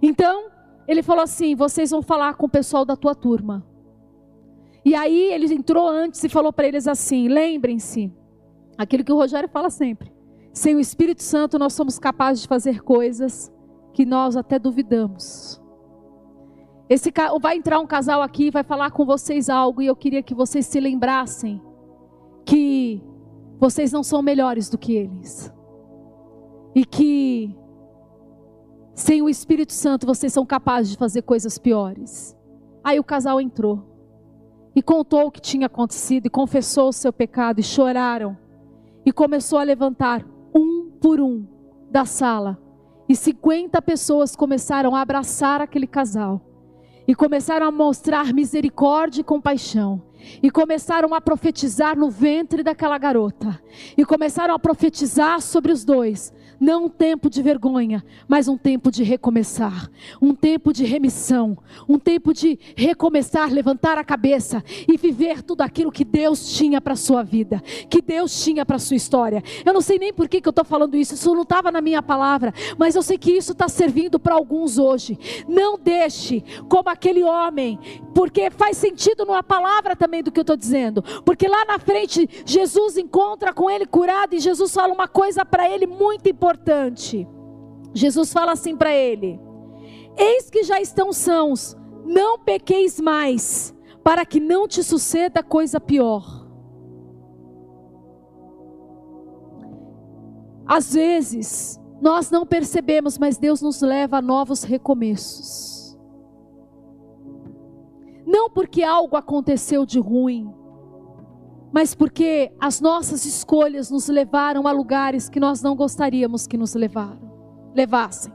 Então, 0.00 0.46
ele 0.88 1.02
falou 1.02 1.22
assim: 1.22 1.54
vocês 1.54 1.90
vão 1.90 2.02
falar 2.02 2.34
com 2.34 2.46
o 2.46 2.48
pessoal 2.48 2.86
da 2.86 2.96
tua 2.96 3.14
turma. 3.14 3.66
E 4.84 4.94
aí 4.94 5.32
ele 5.32 5.52
entrou 5.54 5.88
antes 5.88 6.22
e 6.24 6.28
falou 6.28 6.52
para 6.52 6.66
eles 6.66 6.88
assim: 6.88 7.28
lembrem-se, 7.28 8.12
aquilo 8.76 9.04
que 9.04 9.12
o 9.12 9.16
Rogério 9.16 9.48
fala 9.48 9.70
sempre. 9.70 10.12
Sem 10.52 10.74
o 10.74 10.80
Espírito 10.80 11.22
Santo 11.22 11.58
nós 11.58 11.72
somos 11.72 11.98
capazes 11.98 12.42
de 12.42 12.48
fazer 12.48 12.82
coisas 12.82 13.50
que 13.92 14.04
nós 14.04 14.36
até 14.36 14.58
duvidamos. 14.58 15.60
Esse 16.88 17.12
vai 17.40 17.56
entrar 17.56 17.80
um 17.80 17.86
casal 17.86 18.20
aqui, 18.20 18.50
vai 18.50 18.62
falar 18.62 18.90
com 18.90 19.06
vocês 19.06 19.48
algo 19.48 19.80
e 19.80 19.86
eu 19.86 19.96
queria 19.96 20.22
que 20.22 20.34
vocês 20.34 20.66
se 20.66 20.78
lembrassem 20.78 21.60
que 22.44 23.02
vocês 23.58 23.92
não 23.92 24.02
são 24.02 24.20
melhores 24.20 24.68
do 24.68 24.76
que 24.76 24.94
eles. 24.94 25.52
E 26.74 26.84
que 26.84 27.56
sem 28.94 29.22
o 29.22 29.28
Espírito 29.28 29.72
Santo 29.72 30.06
vocês 30.06 30.32
são 30.32 30.44
capazes 30.44 30.90
de 30.92 30.98
fazer 30.98 31.22
coisas 31.22 31.56
piores. 31.56 32.36
Aí 32.84 32.98
o 32.98 33.04
casal 33.04 33.40
entrou 33.40 33.91
e 34.74 34.82
contou 34.82 35.26
o 35.26 35.30
que 35.30 35.40
tinha 35.40 35.66
acontecido 35.66 36.26
e 36.26 36.30
confessou 36.30 36.88
o 36.88 36.92
seu 36.92 37.12
pecado 37.12 37.60
e 37.60 37.62
choraram. 37.62 38.36
E 39.04 39.12
começou 39.12 39.58
a 39.58 39.62
levantar 39.62 40.24
um 40.54 40.90
por 41.00 41.20
um 41.20 41.46
da 41.90 42.04
sala. 42.04 42.58
E 43.08 43.16
50 43.16 43.80
pessoas 43.82 44.34
começaram 44.34 44.94
a 44.94 45.00
abraçar 45.00 45.60
aquele 45.60 45.86
casal. 45.86 46.40
E 47.06 47.14
começaram 47.14 47.66
a 47.66 47.70
mostrar 47.70 48.32
misericórdia 48.32 49.20
e 49.20 49.24
compaixão. 49.24 50.00
E 50.42 50.50
começaram 50.50 51.14
a 51.14 51.20
profetizar 51.20 51.98
no 51.98 52.10
ventre 52.10 52.62
daquela 52.62 52.98
garota. 52.98 53.60
E 53.96 54.04
começaram 54.04 54.54
a 54.54 54.58
profetizar 54.58 55.40
sobre 55.40 55.72
os 55.72 55.84
dois. 55.84 56.32
Não 56.60 56.84
um 56.84 56.88
tempo 56.88 57.28
de 57.28 57.42
vergonha, 57.42 58.04
mas 58.28 58.46
um 58.46 58.56
tempo 58.56 58.90
de 58.90 59.02
recomeçar. 59.02 59.90
Um 60.20 60.34
tempo 60.34 60.72
de 60.72 60.84
remissão. 60.84 61.58
Um 61.88 61.98
tempo 61.98 62.32
de 62.32 62.58
recomeçar, 62.76 63.52
levantar 63.52 63.98
a 63.98 64.04
cabeça 64.04 64.62
e 64.86 64.96
viver 64.96 65.42
tudo 65.42 65.62
aquilo 65.62 65.90
que 65.90 66.04
Deus 66.04 66.54
tinha 66.54 66.80
para 66.80 66.92
a 66.92 66.96
sua 66.96 67.22
vida. 67.22 67.60
Que 67.90 68.00
Deus 68.00 68.44
tinha 68.44 68.64
para 68.64 68.76
a 68.76 68.78
sua 68.78 68.96
história. 68.96 69.42
Eu 69.64 69.72
não 69.72 69.80
sei 69.80 69.98
nem 69.98 70.12
por 70.12 70.28
que, 70.28 70.40
que 70.40 70.48
eu 70.48 70.50
estou 70.50 70.64
falando 70.64 70.96
isso. 70.96 71.14
Isso 71.14 71.34
não 71.34 71.42
estava 71.42 71.72
na 71.72 71.80
minha 71.80 72.02
palavra. 72.02 72.52
Mas 72.78 72.94
eu 72.94 73.02
sei 73.02 73.18
que 73.18 73.32
isso 73.32 73.52
está 73.52 73.68
servindo 73.68 74.20
para 74.20 74.34
alguns 74.34 74.78
hoje. 74.78 75.18
Não 75.48 75.78
deixe 75.78 76.44
como 76.68 76.88
aquele 76.88 77.24
homem. 77.24 77.78
Porque 78.14 78.50
faz 78.50 78.76
sentido 78.76 79.24
numa 79.24 79.42
palavra 79.42 79.96
também 79.96 80.11
do 80.20 80.32
que 80.32 80.40
eu 80.40 80.42
estou 80.42 80.56
dizendo. 80.56 81.00
Porque 81.24 81.46
lá 81.46 81.64
na 81.64 81.78
frente, 81.78 82.28
Jesus 82.44 82.98
encontra 82.98 83.54
com 83.54 83.70
ele 83.70 83.86
curado. 83.86 84.34
E 84.34 84.40
Jesus 84.40 84.74
fala 84.74 84.92
uma 84.92 85.06
coisa 85.06 85.44
para 85.44 85.70
ele 85.70 85.86
muito 85.86 86.28
importante 86.28 86.42
importante. 86.42 87.28
Jesus 87.94 88.32
fala 88.32 88.52
assim 88.52 88.76
para 88.76 88.92
ele: 88.92 89.40
Eis 90.16 90.50
que 90.50 90.64
já 90.64 90.80
estão 90.80 91.12
sãos, 91.12 91.76
não 92.04 92.38
pequeis 92.38 93.00
mais, 93.00 93.74
para 94.02 94.26
que 94.26 94.40
não 94.40 94.66
te 94.66 94.82
suceda 94.82 95.42
coisa 95.42 95.78
pior. 95.78 96.42
Às 100.66 100.94
vezes, 100.94 101.78
nós 102.00 102.30
não 102.30 102.46
percebemos, 102.46 103.18
mas 103.18 103.36
Deus 103.36 103.60
nos 103.60 103.82
leva 103.82 104.18
a 104.18 104.22
novos 104.22 104.62
recomeços. 104.62 105.71
Não 108.32 108.48
porque 108.48 108.82
algo 108.82 109.14
aconteceu 109.14 109.84
de 109.84 110.00
ruim, 110.00 110.50
mas 111.70 111.94
porque 111.94 112.50
as 112.58 112.80
nossas 112.80 113.26
escolhas 113.26 113.90
nos 113.90 114.08
levaram 114.08 114.66
a 114.66 114.72
lugares 114.72 115.28
que 115.28 115.38
nós 115.38 115.60
não 115.60 115.76
gostaríamos 115.76 116.46
que 116.46 116.56
nos 116.56 116.72
levaram, 116.74 117.30
levassem. 117.74 118.32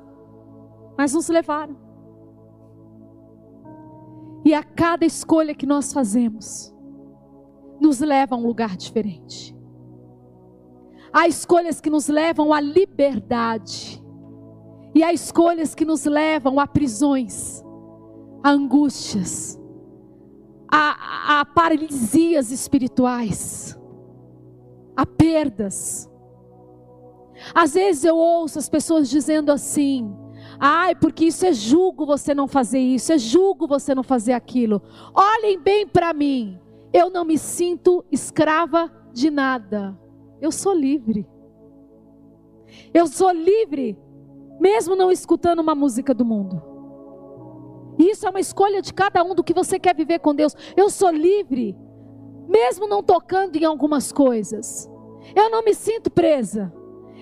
Mas 0.95 1.13
nos 1.15 1.27
levaram. 1.29 1.75
E 4.45 4.53
a 4.53 4.63
cada 4.63 5.03
escolha 5.03 5.55
que 5.55 5.65
nós 5.65 5.91
fazemos, 5.91 6.71
nos 7.81 7.99
levam 7.99 8.37
a 8.37 8.41
um 8.43 8.45
lugar 8.45 8.77
diferente. 8.77 9.57
Há 11.11 11.27
escolhas 11.27 11.81
que 11.81 11.89
nos 11.89 12.07
levam 12.07 12.53
à 12.53 12.61
liberdade. 12.61 14.03
E 14.93 15.03
há 15.03 15.11
escolhas 15.11 15.73
que 15.73 15.83
nos 15.83 16.05
levam 16.05 16.59
a 16.59 16.67
prisões, 16.67 17.63
a 18.43 18.51
angústias, 18.51 19.59
a, 20.71 21.39
a 21.39 21.45
paralisias 21.45 22.51
espirituais, 22.51 23.79
a 24.95 25.05
perdas. 25.05 26.09
Às 27.53 27.73
vezes 27.75 28.03
eu 28.03 28.17
ouço 28.17 28.59
as 28.59 28.67
pessoas 28.67 29.09
dizendo 29.09 29.51
assim: 29.51 30.13
ai, 30.59 30.95
porque 30.95 31.25
isso 31.25 31.45
é 31.45 31.53
julgo 31.53 32.05
você 32.05 32.33
não 32.33 32.47
fazer 32.47 32.79
isso, 32.79 33.13
é 33.13 33.17
julgo 33.17 33.67
você 33.67 33.93
não 33.95 34.03
fazer 34.03 34.33
aquilo. 34.33 34.81
Olhem 35.13 35.59
bem 35.59 35.87
para 35.87 36.13
mim, 36.13 36.59
eu 36.91 37.09
não 37.09 37.23
me 37.23 37.37
sinto 37.37 38.03
escrava 38.11 38.91
de 39.13 39.29
nada, 39.29 39.97
eu 40.41 40.51
sou 40.51 40.73
livre. 40.73 41.25
Eu 42.93 43.07
sou 43.07 43.31
livre, 43.31 43.97
mesmo 44.59 44.95
não 44.95 45.11
escutando 45.11 45.59
uma 45.59 45.73
música 45.73 46.13
do 46.13 46.25
mundo. 46.25 46.61
Isso 47.97 48.25
é 48.25 48.29
uma 48.29 48.39
escolha 48.39 48.81
de 48.81 48.93
cada 48.93 49.23
um 49.23 49.33
do 49.33 49.43
que 49.43 49.53
você 49.53 49.79
quer 49.79 49.95
viver 49.95 50.19
com 50.19 50.35
Deus. 50.35 50.55
Eu 50.75 50.89
sou 50.89 51.09
livre, 51.09 51.75
mesmo 52.47 52.87
não 52.87 53.01
tocando 53.01 53.55
em 53.55 53.65
algumas 53.65 54.11
coisas. 54.11 54.89
Eu 55.35 55.49
não 55.49 55.63
me 55.63 55.73
sinto 55.73 56.09
presa. 56.09 56.71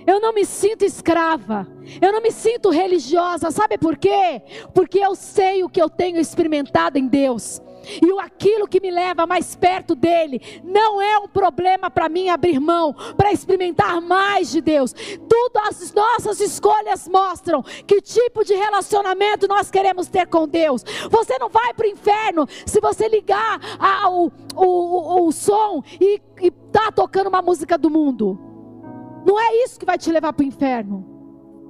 Eu 0.06 0.20
não 0.20 0.34
me 0.34 0.46
sinto 0.46 0.86
escrava. 0.86 1.68
Eu 2.00 2.12
não 2.12 2.22
me 2.22 2.32
sinto 2.32 2.70
religiosa. 2.70 3.50
Sabe 3.50 3.78
por 3.78 3.98
quê? 3.98 4.42
Porque 4.74 5.00
eu 5.00 5.16
sei 5.16 5.64
o 5.64 5.70
que 5.70 5.82
eu 5.82 5.90
tenho 5.90 6.20
experimentado 6.20 6.98
em 6.98 7.08
Deus. 7.08 7.62
E 8.02 8.20
aquilo 8.20 8.68
que 8.68 8.80
me 8.80 8.92
leva 8.92 9.26
mais 9.26 9.56
perto 9.56 9.96
dele 9.96 10.42
não 10.64 11.02
é 11.02 11.18
um 11.20 11.28
problema 11.28 11.90
para 11.90 12.10
mim 12.10 12.30
abrir 12.30 12.60
mão, 12.60 12.94
para 13.16 13.32
experimentar 13.32 14.02
mais 14.02 14.52
de 14.52 14.62
Deus. 14.62 14.94
Tudo 14.94 15.60
as 15.68 15.94
nossas 15.94 16.40
escolhas 16.40 17.08
mostram 17.08 17.64
que 17.86 18.02
tipo 18.02 18.44
de 18.44 18.54
relacionamento 18.54 19.48
nós 19.48 19.70
queremos 19.70 20.08
ter 20.08 20.28
com 20.28 20.48
Deus. 20.48 20.84
Você 21.10 21.38
não 21.38 21.50
vai 21.50 21.74
para 21.74 21.88
o 21.88 21.90
inferno 21.90 22.48
se 22.66 22.80
você 22.80 23.08
ligar 23.08 23.60
a, 23.80 24.10
o, 24.10 24.32
o, 24.56 25.32
som 25.32 25.84
e 26.00 26.22
está 26.42 26.92
tocando 26.92 27.28
uma 27.28 27.42
música 27.42 27.78
do 27.78 27.90
mundo. 27.90 28.40
Não 29.26 29.40
é 29.40 29.64
isso 29.64 29.80
que 29.80 29.86
vai 29.86 29.98
te 29.98 30.12
levar 30.12 30.34
para 30.34 30.44
o 30.44 30.48
inferno. 30.48 31.06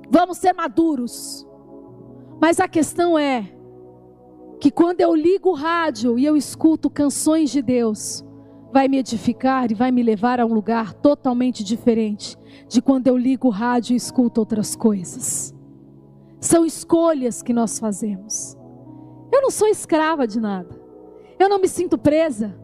Vamos 0.10 0.38
ser 0.38 0.54
maduros. 0.54 1.48
Mas 2.40 2.60
a 2.60 2.68
questão 2.68 3.18
é 3.18 3.55
que 4.60 4.72
quando 4.72 5.02
eu 5.02 5.14
ligo 5.14 5.50
o 5.50 5.54
rádio 5.54 6.18
e 6.18 6.26
eu 6.26 6.36
escuto 6.36 6.90
canções 6.90 7.50
de 7.50 7.62
Deus, 7.62 8.24
vai 8.72 8.88
me 8.88 8.98
edificar 8.98 9.72
e 9.72 9.76
vai 9.76 9.92
me 9.92 10.04
levar 10.04 10.40
a 10.40 10.46
um 10.46 10.54
lugar 10.54 10.94
totalmente 10.94 11.64
diferente 11.64 12.38
de 12.68 12.82
quando 12.82 13.08
eu 13.08 13.18
ligo 13.18 13.48
o 13.48 13.52
rádio 13.52 13.94
e 13.94 13.96
escuto 13.96 14.40
outras 14.40 14.76
coisas. 14.76 15.54
São 16.40 16.66
escolhas 16.66 17.42
que 17.42 17.54
nós 17.54 17.80
fazemos. 17.80 18.58
Eu 19.32 19.42
não 19.42 19.50
sou 19.50 19.68
escrava 19.68 20.28
de 20.28 20.40
nada. 20.40 20.80
Eu 21.40 21.50
não 21.50 21.60
me 21.60 21.68
sinto 21.68 21.98
presa. 21.98 22.60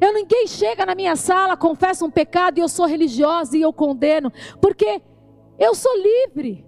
Eu 0.00 0.12
ninguém 0.12 0.46
chega 0.46 0.84
na 0.84 0.94
minha 0.94 1.16
sala, 1.16 1.56
confessa 1.56 2.04
um 2.04 2.10
pecado 2.10 2.58
e 2.58 2.60
eu 2.60 2.68
sou 2.68 2.86
religiosa 2.86 3.56
e 3.56 3.62
eu 3.62 3.72
condeno, 3.72 4.30
porque 4.60 5.00
eu 5.58 5.74
sou 5.74 5.92
livre. 5.96 6.65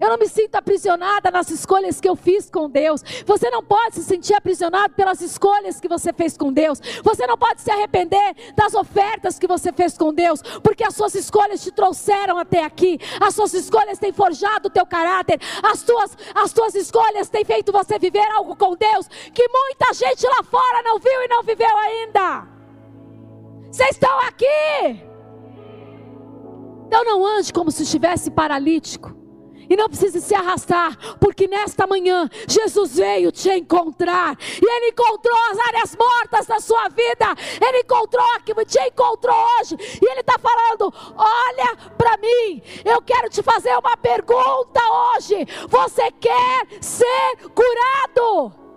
Eu 0.00 0.10
não 0.10 0.18
me 0.18 0.28
sinto 0.28 0.54
aprisionada 0.54 1.30
nas 1.30 1.50
escolhas 1.50 2.00
que 2.00 2.08
eu 2.08 2.14
fiz 2.14 2.48
com 2.48 2.70
Deus. 2.70 3.02
Você 3.26 3.50
não 3.50 3.62
pode 3.62 3.96
se 3.96 4.04
sentir 4.04 4.34
aprisionado 4.34 4.94
pelas 4.94 5.20
escolhas 5.20 5.80
que 5.80 5.88
você 5.88 6.12
fez 6.12 6.36
com 6.36 6.52
Deus. 6.52 6.80
Você 7.02 7.26
não 7.26 7.36
pode 7.36 7.60
se 7.60 7.70
arrepender 7.70 8.34
das 8.54 8.74
ofertas 8.74 9.38
que 9.38 9.46
você 9.46 9.72
fez 9.72 9.98
com 9.98 10.12
Deus, 10.12 10.40
porque 10.62 10.84
as 10.84 10.94
suas 10.94 11.14
escolhas 11.14 11.62
te 11.62 11.72
trouxeram 11.72 12.38
até 12.38 12.64
aqui. 12.64 12.98
As 13.20 13.34
suas 13.34 13.52
escolhas 13.54 13.98
têm 13.98 14.12
forjado 14.12 14.68
o 14.68 14.70
teu 14.70 14.86
caráter. 14.86 15.40
As 15.62 15.82
tuas, 15.82 16.16
as 16.34 16.52
tuas 16.52 16.74
escolhas 16.74 17.28
têm 17.28 17.44
feito 17.44 17.72
você 17.72 17.98
viver 17.98 18.26
algo 18.30 18.54
com 18.54 18.76
Deus 18.76 19.08
que 19.34 19.48
muita 19.48 19.92
gente 19.94 20.26
lá 20.26 20.42
fora 20.44 20.82
não 20.84 20.98
viu 20.98 21.22
e 21.22 21.28
não 21.28 21.42
viveu 21.42 21.76
ainda. 21.76 22.46
Vocês 23.70 23.90
estão 23.90 24.18
aqui. 24.20 25.04
Então 26.86 27.04
não 27.04 27.26
ande 27.26 27.52
como 27.52 27.70
se 27.70 27.82
estivesse 27.82 28.30
paralítico 28.30 29.17
e 29.68 29.76
não 29.76 29.88
precisa 29.88 30.20
se 30.20 30.34
arrastar, 30.34 30.96
porque 31.18 31.46
nesta 31.46 31.86
manhã 31.86 32.28
Jesus 32.46 32.96
veio 32.96 33.30
te 33.30 33.50
encontrar. 33.50 34.36
E 34.60 34.64
Ele 34.64 34.90
encontrou 34.90 35.36
as 35.50 35.58
áreas 35.58 35.96
mortas 35.96 36.46
da 36.46 36.60
sua 36.60 36.88
vida. 36.88 37.26
Ele 37.60 37.80
encontrou 37.80 38.24
aqui, 38.36 38.54
te 38.64 38.80
encontrou 38.80 39.36
hoje. 39.60 39.76
E 40.00 40.10
Ele 40.10 40.20
está 40.20 40.36
falando: 40.38 40.92
olha 41.16 41.76
para 41.96 42.16
mim, 42.18 42.62
eu 42.84 43.00
quero 43.02 43.28
te 43.28 43.42
fazer 43.42 43.76
uma 43.76 43.96
pergunta 43.96 44.80
hoje. 45.16 45.46
Você 45.68 46.10
quer 46.12 46.66
ser 46.80 47.48
curado? 47.54 48.67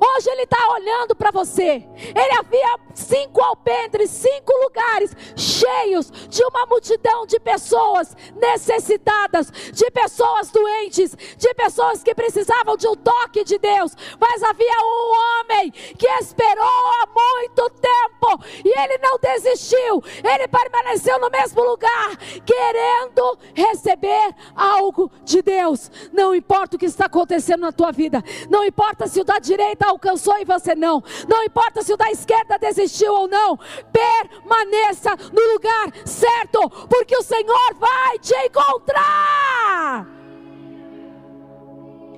Hoje 0.00 0.30
Ele 0.30 0.42
está 0.42 0.72
olhando 0.72 1.14
para 1.14 1.30
você. 1.30 1.86
Ele 1.96 2.38
havia 2.38 2.78
cinco 2.94 3.42
alpendres, 3.42 4.10
cinco 4.10 4.52
lugares 4.62 5.14
cheios 5.36 6.10
de 6.28 6.44
uma 6.44 6.66
multidão 6.66 7.26
de 7.26 7.38
pessoas 7.40 8.16
necessitadas, 8.34 9.50
de 9.72 9.90
pessoas 9.90 10.50
doentes, 10.50 11.16
de 11.36 11.54
pessoas 11.54 12.02
que 12.02 12.14
precisavam 12.14 12.76
de 12.76 12.86
um 12.88 12.96
toque 12.96 13.44
de 13.44 13.58
Deus. 13.58 13.92
Mas 14.20 14.42
havia 14.42 14.78
um 14.82 15.12
homem 15.12 15.70
que 15.70 16.08
esperou 16.20 16.64
há 16.64 17.06
muito 17.06 17.70
tempo 17.80 18.15
e 18.64 18.78
ele 18.78 18.98
não 18.98 19.18
desistiu. 19.18 20.02
Ele 20.22 20.48
permaneceu 20.48 21.18
no 21.20 21.30
mesmo 21.30 21.62
lugar, 21.62 22.16
querendo 22.44 23.38
receber 23.54 24.34
algo 24.54 25.10
de 25.24 25.42
Deus. 25.42 25.90
Não 26.12 26.34
importa 26.34 26.76
o 26.76 26.78
que 26.78 26.86
está 26.86 27.06
acontecendo 27.06 27.60
na 27.60 27.72
tua 27.72 27.92
vida, 27.92 28.22
não 28.48 28.64
importa 28.64 29.06
se 29.06 29.20
o 29.20 29.24
da 29.24 29.38
direita 29.38 29.86
alcançou 29.86 30.38
e 30.38 30.44
você 30.44 30.74
não, 30.74 31.02
não 31.28 31.42
importa 31.44 31.82
se 31.82 31.92
o 31.92 31.96
da 31.96 32.10
esquerda 32.10 32.58
desistiu 32.58 33.12
ou 33.12 33.28
não, 33.28 33.58
permaneça 33.92 35.16
no 35.32 35.52
lugar 35.52 35.92
certo, 36.04 36.68
porque 36.88 37.16
o 37.16 37.22
Senhor 37.22 37.74
vai 37.74 38.18
te 38.18 38.34
encontrar. 38.46 40.06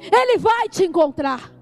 Ele 0.01 0.39
vai 0.39 0.69
te 0.69 0.85
encontrar. 0.85 1.53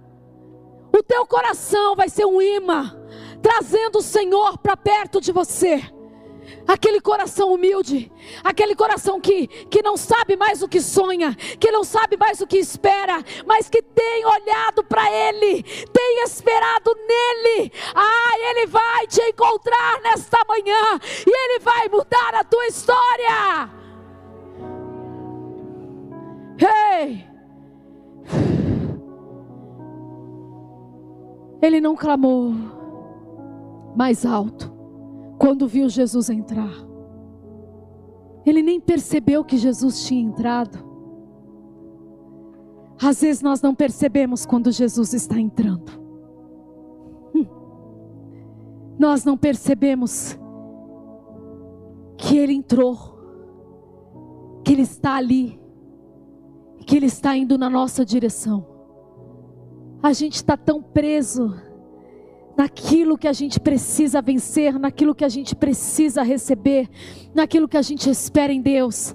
O 0.97 1.03
teu 1.03 1.27
coração 1.27 1.95
vai 1.95 2.09
ser 2.09 2.25
um 2.25 2.41
imã, 2.41 2.97
trazendo 3.41 3.99
o 3.99 4.03
Senhor 4.03 4.59
para 4.59 4.76
perto 4.76 5.20
de 5.20 5.32
você 5.32 5.82
aquele 6.66 7.01
coração 7.01 7.53
humilde, 7.53 8.11
aquele 8.43 8.74
coração 8.74 9.20
que, 9.20 9.47
que 9.47 9.82
não 9.82 9.97
sabe 9.97 10.37
mais 10.37 10.62
o 10.62 10.68
que 10.68 10.80
sonha, 10.80 11.34
que 11.34 11.70
não 11.70 11.84
sabe 11.84 12.16
mais 12.16 12.41
o 12.41 12.47
que 12.47 12.59
espera, 12.59 13.22
mas 13.47 13.68
que 13.68 13.82
tem 13.82 14.24
olhado 14.24 14.82
para 14.84 15.11
Ele, 15.11 15.62
tem 15.62 16.22
esperado 16.24 16.95
nele. 16.95 17.72
Ah, 17.95 18.51
Ele 18.51 18.66
vai 18.66 19.07
te 19.07 19.20
encontrar 19.22 20.01
nesta 20.03 20.39
manhã 20.49 20.99
e 21.26 21.30
Ele 21.30 21.61
vai 21.61 21.89
mudar 21.89 22.34
a 22.34 22.45
tua 22.45 22.66
história. 22.66 23.70
Ei! 26.59 27.26
Ele 31.62 31.80
não 31.80 31.97
clamou 31.97 32.76
mais 33.97 34.26
alto 34.26 34.72
quando 35.38 35.66
viu 35.66 35.88
Jesus 35.88 36.28
entrar. 36.28 36.72
Ele 38.44 38.62
nem 38.62 38.80
percebeu 38.80 39.44
que 39.44 39.57
Jesus 39.57 40.05
tinha 40.05 40.20
entrado. 40.20 40.78
Às 43.03 43.20
vezes 43.20 43.42
nós 43.42 43.61
não 43.61 43.74
percebemos 43.74 44.47
quando 44.47 44.70
Jesus 44.70 45.12
está 45.12 45.38
entrando. 45.38 45.90
Hum. 47.34 47.47
Nós 48.99 49.24
não 49.24 49.36
percebemos 49.36 50.38
que 52.16 52.38
Ele 52.38 52.53
entrou, 52.53 52.97
que 54.64 54.72
Ele 54.72 54.82
está 54.82 55.16
ali, 55.16 55.61
que 56.86 56.97
Ele 56.97 57.07
está 57.07 57.36
indo 57.36 57.59
na 57.59 57.68
nossa 57.68 58.05
direção. 58.05 58.66
A 60.03 60.12
gente 60.12 60.36
está 60.36 60.57
tão 60.57 60.80
preso 60.80 61.55
naquilo 62.57 63.18
que 63.18 63.28
a 63.28 63.32
gente 63.32 63.61
precisa 63.61 64.22
vencer, 64.22 64.78
naquilo 64.78 65.14
que 65.14 65.24
a 65.24 65.28
gente 65.28 65.54
precisa 65.54 66.22
receber, 66.22 66.88
naquilo 67.34 67.68
que 67.68 67.76
a 67.76 67.82
gente 67.82 68.09
espera 68.09 68.52
em 68.52 68.61
Deus. 68.61 69.14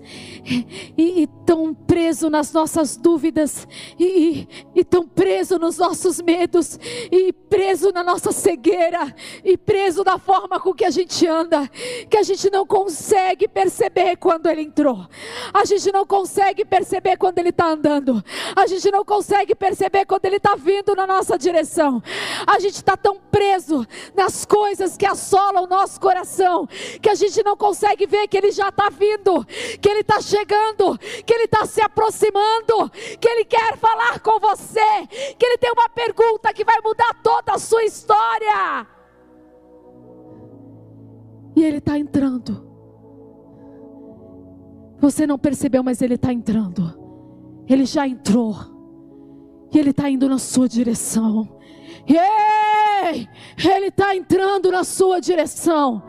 E, 0.98 1.24
e 1.24 1.28
tão 1.46 1.74
preso 1.74 2.30
nas 2.30 2.52
nossas 2.54 2.96
dúvidas, 2.96 3.68
e, 4.00 4.48
e, 4.76 4.84
tão 4.84 5.08
preso 5.08 5.58
nos 5.58 5.78
nossos 5.78 6.22
medos, 6.22 6.80
e 7.12 7.34
preso 7.34 7.92
na 7.92 8.04
nossa 8.04 8.32
cegueira, 8.32 9.14
e 9.44 9.58
preso 9.58 10.04
na 10.04 10.18
forma 10.18 10.60
com 10.60 10.74
que 10.74 10.86
a 10.86 10.90
gente 10.90 11.28
anda, 11.28 11.68
que 12.10 12.18
a 12.18 12.24
gente 12.24 12.50
não 12.50 12.66
consegue 12.66 13.48
perceber 13.48 14.16
quando 14.18 14.48
Ele 14.48 14.62
entrou, 14.62 15.08
a 15.54 15.66
gente 15.66 15.92
não 15.92 16.06
consegue 16.06 16.64
perceber 16.64 17.18
quando 17.18 17.40
Ele 17.40 17.50
está 17.50 17.68
andando, 17.68 18.24
a 18.56 18.66
gente 18.66 18.90
não 18.92 19.04
consegue 19.04 19.56
perceber 19.56 20.06
quando 20.06 20.26
Ele 20.26 20.38
está 20.38 20.56
vindo 20.56 20.96
na 20.96 21.08
nossa 21.08 21.38
direção, 21.38 22.02
a 22.46 22.60
gente 22.60 22.76
está 22.76 22.96
tão 22.96 23.18
preso 23.32 23.86
nas 24.16 24.46
coisas 24.46 24.96
que 24.98 25.06
assolam 25.06 25.64
o 25.64 25.68
nosso 25.68 26.00
coração, 26.00 26.68
que 27.02 27.10
a 27.10 27.16
gente 27.16 27.44
não 27.44 27.58
consegue 27.58 28.06
ver 28.06 28.28
que 28.28 28.38
Ele 28.38 28.52
já 28.52 28.70
está 28.70 28.90
vindo, 28.90 29.46
que 29.80 29.90
Ele 29.90 30.02
está 30.02 30.22
chegando, 30.22 30.98
que 31.26 31.31
Ele 31.34 31.44
está 31.44 31.66
se 31.66 31.82
aproximando, 31.82 32.90
que 33.20 33.28
Ele 33.28 33.46
quer 33.46 33.78
falar 33.78 34.20
com 34.20 34.40
você, 34.40 35.08
que 35.38 35.46
Ele 35.46 35.58
tem 35.58 35.72
uma 35.72 35.90
pergunta 35.90 36.54
que 36.54 36.64
vai 36.64 36.80
mudar 36.84 37.14
toda 37.24 37.54
a 37.54 37.60
sua 37.60 37.84
história. 37.84 38.88
E 41.56 41.64
Ele 41.64 41.78
está 41.78 41.98
entrando. 41.98 42.70
Você 45.00 45.26
não 45.26 45.38
percebeu, 45.38 45.84
mas 45.84 46.02
Ele 46.02 46.16
está 46.16 46.32
entrando. 46.32 47.00
Ele 47.68 47.86
já 47.86 48.08
entrou. 48.08 48.56
E 49.74 49.80
Ele 49.80 49.92
está 49.92 50.10
indo 50.10 50.28
na 50.30 50.38
sua 50.38 50.68
direção. 50.68 51.58
Ei! 52.08 53.28
Ele 53.58 53.88
está 53.88 54.16
entrando 54.16 54.72
na 54.72 54.84
sua 54.84 55.20
direção. 55.20 56.04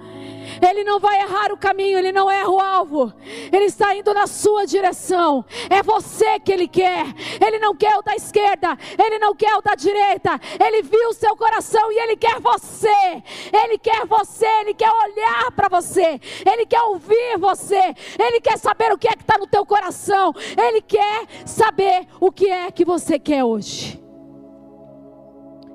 Ele 0.63 0.85
não 0.85 1.01
vai 1.01 1.21
errar 1.21 1.53
o 1.53 1.57
caminho, 1.57 1.99
ele 1.99 2.13
não 2.13 2.31
erra 2.31 2.49
o 2.49 2.61
alvo. 2.61 3.13
Ele 3.53 3.65
está 3.65 3.97
indo 3.97 4.15
na 4.15 4.29
sua 4.29 4.65
direção. 4.65 5.45
É 5.69 5.83
você 5.83 6.39
que 6.39 6.53
ele 6.53 6.69
quer. 6.69 7.05
Ele 7.45 7.59
não 7.59 7.75
quer 7.75 7.97
o 7.99 8.03
da 8.03 8.15
esquerda, 8.15 8.79
ele 8.97 9.19
não 9.19 9.35
quer 9.35 9.57
o 9.57 9.61
da 9.61 9.75
direita. 9.75 10.39
Ele 10.65 10.83
viu 10.83 11.09
o 11.09 11.13
seu 11.13 11.37
coração 11.37 11.91
e 11.91 11.99
ele 11.99 12.17
quer 12.17 12.39
você. 12.39 13.23
Ele 13.53 13.77
quer 13.77 14.07
você, 14.07 14.47
ele 14.61 14.73
quer 14.73 14.91
olhar 14.91 15.51
para 15.51 15.69
você. 15.69 16.21
Ele 16.47 16.65
quer 16.65 16.83
ouvir 16.83 17.37
você. 17.39 17.95
Ele 18.17 18.41
quer 18.41 18.57
saber 18.57 18.93
o 18.93 18.99
que 18.99 19.09
é 19.09 19.17
que 19.17 19.23
está 19.23 19.37
no 19.39 19.49
teu 19.49 19.67
coração. 19.67 20.33
Ele 20.57 20.81
quer 20.81 21.27
saber 21.45 22.07
o 22.21 22.31
que 22.31 22.49
é 22.49 22.71
que 22.71 22.85
você 22.85 23.19
quer 23.19 23.43
hoje. 23.43 24.01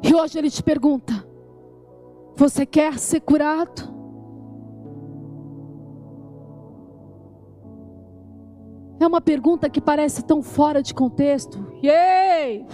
E 0.01 0.15
hoje 0.15 0.39
ele 0.39 0.49
te 0.49 0.63
pergunta: 0.63 1.27
Você 2.37 2.65
quer 2.65 2.97
ser 2.97 3.19
curado? 3.19 3.96
É 8.99 9.05
uma 9.05 9.21
pergunta 9.21 9.69
que 9.69 9.79
parece 9.79 10.23
tão 10.23 10.41
fora 10.41 10.81
de 10.81 10.93
contexto. 10.93 11.71
Yay! 11.83 12.65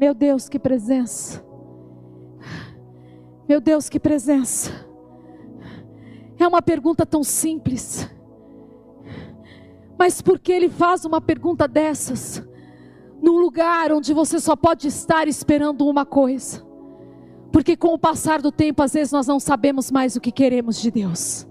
Meu 0.00 0.14
Deus, 0.14 0.48
que 0.48 0.58
presença. 0.58 1.44
Meu 3.46 3.60
Deus, 3.60 3.88
que 3.88 4.00
presença. 4.00 4.70
É 6.38 6.48
uma 6.48 6.62
pergunta 6.62 7.04
tão 7.04 7.22
simples. 7.22 8.08
Mas 9.98 10.22
por 10.22 10.38
que 10.38 10.50
ele 10.50 10.70
faz 10.70 11.04
uma 11.04 11.20
pergunta 11.20 11.68
dessas? 11.68 12.42
Num 13.20 13.38
lugar 13.38 13.92
onde 13.92 14.14
você 14.14 14.40
só 14.40 14.56
pode 14.56 14.88
estar 14.88 15.28
esperando 15.28 15.86
uma 15.86 16.06
coisa. 16.06 16.64
Porque 17.52 17.76
com 17.76 17.88
o 17.88 17.98
passar 17.98 18.40
do 18.40 18.50
tempo, 18.50 18.82
às 18.82 18.94
vezes 18.94 19.12
nós 19.12 19.26
não 19.26 19.38
sabemos 19.38 19.90
mais 19.90 20.16
o 20.16 20.20
que 20.20 20.32
queremos 20.32 20.80
de 20.80 20.90
Deus. 20.90 21.49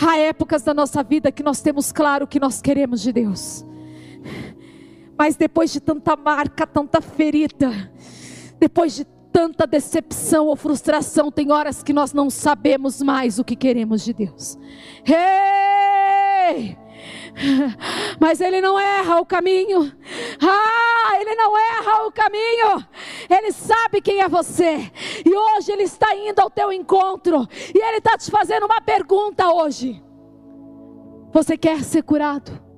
Há 0.00 0.18
épocas 0.18 0.62
da 0.62 0.72
nossa 0.72 1.02
vida 1.02 1.32
que 1.32 1.42
nós 1.42 1.60
temos 1.60 1.90
claro 1.90 2.24
o 2.24 2.28
que 2.28 2.38
nós 2.38 2.62
queremos 2.62 3.00
de 3.00 3.12
Deus. 3.12 3.64
Mas 5.16 5.34
depois 5.34 5.72
de 5.72 5.80
tanta 5.80 6.14
marca, 6.14 6.66
tanta 6.66 7.00
ferida, 7.00 7.90
depois 8.60 8.94
de 8.94 9.04
tanta 9.32 9.66
decepção 9.66 10.46
ou 10.46 10.56
frustração, 10.56 11.30
tem 11.32 11.50
horas 11.50 11.82
que 11.82 11.92
nós 11.92 12.12
não 12.12 12.30
sabemos 12.30 13.02
mais 13.02 13.38
o 13.38 13.44
que 13.44 13.56
queremos 13.56 14.04
de 14.04 14.12
Deus. 14.12 14.56
Hey! 15.04 16.76
Mas 18.20 18.40
ele 18.40 18.60
não 18.60 18.78
erra 18.78 19.20
o 19.20 19.26
caminho. 19.26 19.92
Ah, 20.42 21.20
ele 21.20 21.34
não 21.34 21.56
erra 21.56 22.06
o 22.06 22.12
caminho. 22.12 22.86
Ele 23.30 23.52
sabe 23.52 24.00
quem 24.00 24.20
é 24.20 24.28
você. 24.28 24.90
E 25.24 25.34
hoje 25.34 25.72
ele 25.72 25.84
está 25.84 26.14
indo 26.14 26.40
ao 26.40 26.50
teu 26.50 26.72
encontro. 26.72 27.46
E 27.74 27.78
ele 27.78 27.98
está 27.98 28.16
te 28.16 28.30
fazendo 28.30 28.66
uma 28.66 28.80
pergunta 28.80 29.48
hoje. 29.52 30.02
Você 31.32 31.56
quer 31.56 31.82
ser 31.84 32.02
curado? 32.02 32.68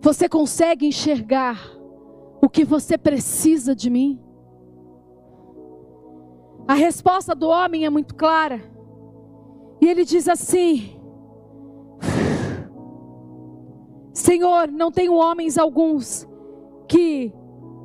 Você 0.00 0.28
consegue 0.28 0.86
enxergar 0.86 1.58
o 2.40 2.48
que 2.48 2.64
você 2.64 2.96
precisa 2.96 3.74
de 3.74 3.90
mim? 3.90 4.20
A 6.66 6.74
resposta 6.74 7.34
do 7.34 7.48
homem 7.48 7.84
é 7.84 7.90
muito 7.90 8.14
clara. 8.14 8.62
E 9.80 9.86
ele 9.88 10.04
diz 10.04 10.28
assim: 10.28 10.97
Senhor, 14.28 14.68
não 14.68 14.92
tenho 14.92 15.14
homens 15.14 15.56
alguns 15.56 16.28
que, 16.86 17.32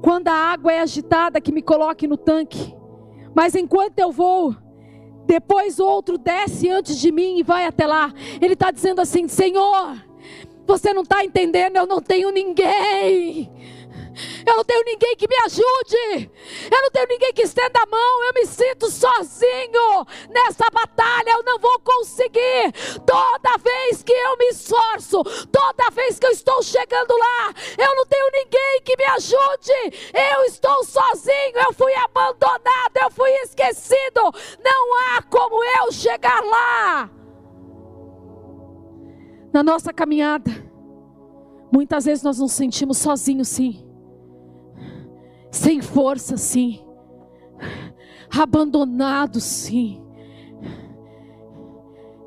quando 0.02 0.28
a 0.28 0.34
água 0.34 0.74
é 0.74 0.80
agitada, 0.82 1.40
que 1.40 1.54
me 1.54 1.62
coloque 1.62 2.06
no 2.06 2.18
tanque. 2.18 2.76
Mas 3.34 3.56
enquanto 3.56 3.98
eu 3.98 4.12
vou, 4.12 4.54
depois 5.26 5.80
outro 5.80 6.18
desce 6.18 6.70
antes 6.70 7.00
de 7.00 7.14
mim 7.14 7.40
e 7.40 7.44
vai 7.44 7.66
até 7.66 7.88
lá. 7.88 8.14
Ele 8.42 8.56
está 8.56 8.72
dizendo 8.72 9.00
assim: 9.00 9.26
Senhor, 9.26 9.96
você 10.68 10.94
não 10.94 11.04
está 11.04 11.24
entendendo, 11.24 11.78
eu 11.78 11.88
não 11.88 12.02
tenho 12.02 12.30
ninguém. 12.30 13.50
Eu 14.46 14.58
não 14.58 14.64
tenho 14.64 14.84
ninguém 14.84 15.16
que 15.16 15.28
me 15.28 15.36
ajude. 15.46 16.32
Eu 16.72 16.82
não 16.82 16.92
tenho 16.92 17.08
ninguém 17.08 17.34
que 17.34 17.44
estenda 17.44 17.80
a 17.82 17.86
mão. 17.86 18.24
Eu 18.26 18.34
me 18.34 18.46
sinto 18.46 18.90
sozinho 18.90 20.06
nessa 20.30 20.66
batalha. 20.72 21.32
Eu 21.32 21.44
não 21.44 21.60
vou 21.60 21.80
conseguir. 21.80 22.72
Toda 23.06 23.58
vez 23.58 24.04
que 24.04 24.12
eu 24.12 24.38
me 24.38 24.50
esforço, 24.50 25.24
toda 25.52 25.92
vez 25.92 26.20
que 26.20 26.26
eu 26.26 26.32
estou 26.32 26.62
chegando 26.62 27.16
lá, 27.18 27.54
eu 27.78 27.96
não 27.96 28.06
tenho 28.06 28.32
ninguém 28.32 28.82
que 28.84 28.98
me 28.98 29.06
ajude. 29.06 30.12
Eu 30.14 30.44
estou 30.46 30.84
sozinho. 30.84 31.56
Eu 31.56 31.74
fui 31.74 31.94
abandonado. 31.96 32.98
Eu 33.02 33.12
fui 33.12 33.30
esquecido. 33.44 34.22
Não 34.64 34.94
há 34.96 35.22
como 35.22 35.64
eu 35.64 35.92
chegar 35.92 36.44
lá. 36.44 37.10
Na 39.54 39.62
nossa 39.62 39.94
caminhada, 39.94 40.52
muitas 41.72 42.06
vezes 42.06 42.24
nós 42.24 42.40
nos 42.40 42.54
sentimos 42.54 42.98
sozinhos, 42.98 43.48
sim 43.48 43.93
sem 45.54 45.82
força, 45.82 46.36
sim, 46.36 46.84
abandonado, 48.36 49.40
sim. 49.40 50.04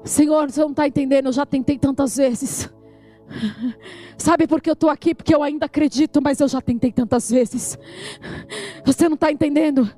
Senhor, 0.04 0.48
você 0.48 0.60
não 0.60 0.70
está 0.70 0.86
entendendo, 0.86 1.26
eu 1.26 1.32
já 1.32 1.44
tentei 1.44 1.76
tantas 1.76 2.16
vezes. 2.16 2.72
Sabe 4.16 4.46
por 4.46 4.60
que 4.60 4.70
eu 4.70 4.74
estou 4.74 4.88
aqui? 4.88 5.12
Porque 5.12 5.34
eu 5.34 5.42
ainda 5.42 5.66
acredito, 5.66 6.22
mas 6.22 6.38
eu 6.38 6.46
já 6.46 6.60
tentei 6.60 6.92
tantas 6.92 7.28
vezes. 7.28 7.76
Você 8.84 9.08
não 9.08 9.16
está 9.16 9.32
entendendo? 9.32 9.90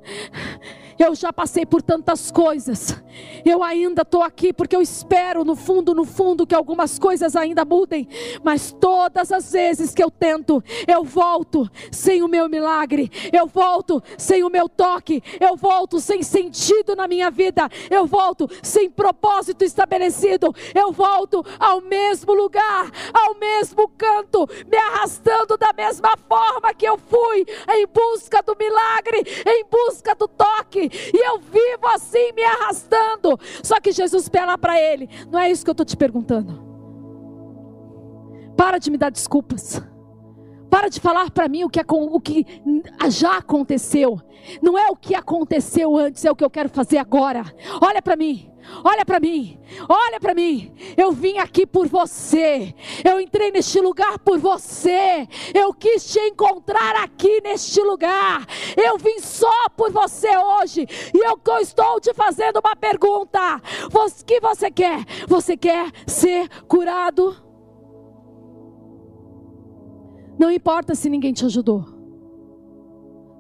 Eu 0.99 1.15
já 1.15 1.33
passei 1.33 1.65
por 1.65 1.81
tantas 1.81 2.31
coisas. 2.33 3.01
Eu 3.45 3.63
ainda 3.63 4.03
estou 4.03 4.23
aqui 4.23 4.53
porque 4.53 4.75
eu 4.75 4.83
espero 4.83 5.45
no 5.45 5.55
fundo, 5.55 5.95
no 5.95 6.05
fundo, 6.05 6.47
que 6.47 6.55
algumas 6.55 6.99
coisas 6.99 7.37
ainda 7.37 7.65
mudem. 7.65 8.09
Mas 8.43 8.73
todas 8.73 9.31
as 9.31 9.53
vezes 9.53 9.95
que 9.95 10.03
eu 10.03 10.11
tento, 10.11 10.63
eu 10.89 11.05
volto 11.05 11.71
sem 11.93 12.23
o 12.23 12.29
meu 12.29 12.49
milagre. 12.49 13.11
Eu 13.33 13.47
volto 13.47 14.03
sem 14.17 14.43
o 14.43 14.51
meu 14.51 14.69
toque. 14.69 15.23
Eu 15.39 15.57
volto 15.57 16.01
sem 16.01 16.23
sentido 16.23 16.97
na 16.97 17.07
minha 17.07 17.31
vida. 17.31 17.69
Eu 17.89 18.05
volto 18.05 18.49
sem 18.61 18.91
propósito 18.91 19.63
estabelecido. 19.63 20.53
Eu 20.75 20.91
volto 20.91 21.45
ao 21.61 21.81
mesmo 21.81 22.35
lugar, 22.35 22.91
ao 23.15 23.37
mesmo 23.37 23.89
canto, 23.97 24.49
me 24.67 24.77
arrastando 24.77 25.57
da 25.57 25.73
mesma 25.73 26.17
forma 26.29 26.75
que 26.75 26.87
eu 26.87 26.99
fui, 26.99 27.47
em 27.71 27.87
busca 27.87 28.43
do 28.43 28.57
milagre, 28.59 29.23
em 29.47 29.65
busca 29.65 30.15
do 30.15 30.27
toque 30.27 30.88
e 30.93 31.27
eu 31.27 31.39
vivo 31.39 31.87
assim 31.95 32.33
me 32.33 32.43
arrastando. 32.43 33.39
Só 33.63 33.81
que 33.81 33.93
Jesus 33.93 34.29
fala 34.29 34.57
para 34.59 34.81
ele: 34.81 35.09
Não 35.31 35.39
é 35.39 35.51
isso 35.51 35.65
que 35.65 35.71
eu 35.71 35.73
estou 35.73 35.87
te 35.87 35.97
perguntando. 35.97 36.67
Para 38.57 38.79
de 38.79 38.91
me 38.91 38.99
dar 38.99 39.11
desculpas. 39.11 39.81
Para 40.71 40.89
de 40.89 41.01
falar 41.01 41.31
para 41.31 41.49
mim 41.49 41.65
o 41.65 41.71
que, 41.71 41.81
o 41.89 42.21
que 42.21 42.47
já 43.09 43.39
aconteceu. 43.39 44.21
Não 44.63 44.79
é 44.79 44.89
o 44.89 44.97
que 44.97 45.15
aconteceu 45.15 45.97
antes, 45.97 46.25
é 46.25 46.31
o 46.31 46.37
que 46.37 46.45
eu 46.45 46.51
quero 46.51 46.69
fazer 46.69 46.99
agora. 46.99 47.45
Olha 47.81 48.03
para 48.03 48.17
mim. 48.17 48.51
Olha 48.85 49.05
para 49.05 49.19
mim, 49.19 49.59
olha 49.89 50.21
para 50.21 50.35
mim. 50.35 50.73
Eu 50.97 51.13
vim 51.13 51.39
aqui 51.39 51.67
por 51.67 51.89
você. 51.89 52.75
Eu 53.05 53.21
entrei 53.21 53.51
neste 53.51 53.81
lugar 53.81 54.19
por 54.19 54.39
você. 54.39 55.27
Eu 55.55 55.73
quis 55.73 56.05
te 56.13 56.19
encontrar 56.21 56.97
aqui 56.97 57.41
neste 57.41 57.81
lugar. 57.81 58.47
Eu 58.77 58.99
vim 58.99 59.21
só 59.21 59.69
por 59.77 59.91
você 59.91 60.37
hoje. 60.37 60.87
E 61.15 61.19
eu 61.19 61.41
estou 61.61 62.01
te 62.01 62.13
fazendo 62.15 62.61
uma 62.65 62.77
pergunta: 62.77 63.61
o 63.93 64.25
que 64.25 64.41
você 64.41 64.71
quer? 64.71 65.05
Você 65.27 65.57
quer 65.57 65.91
ser 66.07 66.49
curado? 66.67 67.48
Não 70.39 70.51
importa 70.51 70.95
se 70.95 71.11
ninguém 71.11 71.33
te 71.33 71.45
ajudou. 71.45 71.85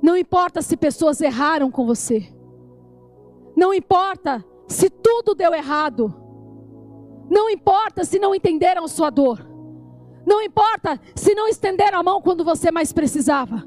Não 0.02 0.16
importa 0.16 0.62
se 0.62 0.76
pessoas 0.76 1.20
erraram 1.20 1.70
com 1.70 1.86
você. 1.86 2.32
Não 3.56 3.72
importa 3.72 4.44
se 4.66 4.90
tudo 4.90 5.34
deu 5.34 5.54
errado. 5.54 6.14
Não 7.30 7.48
importa 7.50 8.04
se 8.04 8.18
não 8.18 8.34
entenderam 8.34 8.84
a 8.84 8.88
sua 8.88 9.10
dor. 9.10 9.46
Não 10.26 10.42
importa 10.42 11.00
se 11.14 11.34
não 11.34 11.48
estenderam 11.48 12.00
a 12.00 12.02
mão 12.02 12.20
quando 12.20 12.44
você 12.44 12.70
mais 12.70 12.92
precisava. 12.92 13.64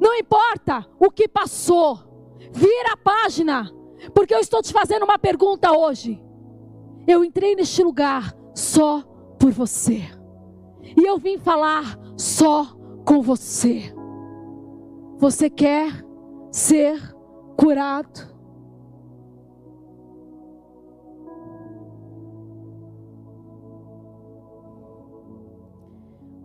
Não 0.00 0.14
importa 0.14 0.86
o 0.98 1.10
que 1.10 1.28
passou. 1.28 1.98
Vira 2.52 2.92
a 2.92 2.96
página. 2.96 3.70
Porque 4.14 4.34
eu 4.34 4.38
estou 4.38 4.62
te 4.62 4.72
fazendo 4.72 5.04
uma 5.04 5.18
pergunta 5.18 5.72
hoje. 5.72 6.22
Eu 7.06 7.24
entrei 7.24 7.54
neste 7.56 7.82
lugar 7.82 8.34
só 8.54 9.02
por 9.38 9.50
você. 9.50 10.02
E 10.96 11.04
eu 11.04 11.18
vim 11.18 11.38
falar 11.38 11.98
só 12.18 12.76
com 13.04 13.22
você. 13.22 13.94
Você 15.18 15.48
quer 15.48 16.04
ser 16.50 17.14
curado? 17.56 18.36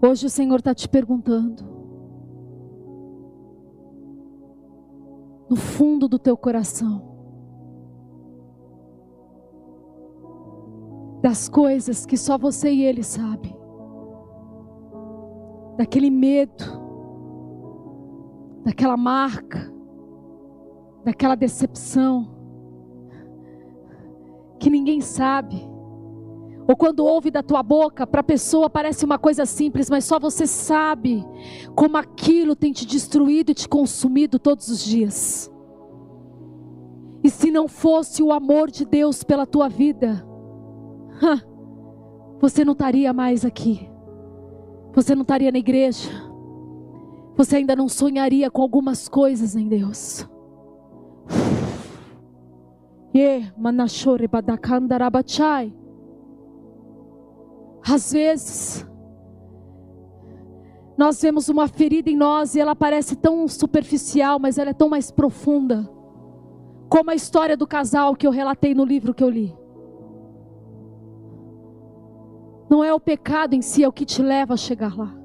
Hoje 0.05 0.25
o 0.25 0.29
Senhor 0.29 0.59
está 0.59 0.75
te 0.75 0.87
perguntando, 0.87 1.63
no 5.49 5.55
fundo 5.55 6.09
do 6.09 6.19
teu 6.19 6.35
coração, 6.35 7.01
das 11.21 11.47
coisas 11.47 12.05
que 12.05 12.17
só 12.17 12.37
você 12.37 12.69
e 12.69 12.83
Ele 12.83 13.01
sabem, 13.01 13.55
daquele 15.77 16.09
medo, 16.09 16.63
daquela 18.63 18.97
marca, 18.97 19.71
daquela 21.03 21.35
decepção, 21.35 22.33
que 24.59 24.69
ninguém 24.69 25.01
sabe. 25.01 25.61
Ou 26.67 26.77
quando 26.77 27.05
ouve 27.05 27.29
da 27.29 27.43
tua 27.43 27.61
boca, 27.61 28.07
para 28.07 28.21
a 28.21 28.23
pessoa 28.23 28.69
parece 28.69 29.03
uma 29.03 29.19
coisa 29.19 29.45
simples, 29.45 29.89
mas 29.89 30.05
só 30.05 30.17
você 30.17 30.47
sabe 30.47 31.25
como 31.75 31.97
aquilo 31.97 32.55
tem 32.55 32.71
te 32.71 32.85
destruído 32.85 33.51
e 33.51 33.53
te 33.53 33.67
consumido 33.67 34.39
todos 34.39 34.69
os 34.69 34.83
dias. 34.83 35.51
E 37.21 37.29
se 37.29 37.51
não 37.51 37.67
fosse 37.67 38.23
o 38.23 38.31
amor 38.31 38.71
de 38.71 38.85
Deus 38.85 39.23
pela 39.23 39.45
tua 39.45 39.67
vida, 39.67 40.25
você 42.39 42.63
não 42.63 42.73
estaria 42.73 43.11
mais 43.11 43.43
aqui. 43.43 43.92
Você 44.93 45.15
não 45.15 45.23
estaria 45.23 45.51
na 45.51 45.57
igreja. 45.57 46.09
Você 47.35 47.57
ainda 47.57 47.75
não 47.75 47.89
sonharia 47.89 48.49
com 48.51 48.61
algumas 48.61 49.09
coisas 49.09 49.55
em 49.55 49.67
Deus. 49.67 50.27
Às 57.85 58.13
vezes, 58.13 58.87
nós 60.97 61.21
vemos 61.21 61.49
uma 61.49 61.67
ferida 61.67 62.09
em 62.09 62.15
nós 62.15 62.55
e 62.55 62.59
ela 62.59 62.75
parece 62.75 63.15
tão 63.15 63.47
superficial, 63.47 64.39
mas 64.39 64.57
ela 64.57 64.69
é 64.69 64.73
tão 64.73 64.89
mais 64.89 65.11
profunda. 65.11 65.89
Como 66.87 67.09
a 67.09 67.15
história 67.15 67.57
do 67.57 67.67
casal 67.67 68.15
que 68.15 68.25
eu 68.25 68.31
relatei 68.31 68.75
no 68.75 68.85
livro 68.85 69.13
que 69.13 69.23
eu 69.23 69.29
li. 69.29 69.62
Não 72.73 72.83
é 72.83 72.91
o 72.91 72.99
pecado 72.99 73.53
em 73.53 73.61
si, 73.61 73.83
é 73.83 73.87
o 73.87 73.93
que 73.93 74.03
te 74.03 74.19
leva 74.19 74.55
a 74.55 74.57
chegar 74.57 74.97
lá. 74.97 75.15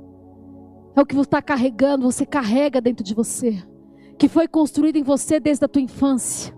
É 0.94 1.00
o 1.00 1.06
que 1.06 1.14
você 1.14 1.28
está 1.28 1.40
carregando, 1.40 2.04
você 2.04 2.26
carrega 2.26 2.78
dentro 2.78 3.02
de 3.02 3.14
você. 3.14 3.66
Que 4.18 4.28
foi 4.28 4.46
construído 4.46 4.96
em 4.96 5.02
você 5.02 5.40
desde 5.40 5.64
a 5.64 5.68
tua 5.68 5.80
infância. 5.80 6.54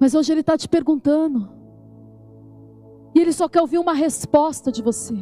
Mas 0.00 0.12
hoje 0.12 0.32
Ele 0.32 0.40
está 0.40 0.58
te 0.58 0.68
perguntando. 0.68 1.48
E 3.14 3.20
Ele 3.20 3.32
só 3.32 3.48
quer 3.48 3.60
ouvir 3.60 3.78
uma 3.78 3.94
resposta 3.94 4.72
de 4.72 4.82
você. 4.82 5.14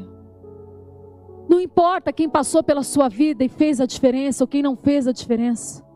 Não 1.51 1.61
importa 1.61 2.15
quem 2.15 2.31
passou 2.31 2.63
pela 2.63 2.83
sua 2.83 3.11
vida 3.11 3.45
e 3.45 3.51
fez 3.51 3.79
a 3.79 3.85
diferença, 3.85 4.43
ou 4.43 4.49
quem 4.49 4.63
não 4.63 4.75
fez 4.75 5.07
a 5.07 5.13
diferença. 5.13 5.87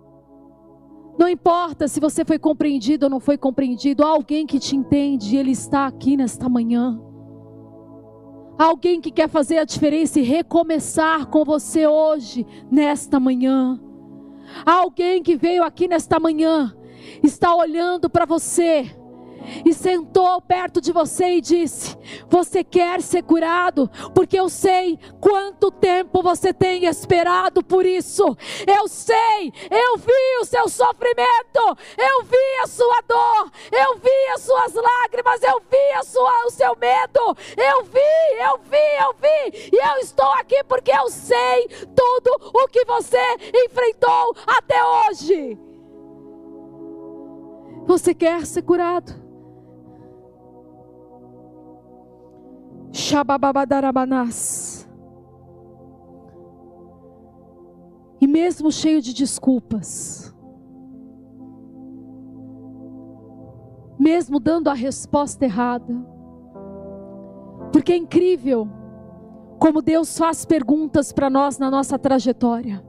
Não 1.19 1.29
importa 1.29 1.87
se 1.89 2.01
você 2.01 2.25
foi 2.25 2.39
compreendido 2.39 3.07
ou 3.07 3.11
não 3.11 3.21
foi 3.21 3.37
compreendido, 3.37 4.03
há 4.03 4.09
alguém 4.09 4.47
que 4.47 4.59
te 4.59 4.75
entende 4.75 5.35
e 5.35 5.39
Ele 5.39 5.51
está 5.51 5.87
aqui 5.87 6.17
nesta 6.17 6.49
manhã. 6.49 7.01
Há 8.59 8.65
alguém 8.65 9.01
que 9.01 9.11
quer 9.11 9.29
fazer 9.29 9.59
a 9.59 9.65
diferença 9.65 10.21
e 10.21 10.23
recomeçar 10.23 11.27
com 11.27 11.45
você 11.45 11.87
hoje, 11.87 12.47
nesta 12.71 13.19
manhã. 13.19 13.81
Há 14.65 14.75
alguém 14.75 15.23
que 15.23 15.37
veio 15.37 15.63
aqui 15.63 15.89
nesta 15.89 16.19
manhã 16.21 16.75
está 17.23 17.55
olhando 17.55 18.09
para 18.09 18.25
você 18.25 18.91
e 19.65 19.73
sentou 19.73 20.41
perto 20.41 20.81
de 20.81 20.93
você 20.93 21.37
e 21.37 21.41
disse: 21.41 21.97
Você 22.29 22.63
quer 22.63 23.01
ser 23.01 23.23
curado? 23.23 23.91
Porque 24.15 24.39
eu 24.39 24.49
sei 24.49 24.99
quanto 25.21 25.71
tempo 25.71 26.23
você 26.23 26.53
tem 26.53 26.85
esperado 26.85 27.63
por 27.63 27.87
isso. 27.87 28.37
Eu 28.67 28.89
sei, 28.89 29.53
eu 29.71 29.97
vi 29.97 30.41
o 30.41 30.45
seu 30.45 30.69
sofrimento, 30.69 31.77
eu 31.99 32.25
vi 32.25 32.63
a 32.63 32.67
sua 32.67 33.03
dor, 33.07 33.51
eu 33.71 33.99
vi 33.99 34.33
as 34.35 34.43
suas 34.43 34.75
lágrimas, 34.75 35.43
eu 35.43 35.61
vi 35.71 35.83
sua, 36.05 36.47
o 36.47 36.51
seu 36.51 36.77
medo. 36.77 37.37
Eu 37.57 37.85
vi, 37.85 37.99
eu 38.41 38.59
vi, 38.59 38.77
eu 39.01 39.15
vi. 39.15 39.71
E 39.73 39.77
eu 39.77 39.97
estou 40.01 40.31
aqui 40.33 40.63
porque 40.65 40.91
eu 40.91 41.09
sei 41.09 41.69
tudo 41.95 42.53
o 42.55 42.69
que 42.69 42.85
você 42.85 43.23
enfrentou 43.65 44.37
até 44.47 44.79
hoje. 44.85 45.59
Você 47.87 48.15
quer 48.15 48.47
ser 48.47 48.63
curado? 48.63 49.22
Shabababadarabanás. 52.93 54.89
E 58.21 58.27
mesmo 58.27 58.71
cheio 58.71 59.01
de 59.01 59.13
desculpas, 59.13 60.33
mesmo 63.99 64.39
dando 64.39 64.69
a 64.69 64.75
resposta 64.75 65.45
errada, 65.45 65.95
porque 67.73 67.93
é 67.93 67.97
incrível 67.97 68.69
como 69.59 69.81
Deus 69.83 70.17
faz 70.17 70.45
perguntas 70.45 71.13
para 71.13 71.31
nós 71.31 71.59
na 71.59 71.71
nossa 71.71 71.99
trajetória. 71.99 72.85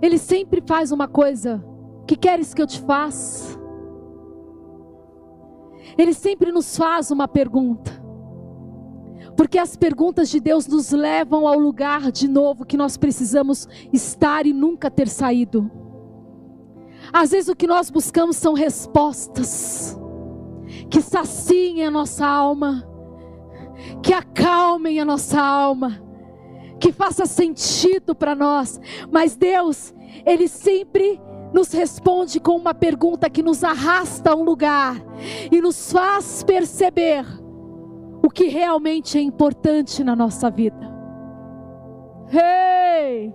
Ele 0.00 0.18
sempre 0.18 0.62
faz 0.66 0.92
uma 0.92 1.08
coisa. 1.08 1.64
Que 2.06 2.16
queres 2.16 2.54
que 2.54 2.62
eu 2.62 2.66
te 2.66 2.80
faça? 2.80 3.57
Ele 5.98 6.14
sempre 6.14 6.52
nos 6.52 6.76
faz 6.76 7.10
uma 7.10 7.26
pergunta. 7.28 7.92
Porque 9.36 9.58
as 9.58 9.76
perguntas 9.76 10.30
de 10.30 10.40
Deus 10.40 10.66
nos 10.66 10.90
levam 10.92 11.46
ao 11.46 11.58
lugar 11.58 12.10
de 12.10 12.26
novo 12.26 12.64
que 12.64 12.76
nós 12.76 12.96
precisamos 12.96 13.68
estar 13.92 14.46
e 14.46 14.52
nunca 14.52 14.90
ter 14.90 15.08
saído. 15.08 15.70
Às 17.12 17.32
vezes 17.32 17.48
o 17.48 17.56
que 17.56 17.66
nós 17.66 17.90
buscamos 17.90 18.36
são 18.36 18.54
respostas 18.54 19.98
que 20.90 21.00
saciem 21.00 21.84
a 21.84 21.90
nossa 21.90 22.26
alma, 22.26 22.88
que 24.02 24.12
acalmem 24.12 25.00
a 25.00 25.04
nossa 25.04 25.40
alma 25.40 26.08
que 26.78 26.92
faça 26.92 27.26
sentido 27.26 28.14
para 28.14 28.34
nós. 28.34 28.80
Mas 29.10 29.36
Deus, 29.36 29.94
Ele 30.24 30.48
sempre 30.48 31.20
nos 31.52 31.72
responde 31.72 32.40
com 32.40 32.56
uma 32.56 32.74
pergunta 32.74 33.30
que 33.30 33.42
nos 33.42 33.64
arrasta 33.64 34.32
a 34.32 34.34
um 34.34 34.42
lugar 34.42 34.96
e 35.50 35.60
nos 35.60 35.90
faz 35.92 36.42
perceber 36.42 37.24
o 38.22 38.28
que 38.30 38.48
realmente 38.48 39.16
é 39.16 39.20
importante 39.20 40.04
na 40.04 40.14
nossa 40.14 40.50
vida. 40.50 40.88
Hey! 42.30 43.34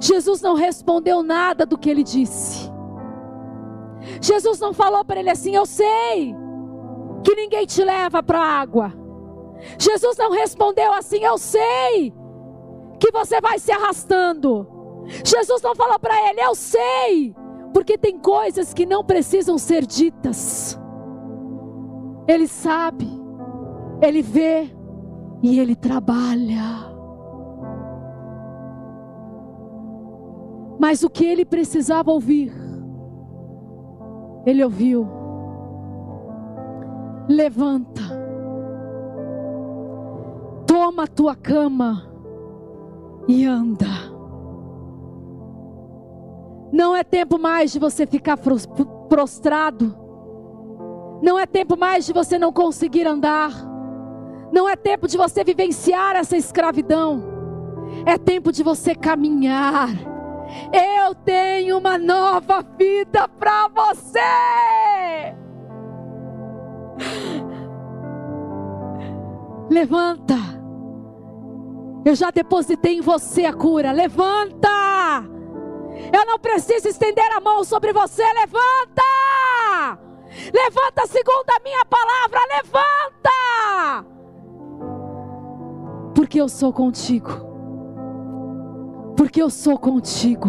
Jesus 0.00 0.40
não 0.40 0.54
respondeu 0.54 1.22
nada 1.22 1.66
do 1.66 1.76
que 1.76 1.90
ele 1.90 2.04
disse. 2.04 2.70
Jesus 4.20 4.60
não 4.60 4.72
falou 4.72 5.04
para 5.04 5.18
ele 5.18 5.30
assim: 5.30 5.56
Eu 5.56 5.66
sei 5.66 6.34
que 7.24 7.34
ninguém 7.34 7.66
te 7.66 7.82
leva 7.82 8.22
para 8.22 8.38
a 8.38 8.60
água. 8.60 8.92
Jesus 9.76 10.16
não 10.16 10.30
respondeu 10.30 10.92
assim: 10.92 11.24
Eu 11.24 11.36
sei 11.36 12.14
que 13.00 13.10
você 13.10 13.40
vai 13.40 13.58
se 13.58 13.72
arrastando. 13.72 14.77
Jesus 15.24 15.62
não 15.62 15.74
falou 15.74 15.98
para 15.98 16.28
ele, 16.28 16.40
eu 16.40 16.54
sei, 16.54 17.34
porque 17.72 17.96
tem 17.96 18.18
coisas 18.18 18.74
que 18.74 18.84
não 18.84 19.04
precisam 19.04 19.56
ser 19.56 19.86
ditas. 19.86 20.78
Ele 22.26 22.46
sabe, 22.46 23.08
ele 24.02 24.20
vê 24.20 24.70
e 25.42 25.58
ele 25.58 25.74
trabalha. 25.74 26.88
Mas 30.78 31.02
o 31.02 31.10
que 31.10 31.24
ele 31.24 31.44
precisava 31.44 32.10
ouvir, 32.10 32.52
ele 34.46 34.62
ouviu. 34.62 35.08
Levanta, 37.28 38.02
toma 40.66 41.04
a 41.04 41.06
tua 41.06 41.34
cama 41.34 42.10
e 43.26 43.44
anda. 43.44 44.17
Não 46.72 46.94
é 46.94 47.02
tempo 47.02 47.38
mais 47.38 47.72
de 47.72 47.78
você 47.78 48.06
ficar 48.06 48.38
prostrado. 49.08 49.96
Não 51.22 51.38
é 51.38 51.46
tempo 51.46 51.76
mais 51.76 52.06
de 52.06 52.12
você 52.12 52.38
não 52.38 52.52
conseguir 52.52 53.06
andar. 53.06 53.52
Não 54.52 54.68
é 54.68 54.76
tempo 54.76 55.06
de 55.08 55.16
você 55.16 55.42
vivenciar 55.44 56.16
essa 56.16 56.36
escravidão. 56.36 57.22
É 58.06 58.16
tempo 58.18 58.52
de 58.52 58.62
você 58.62 58.94
caminhar. 58.94 59.90
Eu 60.72 61.14
tenho 61.14 61.78
uma 61.78 61.98
nova 61.98 62.62
vida 62.76 63.28
para 63.28 63.68
você. 63.68 65.34
Levanta. 69.70 70.34
Eu 72.04 72.14
já 72.14 72.30
depositei 72.30 72.96
em 72.98 73.00
você 73.00 73.44
a 73.44 73.52
cura. 73.52 73.92
Levanta. 73.92 74.87
Eu 76.12 76.26
não 76.26 76.38
preciso 76.38 76.88
estender 76.88 77.30
a 77.32 77.40
mão 77.40 77.64
sobre 77.64 77.92
você. 77.92 78.22
Levanta. 78.22 79.02
Levanta 80.52 81.06
segundo 81.06 81.50
a 81.50 81.60
minha 81.62 81.84
palavra. 81.84 82.40
Levanta. 82.56 84.06
Porque 86.14 86.40
eu 86.40 86.48
sou 86.48 86.72
contigo. 86.72 87.30
Porque 89.16 89.42
eu 89.42 89.50
sou 89.50 89.78
contigo. 89.78 90.48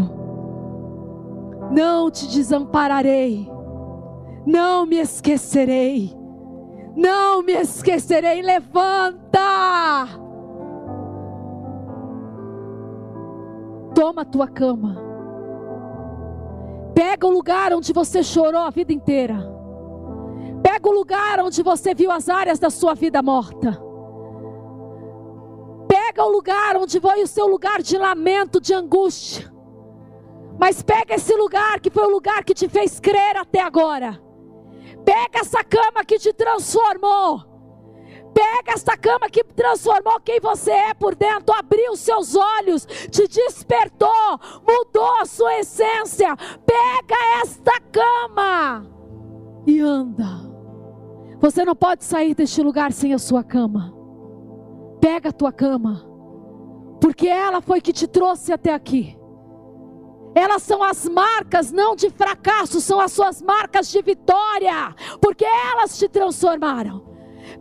Não 1.71 2.09
te 2.09 2.27
desampararei. 2.27 3.49
Não 4.45 4.85
me 4.85 4.97
esquecerei 4.97 6.19
não 6.99 7.41
me 7.41 7.53
esquecerei. 7.53 8.41
Levanta. 8.41 9.39
Toma 13.95 14.21
a 14.21 14.25
tua 14.25 14.47
cama. 14.47 15.08
Pega 16.99 17.25
o 17.25 17.31
lugar 17.31 17.71
onde 17.71 17.93
você 17.93 18.21
chorou 18.21 18.59
a 18.59 18.69
vida 18.69 18.91
inteira. 18.91 19.37
Pega 20.61 20.89
o 20.89 20.91
lugar 20.91 21.39
onde 21.39 21.63
você 21.63 21.93
viu 21.93 22.11
as 22.11 22.27
áreas 22.27 22.59
da 22.59 22.69
sua 22.69 22.93
vida 22.93 23.23
morta. 23.23 23.81
Pega 25.87 26.25
o 26.25 26.29
lugar 26.29 26.75
onde 26.75 26.99
foi 26.99 27.23
o 27.23 27.27
seu 27.27 27.47
lugar 27.47 27.81
de 27.81 27.97
lamento, 27.97 28.59
de 28.59 28.73
angústia. 28.73 29.49
Mas 30.59 30.81
pega 30.81 31.15
esse 31.15 31.33
lugar 31.37 31.79
que 31.79 31.89
foi 31.89 32.03
o 32.03 32.11
lugar 32.11 32.43
que 32.43 32.53
te 32.53 32.67
fez 32.67 32.99
crer 32.99 33.37
até 33.37 33.61
agora 33.61 34.21
Pega 35.05 35.39
essa 35.39 35.63
cama 35.63 36.03
que 36.05 36.19
te 36.19 36.33
transformou. 36.33 37.48
Pega 38.33 38.73
essa 38.73 38.95
cama 38.95 39.29
que 39.29 39.43
transformou 39.43 40.19
quem 40.19 40.39
você 40.39 40.71
é 40.71 40.93
por 40.93 41.15
dentro, 41.15 41.53
abriu 41.55 41.95
seus 41.95 42.35
olhos, 42.35 42.85
te 43.09 43.27
despertou, 43.27 44.39
mudou 44.67 45.21
a 45.21 45.25
sua 45.25 45.59
essência. 45.59 46.35
Pega 46.65 47.15
esta 47.41 47.79
cama 47.91 48.85
e 49.65 49.79
anda. 49.79 50.49
Você 51.39 51.63
não 51.63 51.75
pode 51.75 52.03
sair 52.03 52.35
deste 52.35 52.61
lugar 52.61 52.91
sem 52.91 53.13
a 53.13 53.17
sua 53.17 53.43
cama. 53.43 53.93
Pega 54.99 55.29
a 55.29 55.33
tua 55.33 55.51
cama, 55.51 56.05
porque 56.99 57.27
ela 57.27 57.61
foi 57.61 57.79
que 57.79 57.93
te 57.93 58.07
trouxe 58.07 58.51
até 58.51 58.73
aqui. 58.73 59.17
Elas 60.35 60.63
são 60.63 60.83
as 60.83 61.07
marcas 61.07 61.71
não 61.71 61.95
de 61.95 62.09
fracasso, 62.09 62.79
são 62.79 62.99
as 62.99 63.11
suas 63.11 63.41
marcas 63.41 63.89
de 63.89 64.01
vitória, 64.01 64.93
porque 65.21 65.45
elas 65.45 65.97
te 65.97 66.07
transformaram. 66.07 67.08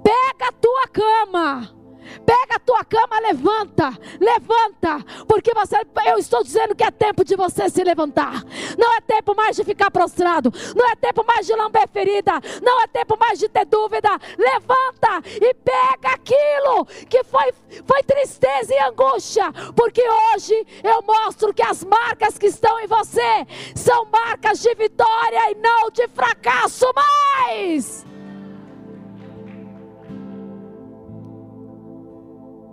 Pega 0.02 0.48
a 0.48 0.52
tua 0.52 0.88
cama 0.88 1.78
Pega 2.24 2.56
a 2.56 2.58
tua 2.58 2.84
cama, 2.84 3.20
levanta, 3.20 3.98
levanta, 4.20 5.04
porque 5.26 5.52
você, 5.54 5.76
eu 6.06 6.18
estou 6.18 6.42
dizendo 6.42 6.74
que 6.74 6.84
é 6.84 6.90
tempo 6.90 7.24
de 7.24 7.36
você 7.36 7.68
se 7.68 7.82
levantar. 7.82 8.42
Não 8.78 8.96
é 8.96 9.00
tempo 9.00 9.34
mais 9.34 9.56
de 9.56 9.64
ficar 9.64 9.90
prostrado, 9.90 10.52
não 10.74 10.88
é 10.90 10.96
tempo 10.96 11.24
mais 11.24 11.46
de 11.46 11.54
lamber 11.54 11.88
ferida, 11.88 12.32
não 12.62 12.82
é 12.82 12.86
tempo 12.86 13.16
mais 13.18 13.38
de 13.38 13.48
ter 13.48 13.64
dúvida. 13.66 14.10
Levanta 14.38 15.22
e 15.40 15.54
pega 15.54 16.10
aquilo 16.14 16.84
que 17.08 17.24
foi, 17.24 17.52
foi 17.86 18.02
tristeza 18.02 18.74
e 18.74 18.78
angústia, 18.78 19.52
porque 19.74 20.02
hoje 20.34 20.66
eu 20.82 21.02
mostro 21.02 21.52
que 21.52 21.62
as 21.62 21.84
marcas 21.84 22.38
que 22.38 22.46
estão 22.46 22.78
em 22.80 22.86
você 22.86 23.46
são 23.74 24.06
marcas 24.06 24.60
de 24.60 24.74
vitória 24.74 25.50
e 25.50 25.54
não 25.56 25.90
de 25.90 26.06
fracasso 26.08 26.86
mais. 26.94 28.06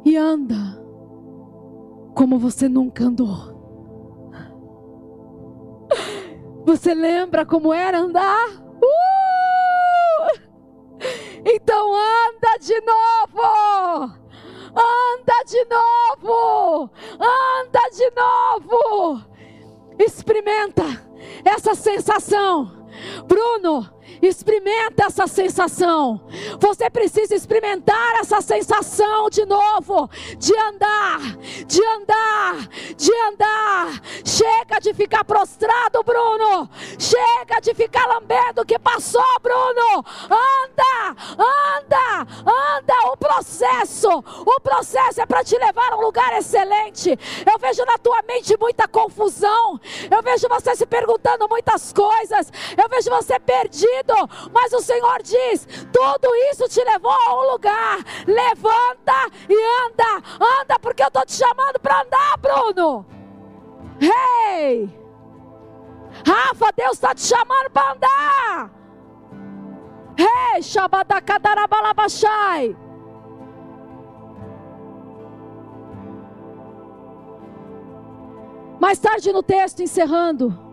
E 0.06 0.16
anda 0.16 0.80
como 2.14 2.38
você 2.39 2.70
nunca 2.70 3.03
andou. 3.06 3.53
Você 6.66 6.93
lembra 6.93 7.45
como 7.45 7.74
era 7.74 7.99
andar? 7.99 8.47
Uh! 8.49 10.39
Então 11.45 11.93
anda 11.93 12.58
de 12.60 12.80
novo! 12.82 14.14
Anda 14.72 15.43
de 15.45 15.66
novo! 15.66 16.89
Anda 17.20 17.89
de 17.91 18.12
novo! 18.16 19.22
Experimenta 19.99 20.84
essa 21.43 21.76
sensação. 21.76 22.88
Bruno, 23.28 23.95
Experimenta 24.22 25.05
essa 25.05 25.28
sensação. 25.28 26.22
Você 26.59 26.89
precisa 26.89 27.36
experimentar 27.36 28.20
essa 28.20 28.41
sensação 28.41 29.30
de 29.30 29.45
novo, 29.45 30.09
de 30.38 30.55
andar, 30.57 31.20
de 31.66 31.86
andar, 31.86 32.68
de 32.95 33.13
andar. 33.28 34.01
Chega 34.26 34.80
de 34.80 34.93
ficar 34.93 35.24
prostrado, 35.24 36.03
Bruno. 36.03 36.70
Chega 36.97 37.59
de 37.61 37.74
ficar 37.74 38.05
lambendo 38.07 38.61
o 38.61 38.66
que 38.66 38.80
passou, 38.80 39.24
Bruno. 39.41 40.05
Anda, 40.26 41.16
anda, 41.38 42.28
anda. 42.41 43.11
O 43.11 43.18
processo, 43.18 44.09
o 44.09 44.59
processo 44.61 45.22
é 45.22 45.26
para 45.26 45.43
te 45.43 45.57
levar 45.57 45.93
a 45.93 45.97
um 45.97 46.01
lugar 46.01 46.38
excelente. 46.38 47.18
Eu 47.45 47.59
vejo 47.59 47.84
na 47.86 47.97
tua 47.97 48.22
mente 48.28 48.55
muita 48.59 48.88
confusão. 48.88 49.80
Eu 50.09 50.22
vejo 50.22 50.47
você 50.47 50.76
se 50.76 50.86
perguntando 50.86 51.47
muitas 51.49 51.91
coisas. 51.93 52.51
Eu 52.78 52.89
vejo 52.89 53.09
você 53.09 53.39
perdido 53.39 54.05
mas 54.51 54.74
o 54.74 54.82
Senhor 54.82 55.22
diz: 55.24 55.66
tudo 55.91 56.36
isso 56.51 56.70
te 56.70 56.84
levou 56.84 57.12
a 57.12 57.36
um 57.36 57.51
lugar. 57.51 57.97
Levanta 58.28 59.32
e 59.49 59.56
anda, 59.86 60.22
anda, 60.62 60.78
porque 60.80 61.01
eu 61.03 61.08
estou 61.08 61.26
te 61.26 61.34
chamando 61.34 61.80
para 61.80 62.01
andar, 62.01 62.38
Bruno. 62.38 63.03
Hey! 63.99 64.88
Rafa, 66.26 66.72
Deus 66.76 66.93
está 66.93 67.14
te 67.16 67.22
chamando 67.22 67.72
para 67.72 67.93
andar. 67.93 68.72
Hey, 70.18 70.62
Shabadakadarabalabashai. 70.62 72.78
Mais 78.80 78.99
tarde 78.99 79.34
no 79.34 79.41
texto, 79.41 79.82
encerrando 79.82 80.66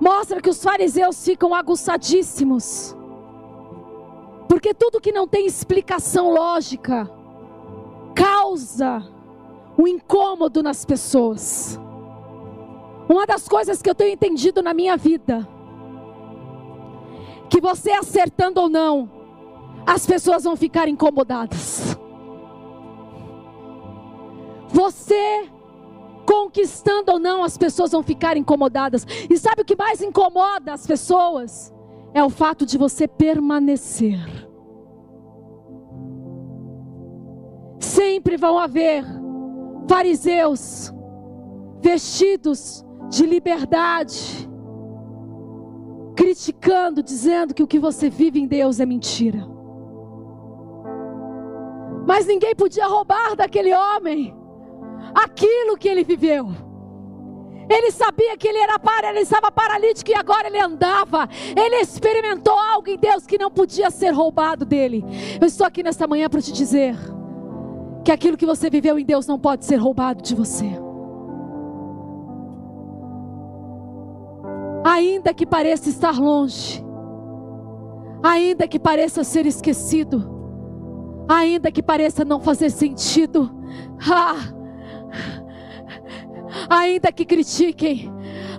mostra 0.00 0.40
que 0.40 0.50
os 0.50 0.62
fariseus 0.62 1.24
ficam 1.24 1.54
aguçadíssimos. 1.54 2.96
Porque 4.48 4.72
tudo 4.72 5.00
que 5.00 5.12
não 5.12 5.26
tem 5.28 5.46
explicação 5.46 6.30
lógica 6.32 7.10
causa 8.14 9.04
um 9.76 9.86
incômodo 9.86 10.62
nas 10.62 10.84
pessoas. 10.84 11.78
Uma 13.08 13.26
das 13.26 13.48
coisas 13.48 13.80
que 13.80 13.88
eu 13.88 13.94
tenho 13.94 14.12
entendido 14.12 14.62
na 14.62 14.74
minha 14.74 14.96
vida, 14.96 15.46
que 17.48 17.60
você 17.60 17.90
acertando 17.92 18.60
ou 18.60 18.68
não, 18.68 19.10
as 19.86 20.04
pessoas 20.04 20.44
vão 20.44 20.56
ficar 20.56 20.88
incomodadas. 20.88 21.96
Você 24.68 25.48
conquistando 26.28 27.12
ou 27.12 27.18
não, 27.18 27.42
as 27.42 27.56
pessoas 27.56 27.92
vão 27.92 28.02
ficar 28.02 28.36
incomodadas. 28.36 29.06
E 29.30 29.38
sabe 29.38 29.62
o 29.62 29.64
que 29.64 29.74
mais 29.74 30.02
incomoda 30.02 30.74
as 30.74 30.86
pessoas? 30.86 31.72
É 32.12 32.22
o 32.22 32.28
fato 32.28 32.66
de 32.66 32.76
você 32.76 33.08
permanecer. 33.08 34.20
Sempre 37.80 38.36
vão 38.36 38.58
haver 38.58 39.06
Fariseus, 39.88 40.92
vestidos 41.80 42.84
de 43.08 43.24
liberdade, 43.24 44.46
criticando, 46.14 47.02
dizendo 47.02 47.54
que 47.54 47.62
o 47.62 47.66
que 47.66 47.78
você 47.78 48.10
vive 48.10 48.38
em 48.38 48.46
Deus 48.46 48.80
é 48.80 48.84
mentira. 48.84 49.48
Mas 52.06 52.26
ninguém 52.26 52.54
podia 52.54 52.86
roubar 52.86 53.34
daquele 53.34 53.74
homem 53.74 54.37
aquilo 55.14 55.76
que 55.76 55.88
ele 55.88 56.04
viveu. 56.04 56.48
Ele 57.68 57.90
sabia 57.90 58.36
que 58.36 58.48
ele 58.48 58.58
era 58.58 58.78
para, 58.78 59.10
ele 59.10 59.20
estava 59.20 59.52
paralítico 59.52 60.10
e 60.10 60.14
agora 60.14 60.46
ele 60.46 60.58
andava. 60.58 61.28
Ele 61.54 61.76
experimentou 61.76 62.58
algo 62.58 62.88
em 62.88 62.96
Deus 62.96 63.26
que 63.26 63.36
não 63.36 63.50
podia 63.50 63.90
ser 63.90 64.10
roubado 64.10 64.64
dele. 64.64 65.04
Eu 65.38 65.46
estou 65.46 65.66
aqui 65.66 65.82
nesta 65.82 66.06
manhã 66.06 66.30
para 66.30 66.40
te 66.40 66.50
dizer 66.50 66.96
que 68.02 68.10
aquilo 68.10 68.38
que 68.38 68.46
você 68.46 68.70
viveu 68.70 68.98
em 68.98 69.04
Deus 69.04 69.26
não 69.26 69.38
pode 69.38 69.66
ser 69.66 69.76
roubado 69.76 70.22
de 70.22 70.34
você. 70.34 70.66
Ainda 74.82 75.34
que 75.34 75.44
pareça 75.44 75.90
estar 75.90 76.18
longe, 76.18 76.82
ainda 78.22 78.66
que 78.66 78.78
pareça 78.78 79.22
ser 79.22 79.44
esquecido, 79.44 80.38
ainda 81.28 81.70
que 81.70 81.82
pareça 81.82 82.24
não 82.24 82.40
fazer 82.40 82.70
sentido, 82.70 83.50
ah, 84.10 84.57
ainda 86.68 87.12
que 87.12 87.24
critiquem, 87.24 88.10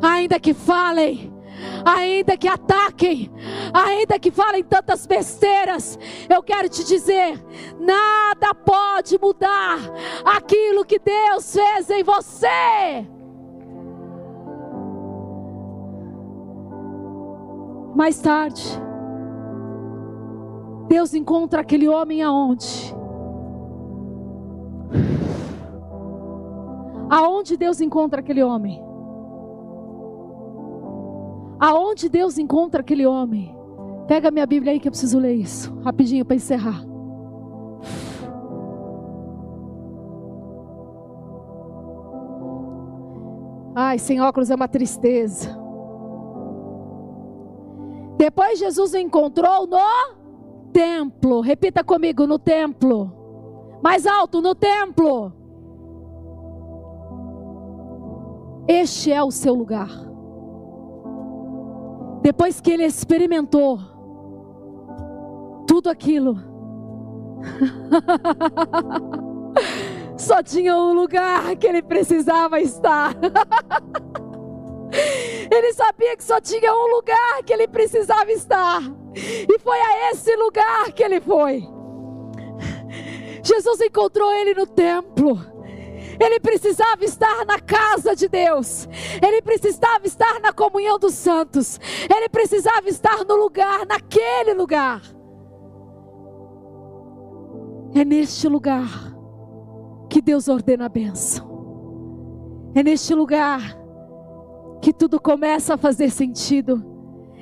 ainda 0.02 0.40
que 0.40 0.54
falem, 0.54 1.34
ainda 1.86 2.38
que 2.38 2.48
ataquem, 2.48 3.32
ainda 3.74 4.20
que 4.20 4.32
falem 4.32 4.64
tantas 4.64 5.06
besteiras, 5.06 5.98
eu 6.30 6.42
quero 6.42 6.70
te 6.70 6.84
dizer: 6.84 7.44
nada 7.80 8.54
pode 8.54 9.18
mudar 9.20 9.80
aquilo 10.26 10.86
que 10.86 11.00
Deus 11.00 11.54
fez 11.54 11.90
em 11.90 12.04
você. 12.04 13.08
Mais 17.96 18.20
tarde, 18.22 18.64
Deus 20.88 21.14
encontra 21.14 21.62
aquele 21.62 21.88
homem 21.88 22.22
aonde? 22.22 22.96
Aonde 27.10 27.58
Deus 27.58 27.82
encontra 27.82 28.20
aquele 28.20 28.44
homem? 28.44 28.82
Aonde 31.60 32.08
Deus 32.08 32.38
encontra 32.38 32.82
aquele 32.82 33.06
homem? 33.06 33.56
Pega 34.08 34.32
minha 34.32 34.46
Bíblia 34.46 34.72
aí 34.74 34.80
que 34.80 34.88
eu 34.88 34.92
preciso 34.92 35.20
ler 35.20 35.34
isso, 35.34 35.74
rapidinho 35.82 36.24
para 36.24 36.36
encerrar. 36.36 36.84
Ai, 43.76 43.98
sem 43.98 44.22
óculos 44.22 44.50
é 44.50 44.56
uma 44.56 44.68
tristeza. 44.68 45.58
Depois 48.18 48.60
Jesus 48.60 48.94
o 48.94 48.98
encontrou 48.98 49.66
no 49.66 49.78
templo. 50.74 51.40
Repita 51.42 51.84
comigo: 51.84 52.28
no 52.28 52.38
templo. 52.38 53.12
Mais 53.82 54.06
alto, 54.06 54.42
no 54.42 54.54
templo. 54.54 55.39
Este 58.72 59.12
é 59.12 59.24
o 59.24 59.32
seu 59.32 59.56
lugar. 59.56 59.90
Depois 62.22 62.62
que 62.62 62.72
ele 62.72 62.86
experimentou 62.86 63.80
tudo 65.66 65.90
aquilo, 65.90 66.38
só 70.16 70.44
tinha 70.44 70.78
um 70.78 70.94
lugar 70.94 71.56
que 71.56 71.66
ele 71.66 71.82
precisava 71.82 72.62
estar. 72.62 73.16
Ele 75.52 75.74
sabia 75.74 76.16
que 76.16 76.24
só 76.24 76.40
tinha 76.40 76.74
um 76.74 76.96
lugar 76.96 77.44
que 77.44 77.54
ele 77.54 77.68
precisava 77.68 78.32
estar, 78.32 78.82
e 79.16 79.60
foi 79.60 79.80
a 79.80 80.12
esse 80.12 80.36
lugar 80.36 80.92
que 80.94 81.04
ele 81.04 81.20
foi. 81.20 81.68
Jesus 83.44 83.82
encontrou 83.82 84.32
ele 84.32 84.54
no 84.54 84.68
templo. 84.68 85.49
Ele 86.20 86.40
precisava 86.40 87.06
estar 87.06 87.46
na 87.46 87.60
casa 87.60 88.16
de 88.16 88.28
Deus. 88.28 88.88
Ele 89.26 89.42
precisava 89.42 90.06
estar 90.06 90.40
na 90.42 90.52
comunhão 90.52 91.00
dos 91.00 91.14
santos. 91.14 91.80
Ele 92.14 92.28
precisava 92.28 92.90
estar 92.90 93.24
no 93.24 93.36
lugar, 93.36 93.86
naquele 93.86 94.54
lugar. 94.54 95.02
É 97.96 98.04
neste 98.04 98.48
lugar 98.48 98.88
que 100.10 100.22
Deus 100.22 100.48
ordena 100.48 100.86
a 100.86 100.90
bênção. 100.90 101.48
É 102.76 102.84
neste 102.84 103.16
lugar 103.16 103.62
que 104.82 104.94
tudo 104.94 105.20
começa 105.20 105.74
a 105.76 105.78
fazer 105.78 106.10
sentido. 106.10 106.86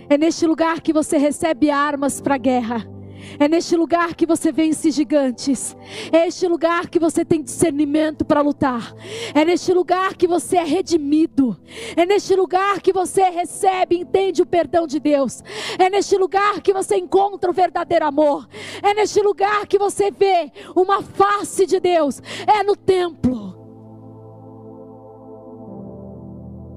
É 0.10 0.18
neste 0.18 0.46
lugar 0.46 0.82
que 0.82 0.94
você 0.94 1.18
recebe 1.18 1.70
armas 1.70 2.22
para 2.22 2.36
a 2.36 2.38
guerra. 2.38 2.97
É 3.40 3.48
neste 3.48 3.76
lugar 3.76 4.16
que 4.16 4.26
você 4.26 4.52
vence 4.52 4.92
gigantes. 4.92 5.76
É 6.12 6.28
este 6.28 6.48
lugar 6.48 6.90
que 6.90 7.00
você 7.00 7.24
tem 7.24 7.42
discernimento 7.42 8.26
para 8.26 8.42
lutar. 8.42 8.94
É 9.34 9.46
neste 9.46 9.74
lugar 9.74 10.16
que 10.16 10.28
você 10.28 10.58
é 10.58 10.64
redimido. 10.64 11.60
É 11.96 12.06
neste 12.06 12.36
lugar 12.36 12.82
que 12.82 12.94
você 12.94 13.30
recebe 13.30 13.98
entende 13.98 14.42
o 14.42 14.46
perdão 14.46 14.88
de 14.88 15.00
Deus. 15.00 15.42
É 15.78 15.90
neste 15.90 16.18
lugar 16.18 16.62
que 16.62 16.74
você 16.74 16.96
encontra 16.96 17.50
o 17.50 17.54
verdadeiro 17.54 18.06
amor. 18.06 18.48
É 18.82 18.94
neste 18.94 19.22
lugar 19.22 19.68
que 19.68 19.78
você 19.78 20.12
vê 20.12 20.52
uma 20.76 21.02
face 21.02 21.66
de 21.66 21.80
Deus. 21.80 22.22
É 22.48 22.64
no 22.64 22.76
templo. 22.76 23.56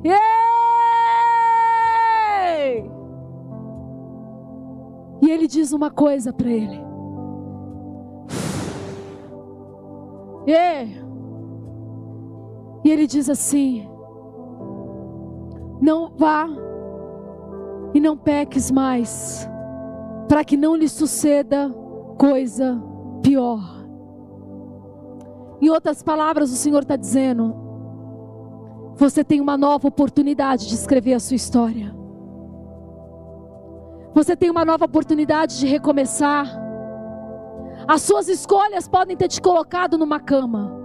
Yeah! 0.05 0.39
E 5.30 5.32
ele 5.32 5.46
diz 5.46 5.72
uma 5.72 5.92
coisa 5.92 6.32
para 6.32 6.50
ele. 6.50 6.84
E, 10.44 10.88
e 12.84 12.90
ele 12.90 13.06
diz 13.06 13.30
assim: 13.30 13.88
Não 15.80 16.10
vá 16.16 16.48
e 17.94 18.00
não 18.00 18.16
peques 18.16 18.72
mais, 18.72 19.48
para 20.28 20.42
que 20.42 20.56
não 20.56 20.74
lhe 20.74 20.88
suceda 20.88 21.72
coisa 22.18 22.82
pior. 23.22 23.86
Em 25.60 25.70
outras 25.70 26.02
palavras, 26.02 26.50
o 26.50 26.56
Senhor 26.56 26.82
está 26.82 26.96
dizendo: 26.96 27.54
Você 28.96 29.22
tem 29.22 29.40
uma 29.40 29.56
nova 29.56 29.86
oportunidade 29.86 30.66
de 30.66 30.74
escrever 30.74 31.14
a 31.14 31.20
sua 31.20 31.36
história. 31.36 31.99
Você 34.12 34.36
tem 34.36 34.50
uma 34.50 34.64
nova 34.64 34.86
oportunidade 34.86 35.58
de 35.58 35.66
recomeçar. 35.66 36.48
As 37.86 38.02
suas 38.02 38.28
escolhas 38.28 38.88
podem 38.88 39.16
ter 39.16 39.28
te 39.28 39.40
colocado 39.40 39.96
numa 39.96 40.18
cama. 40.18 40.78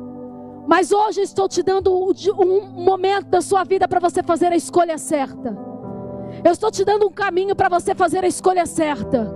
Mas 0.67 0.91
hoje 0.91 1.21
estou 1.21 1.47
te 1.47 1.61
dando 1.61 1.91
um 1.93 2.61
momento 2.83 3.27
da 3.27 3.41
sua 3.41 3.63
vida 3.63 3.87
para 3.87 3.99
você 3.99 4.23
fazer 4.23 4.51
a 4.51 4.55
escolha 4.55 4.97
certa. 4.97 5.57
Eu 6.43 6.51
estou 6.51 6.69
te 6.71 6.83
dando 6.83 7.07
um 7.07 7.11
caminho 7.11 7.55
para 7.55 7.69
você 7.69 7.95
fazer 7.95 8.23
a 8.23 8.27
escolha 8.27 8.65
certa. 8.65 9.31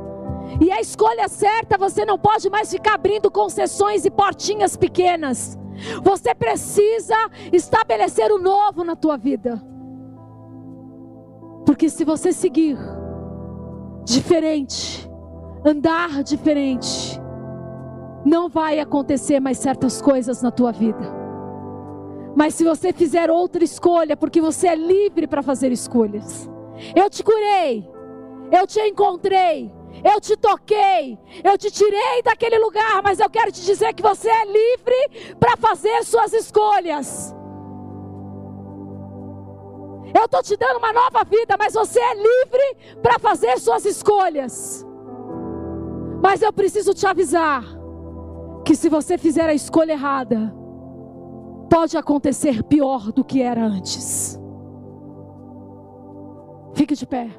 E 0.59 0.71
a 0.71 0.81
escolha 0.81 1.27
certa, 1.27 1.77
você 1.77 2.05
não 2.05 2.17
pode 2.17 2.49
mais 2.49 2.71
ficar 2.71 2.95
abrindo 2.95 3.29
concessões 3.29 4.05
e 4.05 4.11
portinhas 4.11 4.75
pequenas. 4.75 5.57
Você 6.03 6.33
precisa 6.35 7.15
estabelecer 7.53 8.31
o 8.31 8.39
novo 8.39 8.83
na 8.83 8.95
tua 8.95 9.17
vida. 9.17 9.61
Porque 11.65 11.89
se 11.89 12.03
você 12.03 12.33
seguir 12.33 12.77
diferente, 14.05 15.09
andar 15.65 16.23
diferente, 16.23 17.19
não 18.25 18.49
vai 18.49 18.79
acontecer 18.79 19.39
mais 19.39 19.57
certas 19.57 20.01
coisas 20.01 20.41
na 20.41 20.51
tua 20.51 20.71
vida. 20.71 21.19
Mas 22.35 22.53
se 22.53 22.63
você 22.63 22.93
fizer 22.93 23.29
outra 23.29 23.63
escolha, 23.63 24.15
porque 24.15 24.39
você 24.39 24.67
é 24.67 24.75
livre 24.75 25.27
para 25.27 25.41
fazer 25.41 25.71
escolhas. 25.71 26.49
Eu 26.95 27.09
te 27.09 27.23
curei, 27.23 27.89
eu 28.51 28.65
te 28.65 28.79
encontrei, 28.81 29.73
eu 30.03 30.21
te 30.21 30.37
toquei, 30.37 31.17
eu 31.43 31.57
te 31.57 31.69
tirei 31.71 32.21
daquele 32.23 32.57
lugar, 32.59 33.01
mas 33.03 33.19
eu 33.19 33.29
quero 33.29 33.51
te 33.51 33.61
dizer 33.61 33.93
que 33.93 34.03
você 34.03 34.29
é 34.29 34.45
livre 34.45 35.35
para 35.39 35.57
fazer 35.57 36.03
suas 36.03 36.31
escolhas. 36.33 37.35
Eu 40.13 40.25
estou 40.25 40.41
te 40.41 40.57
dando 40.57 40.77
uma 40.77 40.93
nova 40.93 41.23
vida, 41.23 41.55
mas 41.57 41.73
você 41.73 41.99
é 41.99 42.13
livre 42.15 42.97
para 43.01 43.19
fazer 43.19 43.59
suas 43.59 43.85
escolhas. 43.85 44.85
Mas 46.21 46.41
eu 46.41 46.51
preciso 46.51 46.93
te 46.93 47.05
avisar 47.05 47.63
que 48.65 48.75
se 48.75 48.89
você 48.89 49.17
fizer 49.17 49.47
a 49.47 49.53
escolha 49.53 49.93
errada, 49.93 50.53
pode 51.69 51.97
acontecer 51.97 52.63
pior 52.63 53.11
do 53.11 53.23
que 53.23 53.41
era 53.41 53.63
antes. 53.63 54.39
Fique 56.73 56.95
de 56.95 57.05
pé. 57.05 57.29